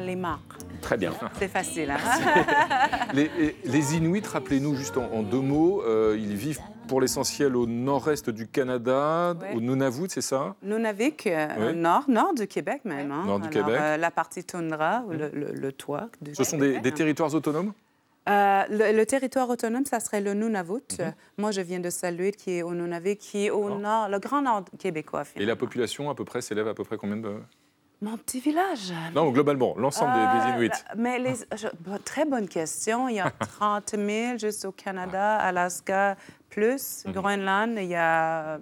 Lima. 0.00 0.40
Très 0.80 0.96
bien. 0.96 1.12
C'est 1.38 1.48
facile. 1.48 1.90
Hein 1.90 3.14
les, 3.14 3.96
Inuits, 3.96 4.22
rappelez-nous 4.26 4.74
juste 4.74 4.96
en, 4.96 5.22
deux 5.22 5.40
mots, 5.40 5.82
euh, 5.82 6.16
ils 6.18 6.34
vivent 6.34 6.60
pour 6.88 7.00
l'essentiel 7.00 7.54
au 7.54 7.66
nord-est 7.66 8.30
du 8.30 8.48
Canada, 8.48 9.34
au 9.54 9.60
Nunavut, 9.60 10.08
c'est 10.08 10.22
ça? 10.22 10.56
Nunavik, 10.62 11.26
euh, 11.26 11.72
nord, 11.72 12.04
nord 12.08 12.34
du 12.34 12.48
Québec 12.48 12.80
même. 12.84 13.12
Hein. 13.12 13.24
Nord 13.26 13.40
du 13.40 13.50
Québec. 13.50 13.76
Euh, 13.78 13.96
la 13.96 14.10
partie 14.10 14.42
toundra, 14.42 15.04
le, 15.08 15.30
le, 15.52 15.72
toit. 15.72 16.08
Du 16.20 16.34
Ce 16.34 16.42
sont 16.42 16.58
des, 16.58 16.80
territoires 16.92 17.32
autonomes? 17.32 17.72
Euh, 18.28 18.64
le, 18.68 19.04
territoire 19.04 19.48
autonome, 19.48 19.86
ça 19.86 20.00
serait 20.00 20.20
le 20.20 20.34
Nunavut. 20.34 20.98
Mhm. 20.98 21.12
Moi, 21.38 21.50
je 21.52 21.60
viens 21.60 21.80
de 21.80 21.90
Saluet, 21.90 22.32
qui 22.32 22.58
est 22.58 22.62
au 22.62 22.74
Nunavik, 22.74 23.20
qui 23.20 23.46
est 23.46 23.50
au 23.50 23.78
nord, 23.78 24.08
le 24.08 24.18
grand 24.18 24.42
nord 24.42 24.64
québécois. 24.78 25.22
Et 25.36 25.46
la 25.46 25.56
population, 25.56 26.10
à 26.10 26.14
peu 26.14 26.24
près, 26.24 26.40
s'élève 26.40 26.68
à 26.68 26.74
peu 26.74 26.84
près 26.84 26.96
combien 26.96 27.16
de... 27.16 27.36
Mon 28.00 28.16
petit 28.16 28.38
village. 28.38 28.92
Non, 29.12 29.32
globalement, 29.32 29.74
l'ensemble 29.76 30.12
des, 30.12 30.38
des, 30.38 30.56
Inuits. 30.56 30.84
mais 30.96 31.18
les, 31.18 31.34
je- 31.56 31.66
bon, 31.80 31.98
très 32.04 32.24
bonne 32.24 32.46
question. 32.46 33.08
Il 33.08 33.16
y 33.16 33.20
a 33.20 33.30
30 33.58 33.96
000 33.98 34.38
juste 34.38 34.64
au 34.66 34.70
Canada, 34.70 35.36
Alaska 35.38 36.16
plus, 36.58 37.04
Mhm. 37.06 37.12
Groenland, 37.12 37.78
il 37.78 37.88
y 37.88 37.94
a, 37.94 38.60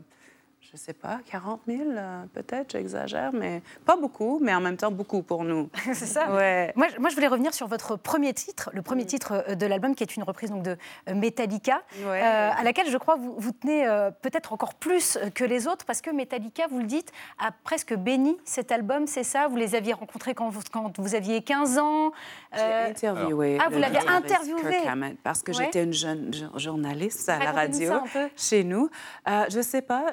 je 0.76 0.82
ne 0.82 0.84
sais 0.84 0.92
pas, 0.92 1.20
40 1.30 1.62
000 1.66 1.80
euh, 1.96 2.24
peut-être, 2.34 2.72
j'exagère, 2.72 3.32
mais 3.32 3.62
pas 3.86 3.96
beaucoup, 3.96 4.38
mais 4.42 4.54
en 4.54 4.60
même 4.60 4.76
temps 4.76 4.90
beaucoup 4.92 5.22
pour 5.22 5.42
nous. 5.42 5.70
C'est 5.94 6.04
ça 6.06 6.30
Ouais. 6.34 6.70
moi, 6.76 6.86
je- 6.94 7.00
moi, 7.00 7.08
je 7.08 7.14
voulais 7.14 7.28
revenir 7.28 7.54
sur 7.54 7.66
votre 7.66 7.96
premier 7.96 8.34
titre, 8.34 8.68
le 8.74 8.82
premier 8.82 9.06
titre 9.06 9.42
euh, 9.48 9.54
de 9.54 9.64
l'album, 9.64 9.94
qui 9.94 10.02
est 10.02 10.16
une 10.16 10.22
reprise 10.22 10.50
donc, 10.50 10.62
de 10.62 10.76
euh, 11.08 11.14
Metallica, 11.14 11.80
Ouais. 12.06 12.20
euh, 12.22 12.50
à 12.54 12.62
laquelle 12.62 12.90
je 12.90 12.96
crois 12.98 13.16
vous, 13.16 13.34
vous 13.38 13.52
tenez 13.52 13.86
euh, 13.86 14.10
peut-être 14.10 14.52
encore 14.52 14.74
plus 14.74 15.18
que 15.34 15.44
les 15.44 15.66
autres, 15.66 15.86
parce 15.86 16.02
que 16.02 16.10
Metallica, 16.10 16.66
vous 16.68 16.78
le 16.80 16.84
dites, 16.84 17.10
a 17.38 17.52
presque 17.64 17.94
béni 17.94 18.36
cet 18.44 18.70
album, 18.70 19.06
c'est 19.06 19.24
ça? 19.24 19.48
Vous 19.48 19.56
les 19.56 19.74
aviez 19.74 19.94
rencontrés 19.94 20.34
quand 20.34 20.50
vous, 20.50 20.60
quand 20.70 20.98
vous 21.00 21.14
aviez 21.14 21.40
15 21.40 21.78
ans 21.78 22.12
J'ai 22.54 22.60
interviewé. 22.90 23.56
Ah, 23.64 23.68
vous 23.70 23.78
l'avez 23.78 23.98
interviewé 24.06 24.60
Kirk 24.60 24.86
Hammett, 24.86 25.16
parce 25.22 25.42
que 25.42 25.52
Ouais. 25.52 25.64
j'étais 25.64 25.84
une 25.84 25.94
jeune 25.94 26.34
jour- 26.34 26.58
journaliste 26.58 27.28
à 27.30 27.38
la 27.38 27.52
radio 27.52 27.94
chez 28.36 28.62
nous. 28.62 28.90
Je 29.26 29.60
sais 29.62 29.80
pas, 29.82 30.12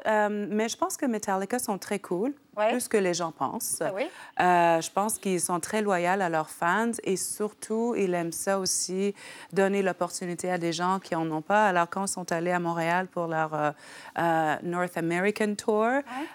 mais 0.53 0.69
je 0.69 0.77
pense 0.77 0.97
que 0.97 1.05
Metallica 1.05 1.59
sont 1.59 1.77
très 1.77 1.99
cool, 1.99 2.33
plus 2.55 2.87
que 2.87 2.97
les 2.97 3.13
gens 3.13 3.31
pensent. 3.31 3.81
Ah 3.81 3.91
oui? 3.93 4.03
Euh, 4.39 4.81
je 4.81 4.91
pense 4.91 5.17
qu'ils 5.17 5.41
sont 5.41 5.59
très 5.59 5.81
loyaux 5.81 6.21
à 6.21 6.29
leurs 6.29 6.49
fans 6.49 6.91
et 7.03 7.17
surtout, 7.17 7.95
ils 7.97 8.13
aiment 8.13 8.31
ça 8.31 8.59
aussi, 8.59 9.13
donner 9.51 9.81
l'opportunité 9.81 10.51
à 10.51 10.57
des 10.57 10.73
gens 10.73 10.99
qui 10.99 11.15
en 11.15 11.29
ont 11.31 11.41
pas. 11.41 11.67
Alors, 11.67 11.89
quand 11.89 12.05
ils 12.05 12.11
sont 12.11 12.31
allés 12.31 12.51
à 12.51 12.59
Montréal 12.59 13.07
pour 13.07 13.27
leur 13.27 13.53
euh, 13.53 13.71
euh, 14.19 14.55
North 14.63 14.97
American 14.97 15.55
Tour, 15.55 15.87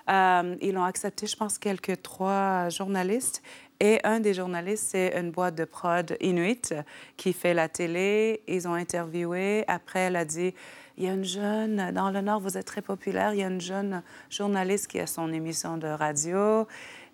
ils 0.08 0.76
ont 0.76 0.84
accepté, 0.84 1.26
je 1.26 1.36
pense, 1.36 1.58
quelques 1.58 2.02
trois 2.02 2.68
journalistes. 2.68 3.42
Et 3.80 4.00
un 4.02 4.18
des 4.18 4.34
journalistes, 4.34 4.88
c'est 4.90 5.16
une 5.16 5.30
boîte 5.30 5.54
de 5.54 5.64
prod 5.64 6.16
inuit 6.20 6.74
qui 7.16 7.32
fait 7.32 7.54
la 7.54 7.68
télé. 7.68 8.42
Ils 8.48 8.66
ont 8.66 8.74
interviewé. 8.74 9.64
Après, 9.68 10.00
elle 10.00 10.16
a 10.16 10.24
dit 10.24 10.52
il 10.98 11.04
y 11.04 11.08
a 11.08 11.12
une 11.12 11.24
jeune, 11.24 11.92
dans 11.92 12.10
le 12.10 12.20
Nord, 12.20 12.40
vous 12.40 12.58
êtes 12.58 12.66
très 12.66 12.82
populaire, 12.82 13.32
il 13.32 13.40
y 13.40 13.44
a 13.44 13.46
une 13.46 13.60
jeune 13.60 14.02
journaliste 14.30 14.88
qui 14.88 14.98
a 14.98 15.06
son 15.06 15.32
émission 15.32 15.76
de 15.76 15.86
radio 15.86 16.66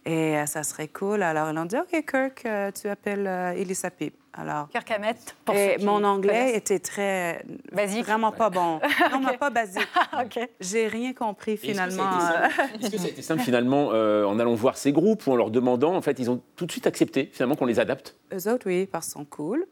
et 0.07 0.39
euh, 0.39 0.47
ça 0.47 0.62
serait 0.62 0.89
cool. 0.89 1.22
Alors, 1.22 1.51
ils 1.51 1.59
ont 1.59 1.64
dit 1.66 1.76
OK, 1.76 2.05
Kirk, 2.07 2.43
euh, 2.47 2.70
tu 2.72 2.89
appelles 2.89 3.26
euh, 3.26 3.53
Elisa 3.53 3.91
Peep. 3.91 4.14
Alors, 4.37 4.68
Kirk 4.68 4.91
Hammett, 4.91 5.37
pour 5.45 5.55
et 5.55 5.78
mon 5.78 6.03
anglais 6.03 6.32
connaissent. 6.32 6.57
était 6.57 6.78
très. 6.80 7.45
Basique. 7.72 8.05
Vraiment 8.05 8.32
pas 8.32 8.51
bon. 8.51 8.80
Non, 9.12 9.20
mais 9.20 9.37
pas 9.39 9.51
basique. 9.51 9.87
OK. 10.12 10.49
J'ai 10.61 10.89
rien 10.89 11.12
compris 11.12 11.53
Et 11.53 11.55
est-ce 11.55 11.62
que 11.62 11.68
finalement. 11.68 12.20
ça 12.20 12.28
a 12.28 12.47
été 12.47 12.55
simple 12.57 12.74
Est-ce 12.82 12.91
que 12.91 12.99
ça 12.99 13.05
a 13.05 13.09
été 13.11 13.22
simple 13.22 13.43
finalement 13.43 13.91
euh, 13.93 14.24
en 14.24 14.39
allant 14.41 14.55
voir 14.55 14.76
ces 14.76 14.93
groupes 14.93 15.26
ou 15.28 15.32
en 15.32 15.37
leur 15.37 15.51
demandant 15.51 15.95
En 15.95 16.03
fait, 16.03 16.18
ils 16.18 16.30
ont 16.30 16.43
tout 16.57 16.66
de 16.66 16.72
suite 16.72 16.87
accepté 16.89 17.30
finalement 17.32 17.55
qu'on 17.55 17.66
les 17.66 17.78
adapte? 17.78 18.16
Eux 18.32 18.51
autres, 18.51 18.66
oui, 18.66 18.87
parce 18.91 19.07
qu'ils 19.07 19.12
sont 19.12 19.24
cool. 19.24 19.66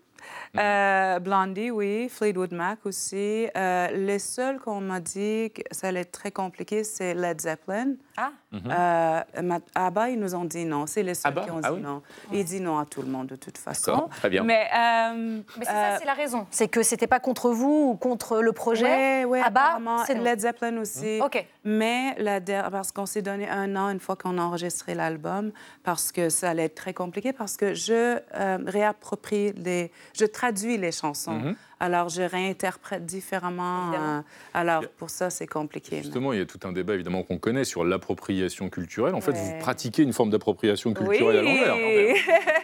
Euh, 0.58 1.18
Blondie, 1.18 1.70
oui. 1.70 2.08
Fleetwood 2.10 2.52
Mac 2.52 2.84
aussi. 2.84 3.48
Euh, 3.56 3.88
les 3.88 4.18
seuls 4.18 4.58
qu'on 4.58 4.80
m'a 4.80 5.00
dit 5.00 5.50
que 5.54 5.62
ça 5.70 5.88
allait 5.88 6.00
être 6.00 6.12
très 6.12 6.30
compliqué, 6.30 6.84
c'est 6.84 7.14
Led 7.14 7.40
Zeppelin. 7.40 7.94
Ah. 8.16 8.30
Euh, 8.54 9.42
ma- 9.42 9.58
ABBA, 9.74 10.10
ils 10.10 10.18
nous 10.20 10.34
ont 10.34 10.44
dit 10.44 10.64
non. 10.64 10.86
C'est 10.86 11.02
les 11.02 11.14
seuls 11.14 11.30
ABBA? 11.32 11.44
qui 11.44 11.50
ont 11.50 11.60
dit 11.60 11.66
Ah 11.68 11.72
oui? 11.72 11.80
non. 11.80 12.02
Ils 12.32 12.44
disent 12.44 12.60
non 12.60 12.78
à 12.78 12.84
tout 12.84 13.02
le 13.02 13.08
monde 13.08 13.26
de 13.28 13.36
toute 13.36 13.58
façon. 13.58 13.92
D'accord, 13.92 14.08
très 14.10 14.30
bien. 14.30 14.44
Mais, 14.44 14.68
euh, 14.74 15.40
Mais 15.58 15.64
c'est 15.64 15.70
euh, 15.70 15.92
ça, 15.92 15.98
c'est 15.98 16.04
la 16.06 16.14
raison. 16.14 16.46
C'est 16.50 16.68
que 16.68 16.82
c'était 16.82 17.06
pas 17.06 17.20
contre 17.20 17.50
vous 17.50 17.90
ou 17.92 17.96
contre 17.96 18.40
le 18.40 18.52
projet? 18.52 19.22
Ah 19.24 19.50
bah, 19.50 19.62
apparemment, 19.64 20.04
c'est. 20.04 20.14
Led 20.14 20.40
Zeppelin 20.40 20.76
aussi. 20.78 21.20
OK. 21.22 21.44
Mais 21.64 22.14
la 22.18 22.40
parce 22.70 22.92
qu'on 22.92 23.06
s'est 23.06 23.22
donné 23.22 23.48
un 23.48 23.76
an 23.76 23.88
une 23.90 24.00
fois 24.00 24.16
qu'on 24.16 24.36
a 24.38 24.42
enregistré 24.42 24.94
l'album, 24.94 25.52
parce 25.84 26.12
que 26.12 26.28
ça 26.28 26.50
allait 26.50 26.64
être 26.64 26.74
très 26.74 26.94
compliqué, 26.94 27.32
parce 27.32 27.56
que 27.56 27.74
je 27.74 28.18
euh, 28.34 28.58
réapproprie 28.66 29.52
les, 29.52 29.90
je 30.18 30.24
traduis 30.24 30.76
les 30.76 30.92
chansons. 30.92 31.32
Mhm. 31.32 31.56
Alors 31.82 32.08
je 32.08 32.22
réinterprète 32.22 33.04
différemment. 33.04 33.92
euh, 33.92 34.20
alors 34.54 34.84
pour 34.98 35.10
ça 35.10 35.30
c'est 35.30 35.48
compliqué. 35.48 35.96
Justement, 36.02 36.32
il 36.32 36.38
y 36.38 36.42
a 36.42 36.46
tout 36.46 36.60
un 36.62 36.70
débat 36.70 36.94
évidemment 36.94 37.24
qu'on 37.24 37.38
connaît 37.38 37.64
sur 37.64 37.82
l'appropriation 37.84 38.70
culturelle. 38.70 39.16
En 39.16 39.20
fait, 39.20 39.32
vous 39.32 39.58
pratiquez 39.58 40.04
une 40.04 40.12
forme 40.12 40.30
d'appropriation 40.30 40.94
culturelle 40.94 41.38
à 41.38 41.42
l'envers. 41.42 41.74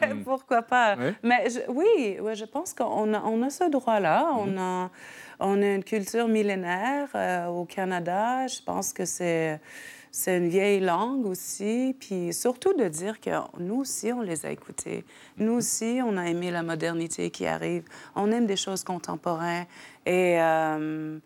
quand 0.00 0.06
même. 0.06 0.22
Pourquoi 0.24 0.62
pas 0.62 0.94
Ouais. 0.96 1.14
Mais 1.24 1.50
je- 1.50 1.68
oui, 1.68 2.20
ouais, 2.20 2.36
je 2.36 2.44
pense 2.44 2.72
qu'on 2.74 3.12
a, 3.12 3.20
on 3.24 3.42
a 3.42 3.50
ce 3.50 3.68
droit-là. 3.68 4.22
Mhm. 4.34 4.38
On, 4.38 4.60
a, 4.60 4.90
on 5.40 5.62
a 5.62 5.66
une 5.74 5.82
culture 5.84 6.28
millénaire 6.28 7.08
euh, 7.16 7.46
au 7.46 7.64
Canada. 7.64 8.46
Je 8.46 8.62
pense 8.64 8.92
que 8.92 9.04
c'est 9.04 9.60
c'est 10.10 10.36
une 10.36 10.48
vieille 10.48 10.80
langue 10.80 11.26
aussi. 11.26 11.96
Puis 11.98 12.32
surtout 12.32 12.74
de 12.74 12.88
dire 12.88 13.20
que 13.20 13.30
nous 13.58 13.76
aussi, 13.80 14.12
on 14.12 14.22
les 14.22 14.46
a 14.46 14.50
écoutés. 14.50 15.04
Nous 15.36 15.52
aussi, 15.52 16.00
on 16.04 16.16
a 16.16 16.28
aimé 16.28 16.50
la 16.50 16.62
modernité 16.62 17.30
qui 17.30 17.46
arrive. 17.46 17.84
On 18.14 18.30
aime 18.32 18.46
des 18.46 18.56
choses 18.56 18.84
contemporaines. 18.84 19.66
Et. 20.06 20.40
euh, 20.40 21.18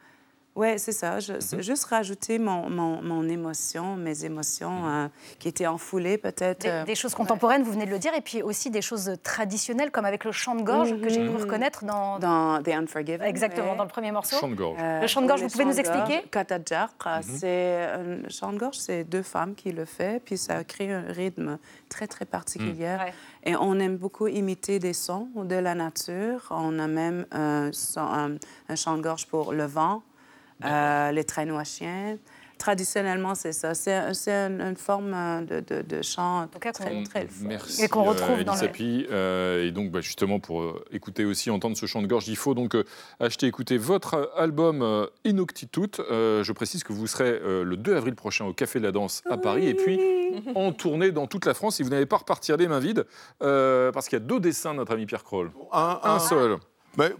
oui, 0.55 0.79
c'est 0.79 0.93
ça. 0.93 1.19
Je, 1.21 1.35
c'est 1.41 1.63
juste 1.63 1.85
rajouter 1.85 2.39
mon, 2.39 2.69
mon, 2.69 3.01
mon 3.03 3.29
émotion, 3.29 3.97
mes 3.97 4.25
émotions 4.25 4.87
euh, 4.87 5.09
qui 5.39 5.49
étaient 5.49 5.67
enfoulées 5.67 6.19
peut-être. 6.19 6.61
Des, 6.61 6.69
euh, 6.69 6.85
des 6.85 6.95
choses 6.95 7.15
contemporaines, 7.15 7.63
vous 7.63 7.73
venez 7.73 7.87
de 7.87 7.91
le 7.91 7.99
dire, 7.99 8.13
et 8.15 8.21
puis 8.21 8.43
aussi 8.43 8.71
des 8.71 8.83
choses 8.83 9.13
traditionnelles, 9.23 9.91
comme 9.91 10.05
avec 10.05 10.25
le 10.25 10.33
chant 10.33 10.55
de 10.55 10.63
gorge 10.63 10.91
que 11.01 11.09
j'ai 11.09 11.21
pu 11.21 11.31
Mhm. 11.31 11.37
reconnaître 11.37 11.85
dans... 11.85 12.19
Dans 12.19 12.63
The 12.63 12.69
Unforgiven. 12.69 13.23
Exactement, 13.23 13.71
ouais. 13.73 13.77
dans 13.77 13.85
le 13.85 13.89
premier 13.89 14.13
morceau. 14.13 14.37
Chant 14.39 14.49
de 14.49 14.55
gorge. 14.55 14.79
Le 14.81 15.07
chant 15.07 15.23
de 15.23 15.27
gorge, 15.27 15.41
vous 15.43 15.49
pouvez 15.49 15.65
nous 15.65 15.79
expliquer 15.81 16.23
Katajak, 16.31 16.91
c'est 17.23 17.85
un 17.85 18.29
chant 18.29 18.53
de 18.53 18.59
gorge, 18.59 18.77
c'est 18.77 19.05
deux 19.05 19.23
femmes 19.23 19.55
qui 19.55 19.73
le 19.73 19.85
font, 19.85 20.21
puis 20.25 20.37
ça 20.37 20.63
crée 20.65 20.93
un 20.93 21.05
rythme 21.09 21.59
très 21.89 22.07
très 22.07 22.25
particulier. 22.25 22.97
Ouais. 22.99 23.13
Et 23.45 23.57
on 23.57 23.79
aime 23.79 23.97
beaucoup 23.97 24.29
imiter 24.29 24.79
des 24.79 24.93
sons 24.93 25.29
de 25.35 25.55
la 25.57 25.75
nature. 25.75 26.47
On 26.51 26.79
a 26.79 26.87
même 26.87 27.27
un, 27.33 27.71
son- 27.73 28.01
un- 28.01 28.37
un 28.69 28.77
chant 28.77 28.97
de 28.97 29.03
gorge 29.03 29.27
pour 29.27 29.53
le 29.53 29.65
vent, 29.65 30.03
euh, 30.65 31.11
les 31.13 31.25
traîneaux 31.25 31.59
à 31.59 31.65
chiens. 31.65 32.17
Traditionnellement, 32.59 33.35
c'est 33.35 33.51
ça. 33.51 33.75
C'est 33.75 33.93
une, 33.93 34.61
une 34.61 34.77
forme 34.77 35.13
euh, 35.15 35.41
de, 35.41 35.59
de, 35.59 35.83
de 35.83 36.01
chant 36.03 36.47
très, 36.61 36.71
très, 36.71 37.03
fort. 37.03 37.27
Merci. 37.41 37.83
Et 37.83 37.89
qu'on 37.89 38.05
retrouve 38.05 38.39
euh, 38.39 38.45
dans 38.45 38.53
Elisa 38.55 38.67
le-. 38.67 39.07
Euh, 39.11 39.67
et 39.67 39.73
donc, 39.73 39.91
bah, 39.91 40.01
justement, 40.01 40.39
pour 40.39 40.63
euh, 40.63 40.85
écouter 40.93 41.25
aussi, 41.25 41.51
entendre 41.51 41.77
ce 41.77 41.87
chant 41.87 42.03
de 42.03 42.07
gorge, 42.07 42.29
il 42.29 42.37
faut 42.37 42.55
donc 42.55 42.77
euh, 42.77 42.85
acheter, 43.19 43.49
écouter 43.49 43.79
votre 43.79 44.33
album 44.37 44.81
euh, 44.83 45.07
Inuktitut. 45.25 45.99
Euh, 46.09 46.45
je 46.45 46.53
précise 46.53 46.85
que 46.85 46.93
vous 46.93 47.09
serez 47.09 47.31
euh, 47.31 47.65
le 47.65 47.77
2 47.77 47.97
avril 47.97 48.15
prochain 48.15 48.45
au 48.45 48.53
Café 48.53 48.79
de 48.79 48.85
la 48.85 48.93
Danse 48.93 49.23
à 49.29 49.39
Paris. 49.39 49.67
Et 49.67 49.75
puis, 49.75 49.99
en 50.55 50.71
tournée 50.71 51.11
dans 51.11 51.27
toute 51.27 51.47
la 51.47 51.55
France, 51.55 51.77
si 51.77 51.83
vous 51.83 51.91
n'allez 51.91 52.07
pas 52.07 52.19
repartir 52.19 52.57
les 52.59 52.69
mains 52.69 52.79
vides, 52.79 53.07
euh, 53.43 53.91
parce 53.91 54.09
qu'il 54.09 54.21
y 54.21 54.23
a 54.23 54.25
deux 54.25 54.39
dessins 54.39 54.71
de 54.73 54.77
notre 54.79 54.93
ami 54.93 55.07
Pierre 55.07 55.25
Kroll. 55.25 55.51
Un, 55.73 55.99
Un 56.05 56.19
seul. 56.21 56.59
Mais, 56.97 57.11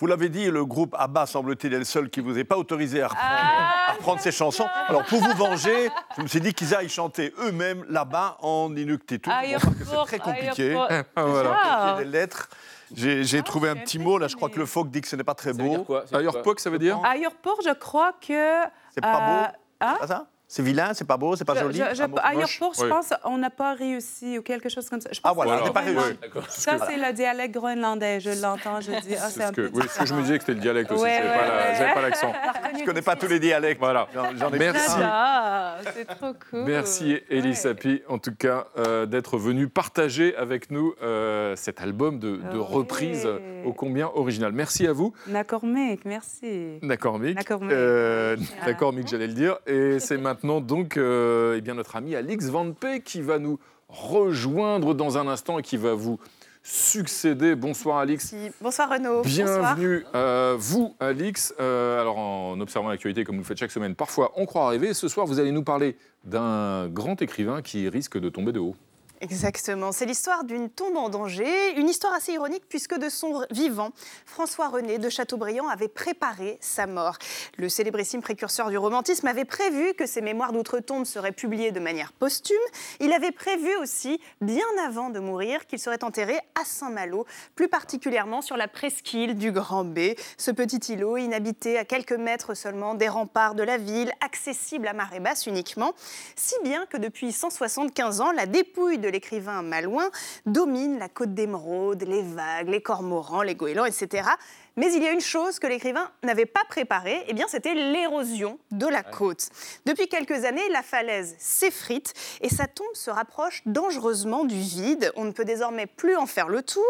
vous 0.00 0.06
l'avez 0.06 0.28
dit, 0.28 0.50
le 0.50 0.64
groupe 0.64 0.94
ABBA, 0.98 1.26
semble-t-il, 1.26 1.74
est 1.74 1.78
le 1.78 1.84
seul 1.84 2.08
qui 2.08 2.20
vous 2.20 2.38
ait 2.38 2.44
pas 2.44 2.56
autorisé 2.56 3.02
à 3.02 3.08
reprendre, 3.08 3.28
Ah. 3.30 3.90
à 3.90 3.92
reprendre 3.94 4.20
ses 4.20 4.30
chansons. 4.32 4.66
Alors, 4.86 5.04
pour 5.04 5.20
vous 5.20 5.32
venger, 5.32 5.90
je 6.16 6.22
me 6.22 6.28
suis 6.28 6.40
dit 6.40 6.54
qu'ils 6.54 6.74
aillent 6.74 6.88
chanter 6.88 7.34
eux-mêmes 7.40 7.84
là-bas 7.88 8.36
en 8.40 8.74
Inuktitut. 8.76 9.28
Bon, 9.28 10.04
c'est 10.06 10.06
très 10.06 10.18
compliqué. 10.18 10.76
Ah, 11.16 11.24
voilà. 11.24 11.56
Ah. 11.62 11.94
Il 11.96 11.98
y 11.98 12.00
a 12.00 12.04
des 12.04 12.10
lettres. 12.18 12.48
J'ai 12.94 13.22
j'ai 13.24 13.42
trouvé 13.42 13.68
un 13.68 13.76
petit 13.76 13.98
mot, 13.98 14.18
là, 14.18 14.28
je 14.28 14.36
crois 14.36 14.48
que 14.48 14.58
le 14.58 14.66
phoque 14.66 14.90
dit 14.90 15.00
que 15.00 15.08
ce 15.08 15.16
n'est 15.16 15.24
pas 15.24 15.34
très 15.34 15.52
beau. 15.52 15.84
quoi 15.84 16.04
Ça 16.06 16.16
veut 16.16 16.22
dire 16.22 16.30
quoi 16.32 16.40
Ayurpok, 16.40 16.60
ça 16.60 16.70
veut 16.70 16.78
dire 16.78 16.98
je 17.02 17.74
crois 17.74 18.12
que. 18.12 18.62
C'est 18.94 19.00
pas 19.00 19.20
beau 19.20 19.56
hein? 19.80 19.92
C'est 19.94 20.00
pas 20.00 20.06
ça 20.06 20.26
C'est 20.50 20.62
vilain, 20.62 20.94
c'est 20.94 21.06
pas 21.06 21.18
beau, 21.18 21.36
c'est 21.36 21.44
pas 21.44 21.54
Je- 21.54 21.60
joli 21.60 21.78
je- 21.90 21.94
je- 21.94 22.02
à 22.02 22.32
moche 22.32 22.58
Yurpur, 22.58 22.72
je 22.78 22.84
Oui. 22.84 22.88
pense 22.88 23.12
qu'on 23.22 23.36
n'a 23.36 23.50
pas 23.50 23.74
réussi 23.74 24.38
ou 24.38 24.42
quelque 24.42 24.70
chose 24.70 24.88
comme 24.88 25.00
ça. 25.02 25.10
Je 25.12 25.20
Ah 25.22 25.34
voilà, 25.34 25.58
c'est 25.58 25.66
c'est 25.66 25.72
pas 25.74 25.80
réussi. 25.80 26.18
Ça, 26.48 26.78
c'est 26.88 26.96
le 26.96 27.12
dialecte 27.12 27.54
groenlandais. 27.54 28.18
Je 28.18 28.30
l'entends, 28.40 28.80
je 28.80 28.92
dis, 28.92 29.14
ah, 29.20 29.28
c'est 29.28 29.40
C'est 29.40 29.42
un 29.44 29.48
ce 29.48 29.52
que, 29.52 29.60
peu 29.68 29.70
oui, 29.74 29.82
ce 29.92 29.98
que 29.98 30.06
je 30.06 30.14
me 30.14 30.22
disais 30.22 30.38
que 30.38 30.44
c'était 30.44 30.54
le 30.54 30.60
dialecte 30.60 30.90
aussi. 30.90 31.02
Ouais, 31.02 31.18
j'avais 31.18 31.28
ouais, 31.28 31.36
pas 31.36 31.46
la- 31.48 31.56
ouais. 31.56 31.74
j'avais 31.76 31.92
pas 31.94 32.00
l'accent. 32.00 32.32
Je 32.80 32.84
connais 32.84 33.02
pas 33.02 33.16
tous 33.16 33.26
les 33.26 33.40
dialectes. 33.40 33.78
Voilà. 33.80 34.08
J'en- 34.14 34.36
j'en 34.36 34.50
ai 34.52 34.58
Merci. 34.58 34.96
Ah, 35.02 35.76
c'est 35.94 36.06
trop 36.06 36.32
cool. 36.50 36.62
Merci 36.64 37.20
Elisa 37.28 37.74
Pi, 37.74 38.00
en 38.08 38.16
tout 38.18 38.34
cas, 38.34 38.68
euh, 38.78 39.04
d'être 39.04 39.36
venue 39.36 39.68
partager 39.68 40.34
avec 40.36 40.70
nous 40.70 40.94
euh, 41.02 41.56
cet 41.56 41.82
album 41.82 42.18
de, 42.18 42.36
de 42.36 42.58
Ouais. 42.58 42.64
reprise 42.64 43.24
euh, 43.26 43.64
ô 43.66 43.74
combien 43.74 44.06
original. 44.14 44.52
Merci 44.52 44.86
à 44.86 44.92
vous. 44.94 45.12
D'accord, 45.26 45.64
mec, 45.66 46.00
merci. 46.06 46.78
D'accord, 46.82 47.18
Mick. 47.18 47.36
D'accord, 47.36 47.60
Mick. 47.60 47.72
Euh, 47.72 48.36
Ah. 48.62 48.66
D'accord, 48.66 48.92
Mick, 48.94 49.08
j'allais 49.08 49.26
le 49.26 49.34
dire. 49.34 49.58
Et 49.66 49.98
c'est 49.98 50.16
maintenant 50.16 50.37
donc 50.42 50.96
euh, 50.96 51.56
eh 51.56 51.60
bien, 51.60 51.74
notre 51.74 51.96
ami 51.96 52.14
Alix 52.14 52.46
Van 52.46 52.72
Pé 52.72 53.00
qui 53.00 53.20
va 53.20 53.38
nous 53.38 53.58
rejoindre 53.88 54.94
dans 54.94 55.18
un 55.18 55.28
instant 55.28 55.58
et 55.58 55.62
qui 55.62 55.76
va 55.76 55.94
vous 55.94 56.18
succéder. 56.62 57.54
Bonsoir, 57.54 57.98
Alix. 57.98 58.34
Bonsoir 58.60 58.90
Renaud. 58.90 59.22
Bonsoir. 59.22 59.74
Bienvenue 59.76 60.04
à 60.12 60.54
vous, 60.58 60.94
Alix. 61.00 61.54
Euh, 61.60 62.00
alors, 62.00 62.18
en 62.18 62.60
observant 62.60 62.88
l'actualité 62.88 63.24
comme 63.24 63.36
vous 63.36 63.42
le 63.42 63.46
faites 63.46 63.58
chaque 63.58 63.70
semaine, 63.70 63.94
parfois 63.94 64.32
on 64.36 64.44
croit 64.44 64.66
arriver. 64.66 64.92
Ce 64.94 65.08
soir, 65.08 65.26
vous 65.26 65.40
allez 65.40 65.52
nous 65.52 65.64
parler 65.64 65.96
d'un 66.24 66.88
grand 66.88 67.20
écrivain 67.22 67.62
qui 67.62 67.88
risque 67.88 68.18
de 68.18 68.28
tomber 68.28 68.52
de 68.52 68.60
haut. 68.60 68.76
Exactement, 69.20 69.90
c'est 69.90 70.06
l'histoire 70.06 70.44
d'une 70.44 70.70
tombe 70.70 70.96
en 70.96 71.08
danger, 71.08 71.72
une 71.76 71.88
histoire 71.88 72.14
assez 72.14 72.34
ironique 72.34 72.62
puisque 72.68 72.96
de 72.96 73.08
son 73.08 73.44
vivant, 73.50 73.90
François 74.24 74.68
René 74.68 74.98
de 74.98 75.08
Chateaubriand 75.08 75.66
avait 75.66 75.88
préparé 75.88 76.56
sa 76.60 76.86
mort. 76.86 77.18
Le 77.56 77.68
célébrissime 77.68 78.22
précurseur 78.22 78.70
du 78.70 78.78
romantisme 78.78 79.26
avait 79.26 79.44
prévu 79.44 79.94
que 79.94 80.06
ses 80.06 80.20
mémoires 80.20 80.52
d'outre-tombe 80.52 81.04
seraient 81.04 81.32
publiées 81.32 81.72
de 81.72 81.80
manière 81.80 82.12
posthume. 82.12 82.56
Il 83.00 83.12
avait 83.12 83.32
prévu 83.32 83.74
aussi, 83.82 84.20
bien 84.40 84.64
avant 84.86 85.10
de 85.10 85.18
mourir, 85.18 85.66
qu'il 85.66 85.80
serait 85.80 86.04
enterré 86.04 86.38
à 86.54 86.64
Saint-Malo, 86.64 87.26
plus 87.56 87.68
particulièrement 87.68 88.40
sur 88.40 88.56
la 88.56 88.68
presqu'île 88.68 89.36
du 89.36 89.50
Grand 89.50 89.82
B, 89.84 90.14
ce 90.36 90.52
petit 90.52 90.92
îlot 90.92 91.16
inhabité 91.16 91.76
à 91.76 91.84
quelques 91.84 92.12
mètres 92.12 92.54
seulement 92.54 92.94
des 92.94 93.08
remparts 93.08 93.56
de 93.56 93.64
la 93.64 93.78
ville, 93.78 94.12
accessible 94.20 94.86
à 94.86 94.92
marée 94.92 95.18
basse 95.18 95.46
uniquement, 95.46 95.92
si 96.36 96.54
bien 96.62 96.86
que 96.86 96.98
depuis 96.98 97.32
175 97.32 98.20
ans, 98.20 98.30
la 98.30 98.46
dépouille 98.46 98.98
de 98.98 99.07
l'écrivain 99.08 99.62
malouin 99.62 100.10
domine 100.46 100.98
la 100.98 101.08
côte 101.08 101.34
d'émeraude, 101.34 102.02
les 102.02 102.22
vagues, 102.22 102.68
les 102.68 102.80
cormorans, 102.80 103.42
les 103.42 103.54
goélands, 103.54 103.84
etc. 103.84 104.28
Mais 104.76 104.92
il 104.92 105.02
y 105.02 105.08
a 105.08 105.12
une 105.12 105.20
chose 105.20 105.58
que 105.58 105.66
l'écrivain 105.66 106.08
n'avait 106.22 106.46
pas 106.46 106.62
préparée, 106.68 107.16
et 107.16 107.24
eh 107.28 107.32
bien 107.32 107.46
c'était 107.48 107.74
l'érosion 107.74 108.60
de 108.70 108.86
la 108.86 109.02
côte. 109.02 109.48
Depuis 109.86 110.06
quelques 110.06 110.44
années, 110.44 110.68
la 110.70 110.82
falaise 110.82 111.34
s'effrite 111.40 112.14
et 112.42 112.48
sa 112.48 112.68
tombe 112.68 112.86
se 112.94 113.10
rapproche 113.10 113.62
dangereusement 113.66 114.44
du 114.44 114.54
vide. 114.54 115.12
On 115.16 115.24
ne 115.24 115.32
peut 115.32 115.44
désormais 115.44 115.86
plus 115.86 116.16
en 116.16 116.26
faire 116.26 116.48
le 116.48 116.62
tour 116.62 116.84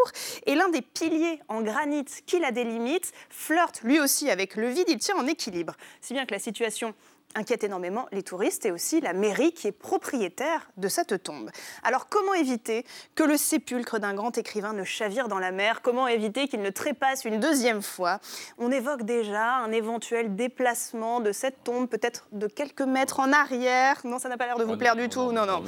et 0.45 0.55
l'un 0.55 0.69
des 0.69 0.83
piliers 0.83 1.41
en 1.49 1.63
granit 1.63 2.05
qui 2.27 2.39
la 2.39 2.53
délimite 2.53 3.13
flirte 3.31 3.81
lui 3.83 4.01
aussi 4.01 4.31
avec 4.31 4.57
le 4.57 4.69
vide, 4.69 4.89
il 4.89 4.99
tient 4.99 5.17
en 5.17 5.27
équilibre. 5.27 5.75
Si 6.03 6.13
bien 6.13 6.27
que 6.27 6.35
la 6.35 6.41
situation 6.41 6.95
inquiète 7.35 7.65
énormément 7.65 8.07
les 8.13 8.23
touristes 8.23 8.67
et 8.67 8.71
aussi 8.71 9.01
la 9.01 9.13
mairie 9.13 9.53
qui 9.53 9.69
est 9.69 9.73
propriétaire 9.73 10.71
de 10.77 10.89
cette 10.89 11.23
tombe. 11.23 11.51
Alors 11.83 12.09
comment 12.09 12.35
éviter 12.35 12.85
que 13.15 13.23
le 13.23 13.37
sépulcre 13.37 13.99
d'un 13.99 14.15
grand 14.15 14.37
écrivain 14.39 14.73
ne 14.73 14.85
chavire 14.85 15.29
dans 15.29 15.39
la 15.39 15.53
mer? 15.53 15.83
Comment 15.83 16.09
éviter 16.09 16.49
qu'il 16.49 16.63
ne 16.63 16.71
trépasse 16.71 17.25
une 17.25 17.39
deuxième 17.39 17.83
fois? 17.83 18.21
On 18.59 18.71
évoque 18.71 19.03
déjà 19.03 19.57
un 19.57 19.73
éventuel 19.73 20.37
déplacement 20.37 21.21
de 21.21 21.33
cette 21.33 21.63
tombe, 21.65 21.89
peut-être 21.89 22.27
de 22.33 22.47
quelques 22.47 22.83
mètres 22.83 23.21
en 23.21 23.33
arrière. 23.33 24.01
Non, 24.05 24.19
ça 24.19 24.29
n'a 24.29 24.37
pas 24.37 24.47
l'air 24.47 24.59
de 24.59 24.65
vous 24.65 24.77
plaire 24.77 24.97
du 24.97 25.09
tout. 25.09 25.33
Non, 25.33 25.47
non. 25.47 25.63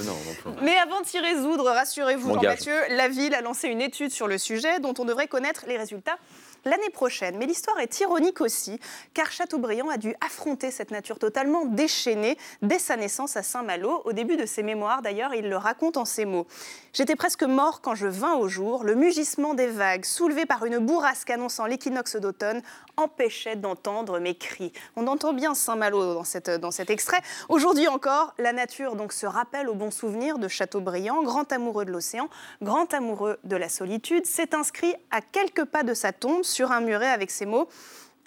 Mais, 0.63 0.77
avant 0.77 1.01
de 1.01 1.07
s'y 1.07 1.19
résoudre, 1.19 1.65
rassurez-vous, 1.65 2.35
Jean-Mathieu, 2.35 2.75
la 2.91 3.09
ville 3.09 3.35
a 3.35 3.41
lancé 3.41 3.69
une 3.69 3.81
étude 3.81 4.11
sur 4.11 4.27
le 4.27 4.39
sujet 4.39 4.81
dont 4.81 4.95
on 4.99 5.05
devrait 5.05 5.29
connaître 5.29 5.65
les 5.67 5.77
résultats 5.77 6.19
l'année 6.65 6.91
prochaine. 6.91 7.37
Mais 7.39 7.47
l'histoire 7.47 7.79
est 7.81 8.01
ironique 8.01 8.41
aussi, 8.41 8.79
car 9.15 9.31
Chateaubriand 9.31 9.89
a 9.89 9.97
dû 9.97 10.15
affronter 10.21 10.71
cette 10.71 10.91
nature 10.91 11.19
totalement 11.19 11.65
déchaînée 11.65 12.37
dès 12.63 12.79
sa 12.79 12.97
naissance 12.97 13.37
à 13.37 13.43
Saint-Malo. 13.43 14.03
Au 14.05 14.13
début 14.13 14.37
de 14.37 14.47
ses 14.47 14.63
mémoires, 14.63 15.03
d'ailleurs, 15.03 15.35
il 15.35 15.49
le 15.49 15.57
raconte 15.57 15.97
en 15.97 16.05
ces 16.05 16.25
mots. 16.25 16.47
J'étais 16.93 17.17
presque 17.17 17.43
mort 17.43 17.81
quand 17.81 17.95
je 17.95 18.07
vins 18.07 18.35
au 18.35 18.49
jour. 18.49 18.85
Le 18.85 18.95
mugissement 18.95 19.55
des 19.55 19.69
vagues, 19.69 20.05
soulevé 20.05 20.47
par 20.47 20.65
une 20.65 20.79
bourrasque 20.79 21.31
annonçant 21.31 21.67
l'équinoxe 21.67 22.17
d'automne, 22.17 22.63
empêchait 22.97 23.57
d'entendre 23.57 24.19
mes 24.19 24.35
cris. 24.35 24.73
On 24.97 25.07
entend 25.07 25.33
bien 25.33 25.55
Saint-Malo 25.55 26.15
dans, 26.15 26.25
cette, 26.25 26.51
dans 26.51 26.71
cet 26.71 26.91
extrait. 26.91 27.21
Aujourd'hui 27.49 27.89
encore, 27.89 28.35
la 28.39 28.53
nature 28.53 28.97
donc 28.97 29.13
se 29.13 29.27
rappelle 29.27 29.69
au 29.69 29.75
bon 29.75 29.91
souvenir 29.91 30.39
de 30.39 30.49
Chateaubriand, 30.49 31.23
grand 31.23 31.51
amoureux 31.53 31.85
de 31.85 31.93
l'océan, 31.93 32.29
grand 32.61 32.93
amoureux 32.93 33.39
de 33.45 33.57
la 33.57 33.69
solitude, 33.69 34.27
s'est 34.27 34.55
inscrit 34.55 34.95
à 35.11 35.21
quelques 35.21 35.65
pas 35.65 35.83
de 35.83 35.95
sa 35.95 36.13
tombe 36.13 36.43
sur 36.51 36.73
un 36.73 36.81
muret 36.81 37.09
avec 37.09 37.31
ces 37.31 37.47
mots. 37.47 37.69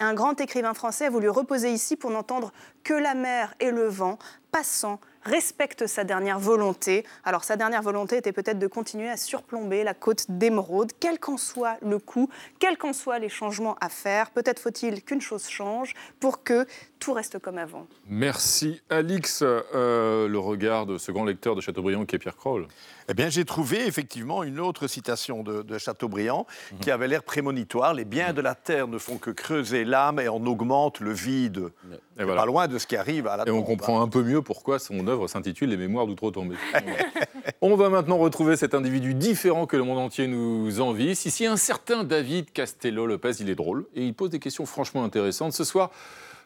Un 0.00 0.14
grand 0.14 0.40
écrivain 0.40 0.74
français 0.74 1.06
a 1.06 1.10
voulu 1.10 1.28
reposer 1.28 1.72
ici 1.72 1.96
pour 1.96 2.10
n'entendre 2.10 2.52
que 2.82 2.94
la 2.94 3.14
mer 3.14 3.54
et 3.60 3.70
le 3.70 3.86
vent, 3.86 4.18
passant, 4.50 4.98
respecte 5.24 5.86
sa 5.86 6.04
dernière 6.04 6.38
volonté. 6.38 7.04
Alors 7.24 7.44
sa 7.44 7.56
dernière 7.56 7.82
volonté 7.82 8.16
était 8.16 8.32
peut-être 8.32 8.58
de 8.58 8.66
continuer 8.66 9.08
à 9.08 9.16
surplomber 9.16 9.84
la 9.84 9.94
côte 9.94 10.26
d'émeraude, 10.28 10.92
quel 11.00 11.18
qu'en 11.18 11.36
soit 11.36 11.76
le 11.80 11.98
coût, 11.98 12.28
quels 12.58 12.76
qu'en 12.76 12.92
soient 12.92 13.18
les 13.18 13.28
changements 13.28 13.76
à 13.80 13.88
faire. 13.88 14.30
Peut-être 14.30 14.58
faut-il 14.58 15.02
qu'une 15.02 15.20
chose 15.20 15.48
change 15.48 15.94
pour 16.20 16.42
que 16.42 16.66
tout 16.98 17.12
reste 17.12 17.38
comme 17.38 17.58
avant. 17.58 17.86
Merci 18.06 18.82
Alix. 18.90 19.42
Euh, 19.42 20.28
le 20.28 20.38
regard 20.38 20.86
de 20.86 20.98
ce 20.98 21.12
grand 21.12 21.24
lecteur 21.24 21.54
de 21.54 21.60
Chateaubriand 21.60 22.04
qui 22.04 22.16
est 22.16 22.18
Pierre 22.18 22.36
Kroll. 22.36 22.66
Eh 23.08 23.14
bien, 23.14 23.28
j'ai 23.28 23.44
trouvé 23.44 23.86
effectivement 23.86 24.42
une 24.42 24.58
autre 24.58 24.86
citation 24.86 25.42
de, 25.42 25.78
Chateaubriand 25.78 26.46
mhm. 26.72 26.78
qui 26.78 26.90
avait 26.90 27.08
l'air 27.08 27.22
prémonitoire. 27.22 27.92
Les 27.92 28.04
biens 28.04 28.32
de 28.32 28.40
la 28.40 28.54
terre 28.54 28.88
ne 28.88 28.98
font 28.98 29.18
que 29.18 29.30
creuser 29.30 29.84
l'âme 29.84 30.20
et 30.20 30.28
en 30.28 30.44
augmentent 30.46 31.00
le 31.00 31.12
vide. 31.12 31.68
Pas 32.16 32.46
loin 32.46 32.68
de 32.68 32.78
ce 32.78 32.86
qui 32.86 32.96
arrive 32.96 33.26
à 33.26 33.36
la 33.36 33.44
Et 33.46 33.50
on 33.50 33.62
comprend 33.62 34.00
un 34.00 34.08
peu 34.08 34.22
mieux 34.22 34.40
pourquoi 34.40 34.78
son 34.78 35.06
œuvre 35.06 35.28
s'intitule 35.28 35.70
Les 35.70 35.76
Mémoires 35.76 36.06
d'outre-tombe. 36.06 36.54
on 37.60 37.74
va 37.76 37.88
maintenant 37.88 38.18
retrouver 38.18 38.56
cet 38.56 38.74
individu 38.74 39.14
différent 39.14 39.66
que 39.66 39.76
le 39.76 39.82
monde 39.82 39.98
entier 39.98 40.26
nous 40.26 40.80
envie. 40.80 41.10
Ici, 41.10 41.46
un 41.46 41.56
certain 41.56 42.04
David 42.04 42.52
Castello-Lopez, 42.52 43.32
il 43.40 43.50
est 43.50 43.54
drôle 43.54 43.86
et 43.94 44.04
il 44.04 44.14
pose 44.14 44.30
des 44.30 44.38
questions 44.38 44.64
franchement 44.64 45.04
intéressantes. 45.04 45.52
Ce 45.52 45.64
soir, 45.64 45.90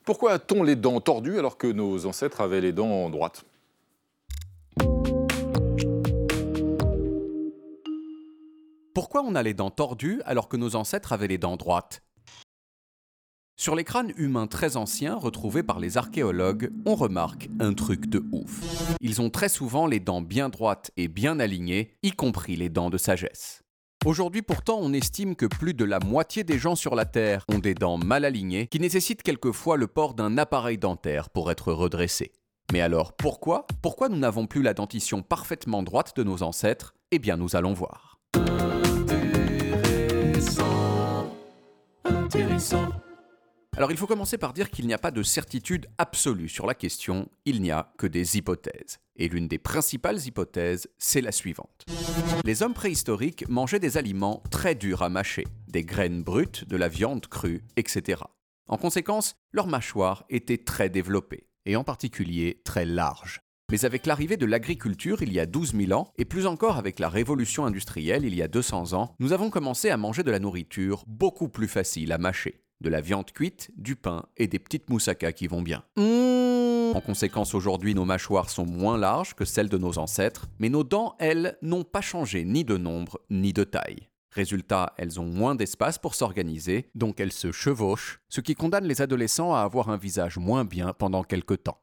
pourquoi 0.04 0.32
a-t-on 0.32 0.62
les 0.62 0.74
dents 0.74 1.00
tordues 1.00 1.38
alors 1.38 1.58
que 1.58 1.66
nos 1.66 2.06
ancêtres 2.06 2.40
avaient 2.40 2.60
les 2.62 2.72
dents 2.72 3.10
droites? 3.10 3.44
Pourquoi 8.98 9.22
on 9.22 9.36
a 9.36 9.44
les 9.44 9.54
dents 9.54 9.70
tordues 9.70 10.20
alors 10.24 10.48
que 10.48 10.56
nos 10.56 10.74
ancêtres 10.74 11.12
avaient 11.12 11.28
les 11.28 11.38
dents 11.38 11.56
droites? 11.56 12.02
Sur 13.56 13.76
les 13.76 13.84
crânes 13.84 14.12
humains 14.16 14.48
très 14.48 14.76
anciens 14.76 15.14
retrouvés 15.14 15.62
par 15.62 15.78
les 15.78 15.98
archéologues, 15.98 16.72
on 16.84 16.96
remarque 16.96 17.48
un 17.60 17.74
truc 17.74 18.06
de 18.06 18.24
ouf. 18.32 18.60
Ils 19.00 19.22
ont 19.22 19.30
très 19.30 19.48
souvent 19.48 19.86
les 19.86 20.00
dents 20.00 20.20
bien 20.20 20.48
droites 20.48 20.90
et 20.96 21.06
bien 21.06 21.38
alignées, 21.38 21.96
y 22.02 22.10
compris 22.10 22.56
les 22.56 22.70
dents 22.70 22.90
de 22.90 22.98
sagesse. 22.98 23.62
Aujourd'hui 24.04 24.42
pourtant, 24.42 24.80
on 24.80 24.92
estime 24.92 25.36
que 25.36 25.46
plus 25.46 25.74
de 25.74 25.84
la 25.84 26.00
moitié 26.00 26.42
des 26.42 26.58
gens 26.58 26.74
sur 26.74 26.96
la 26.96 27.04
Terre 27.04 27.44
ont 27.54 27.60
des 27.60 27.74
dents 27.74 27.98
mal 27.98 28.24
alignées 28.24 28.66
qui 28.66 28.80
nécessitent 28.80 29.22
quelquefois 29.22 29.76
le 29.76 29.86
port 29.86 30.14
d'un 30.14 30.38
appareil 30.38 30.76
dentaire 30.76 31.30
pour 31.30 31.52
être 31.52 31.72
redressés. 31.72 32.32
Mais 32.72 32.80
alors 32.80 33.12
pourquoi? 33.12 33.68
Pourquoi 33.80 34.08
nous 34.08 34.18
n'avons 34.18 34.48
plus 34.48 34.62
la 34.62 34.74
dentition 34.74 35.22
parfaitement 35.22 35.84
droite 35.84 36.16
de 36.16 36.24
nos 36.24 36.42
ancêtres? 36.42 36.96
Eh 37.12 37.20
bien 37.20 37.36
nous 37.36 37.54
allons 37.54 37.74
voir. 37.74 38.07
Intéressant. 42.04 42.88
Alors 43.76 43.90
il 43.90 43.96
faut 43.96 44.06
commencer 44.06 44.38
par 44.38 44.52
dire 44.52 44.70
qu'il 44.70 44.86
n'y 44.86 44.94
a 44.94 44.98
pas 44.98 45.10
de 45.10 45.22
certitude 45.22 45.86
absolue 45.98 46.48
sur 46.48 46.66
la 46.66 46.74
question, 46.74 47.28
il 47.44 47.60
n'y 47.60 47.70
a 47.70 47.92
que 47.96 48.06
des 48.06 48.36
hypothèses. 48.36 48.98
Et 49.16 49.28
l'une 49.28 49.48
des 49.48 49.58
principales 49.58 50.18
hypothèses, 50.26 50.88
c'est 50.98 51.20
la 51.20 51.32
suivante. 51.32 51.86
Les 52.44 52.62
hommes 52.62 52.74
préhistoriques 52.74 53.48
mangeaient 53.48 53.80
des 53.80 53.96
aliments 53.96 54.42
très 54.50 54.74
durs 54.74 55.02
à 55.02 55.08
mâcher, 55.08 55.44
des 55.68 55.84
graines 55.84 56.22
brutes, 56.22 56.64
de 56.68 56.76
la 56.76 56.88
viande 56.88 57.26
crue, 57.26 57.62
etc. 57.76 58.22
En 58.68 58.78
conséquence, 58.78 59.34
leur 59.52 59.66
mâchoire 59.66 60.24
était 60.28 60.58
très 60.58 60.88
développée, 60.88 61.48
et 61.66 61.76
en 61.76 61.84
particulier 61.84 62.60
très 62.64 62.84
large. 62.84 63.40
Mais 63.70 63.84
avec 63.84 64.06
l'arrivée 64.06 64.38
de 64.38 64.46
l'agriculture 64.46 65.22
il 65.22 65.32
y 65.32 65.40
a 65.40 65.46
12 65.46 65.74
000 65.74 65.92
ans, 65.92 66.12
et 66.16 66.24
plus 66.24 66.46
encore 66.46 66.78
avec 66.78 66.98
la 66.98 67.08
révolution 67.08 67.66
industrielle 67.66 68.24
il 68.24 68.34
y 68.34 68.42
a 68.42 68.48
200 68.48 68.94
ans, 68.94 69.14
nous 69.18 69.32
avons 69.32 69.50
commencé 69.50 69.90
à 69.90 69.96
manger 69.96 70.22
de 70.22 70.30
la 70.30 70.38
nourriture 70.38 71.04
beaucoup 71.06 71.48
plus 71.48 71.68
facile 71.68 72.12
à 72.12 72.18
mâcher 72.18 72.62
de 72.80 72.88
la 72.88 73.00
viande 73.00 73.30
cuite, 73.32 73.70
du 73.76 73.96
pain 73.96 74.24
et 74.36 74.46
des 74.46 74.58
petites 74.58 74.88
moussaka 74.88 75.32
qui 75.32 75.48
vont 75.48 75.62
bien. 75.62 75.82
Mmh. 75.96 76.96
En 76.96 77.00
conséquence, 77.00 77.54
aujourd'hui, 77.54 77.94
nos 77.94 78.04
mâchoires 78.04 78.50
sont 78.50 78.66
moins 78.66 78.96
larges 78.96 79.34
que 79.34 79.44
celles 79.44 79.68
de 79.68 79.78
nos 79.78 79.98
ancêtres, 79.98 80.46
mais 80.58 80.68
nos 80.68 80.84
dents, 80.84 81.16
elles, 81.18 81.58
n'ont 81.60 81.84
pas 81.84 82.00
changé 82.00 82.44
ni 82.44 82.64
de 82.64 82.76
nombre 82.76 83.20
ni 83.30 83.52
de 83.52 83.64
taille. 83.64 84.08
Résultat, 84.30 84.94
elles 84.96 85.18
ont 85.20 85.26
moins 85.26 85.54
d'espace 85.54 85.98
pour 85.98 86.14
s'organiser, 86.14 86.90
donc 86.94 87.20
elles 87.20 87.32
se 87.32 87.50
chevauchent, 87.50 88.20
ce 88.28 88.40
qui 88.40 88.54
condamne 88.54 88.84
les 88.84 89.02
adolescents 89.02 89.54
à 89.54 89.60
avoir 89.60 89.90
un 89.90 89.96
visage 89.96 90.38
moins 90.38 90.64
bien 90.64 90.92
pendant 90.92 91.24
quelque 91.24 91.54
temps. 91.54 91.80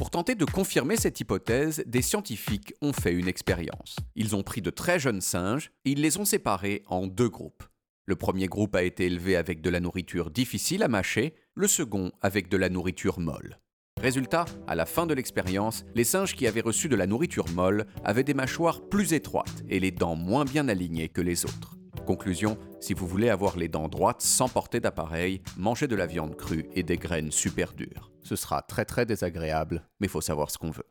Pour 0.00 0.08
tenter 0.08 0.34
de 0.34 0.46
confirmer 0.46 0.96
cette 0.96 1.20
hypothèse, 1.20 1.84
des 1.86 2.00
scientifiques 2.00 2.72
ont 2.80 2.94
fait 2.94 3.12
une 3.12 3.28
expérience. 3.28 3.96
Ils 4.16 4.34
ont 4.34 4.42
pris 4.42 4.62
de 4.62 4.70
très 4.70 4.98
jeunes 4.98 5.20
singes 5.20 5.72
et 5.84 5.90
ils 5.90 6.00
les 6.00 6.16
ont 6.16 6.24
séparés 6.24 6.82
en 6.86 7.06
deux 7.06 7.28
groupes. 7.28 7.64
Le 8.06 8.16
premier 8.16 8.46
groupe 8.46 8.74
a 8.74 8.82
été 8.82 9.04
élevé 9.04 9.36
avec 9.36 9.60
de 9.60 9.68
la 9.68 9.78
nourriture 9.78 10.30
difficile 10.30 10.82
à 10.82 10.88
mâcher, 10.88 11.34
le 11.54 11.68
second 11.68 12.12
avec 12.22 12.48
de 12.48 12.56
la 12.56 12.70
nourriture 12.70 13.20
molle. 13.20 13.58
Résultat, 14.00 14.46
à 14.66 14.74
la 14.74 14.86
fin 14.86 15.06
de 15.06 15.12
l'expérience, 15.12 15.84
les 15.94 16.04
singes 16.04 16.34
qui 16.34 16.46
avaient 16.46 16.62
reçu 16.62 16.88
de 16.88 16.96
la 16.96 17.06
nourriture 17.06 17.50
molle 17.50 17.84
avaient 18.02 18.24
des 18.24 18.32
mâchoires 18.32 18.80
plus 18.80 19.12
étroites 19.12 19.62
et 19.68 19.80
les 19.80 19.90
dents 19.90 20.16
moins 20.16 20.46
bien 20.46 20.68
alignées 20.68 21.10
que 21.10 21.20
les 21.20 21.44
autres. 21.44 21.76
Conclusion, 22.06 22.58
si 22.80 22.94
vous 22.94 23.06
voulez 23.06 23.28
avoir 23.28 23.56
les 23.56 23.68
dents 23.68 23.88
droites 23.88 24.20
sans 24.20 24.48
porter 24.48 24.80
d'appareil, 24.80 25.42
mangez 25.56 25.86
de 25.86 25.96
la 25.96 26.06
viande 26.06 26.36
crue 26.36 26.66
et 26.74 26.82
des 26.82 26.96
graines 26.96 27.30
super 27.30 27.72
dures. 27.72 28.10
Ce 28.22 28.36
sera 28.36 28.62
très 28.62 28.84
très 28.84 29.06
désagréable, 29.06 29.84
mais 30.00 30.06
il 30.06 30.10
faut 30.10 30.20
savoir 30.20 30.50
ce 30.50 30.58
qu'on 30.58 30.70
veut. 30.70 30.86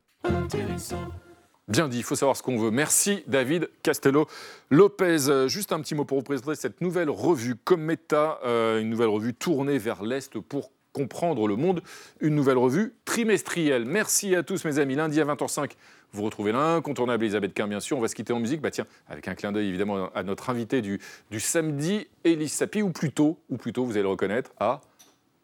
Bien 1.68 1.88
dit, 1.88 1.98
il 1.98 2.04
faut 2.04 2.16
savoir 2.16 2.36
ce 2.36 2.42
qu'on 2.42 2.58
veut. 2.58 2.72
Merci 2.72 3.24
David 3.28 3.70
Castello 3.84 4.28
Lopez. 4.72 5.30
Euh, 5.30 5.48
juste 5.48 5.72
un 5.72 5.80
petit 5.82 5.94
mot 5.94 6.04
pour 6.04 6.18
vous 6.18 6.24
présenter 6.24 6.56
cette 6.56 6.82
nouvelle 6.82 7.12
revue 7.12 7.56
Cometa, 7.56 8.40
euh, 8.44 8.82
une 8.82 8.90
nouvelle 8.90 9.10
revue 9.10 9.36
tournée 9.36 9.78
vers 9.78 10.02
l'Est 10.04 10.40
pour 10.40 10.72
comprendre 10.94 11.48
le 11.48 11.56
monde, 11.56 11.82
une 12.20 12.36
nouvelle 12.36 12.58
revue 12.58 12.94
trimestrielle. 13.06 13.86
Merci 13.86 14.36
à 14.36 14.44
tous 14.44 14.66
mes 14.66 14.80
amis. 14.80 14.96
Lundi 14.96 15.22
à 15.22 15.26
20h05, 15.26 15.72
vous 16.14 16.24
retrouvez 16.24 16.52
l'incontournable 16.52 17.24
Elisabeth 17.24 17.54
Quint, 17.54 17.68
bien 17.68 17.80
sûr. 17.80 17.98
On 17.98 18.02
va 18.02 18.08
se 18.08 18.16
quitter 18.16 18.34
en 18.34 18.40
musique, 18.40 18.62
bah 18.62 18.72
tiens, 18.72 18.86
avec 19.08 19.28
un 19.28 19.36
clin 19.36 19.52
d'œil 19.52 19.68
évidemment 19.68 20.10
à 20.14 20.24
notre 20.24 20.50
invité 20.50 20.82
du, 20.82 21.00
du 21.32 21.40
samedi, 21.40 22.08
Elise 22.24 22.54
Sapi, 22.54 22.82
ou 22.82 22.92
plutôt, 22.92 23.40
ou 23.50 23.58
plutôt, 23.58 23.86
vous 23.86 23.92
allez 23.92 24.02
le 24.02 24.10
reconnaître, 24.10 24.52
à 24.60 24.82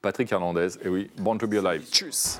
Patrick 0.01 0.31
Hernandez. 0.31 0.69
Et 0.83 0.89
oui, 0.89 1.09
Born 1.17 1.37
to 1.37 1.47
be 1.47 1.55
Alive. 1.55 1.85
Tchuss 1.91 2.39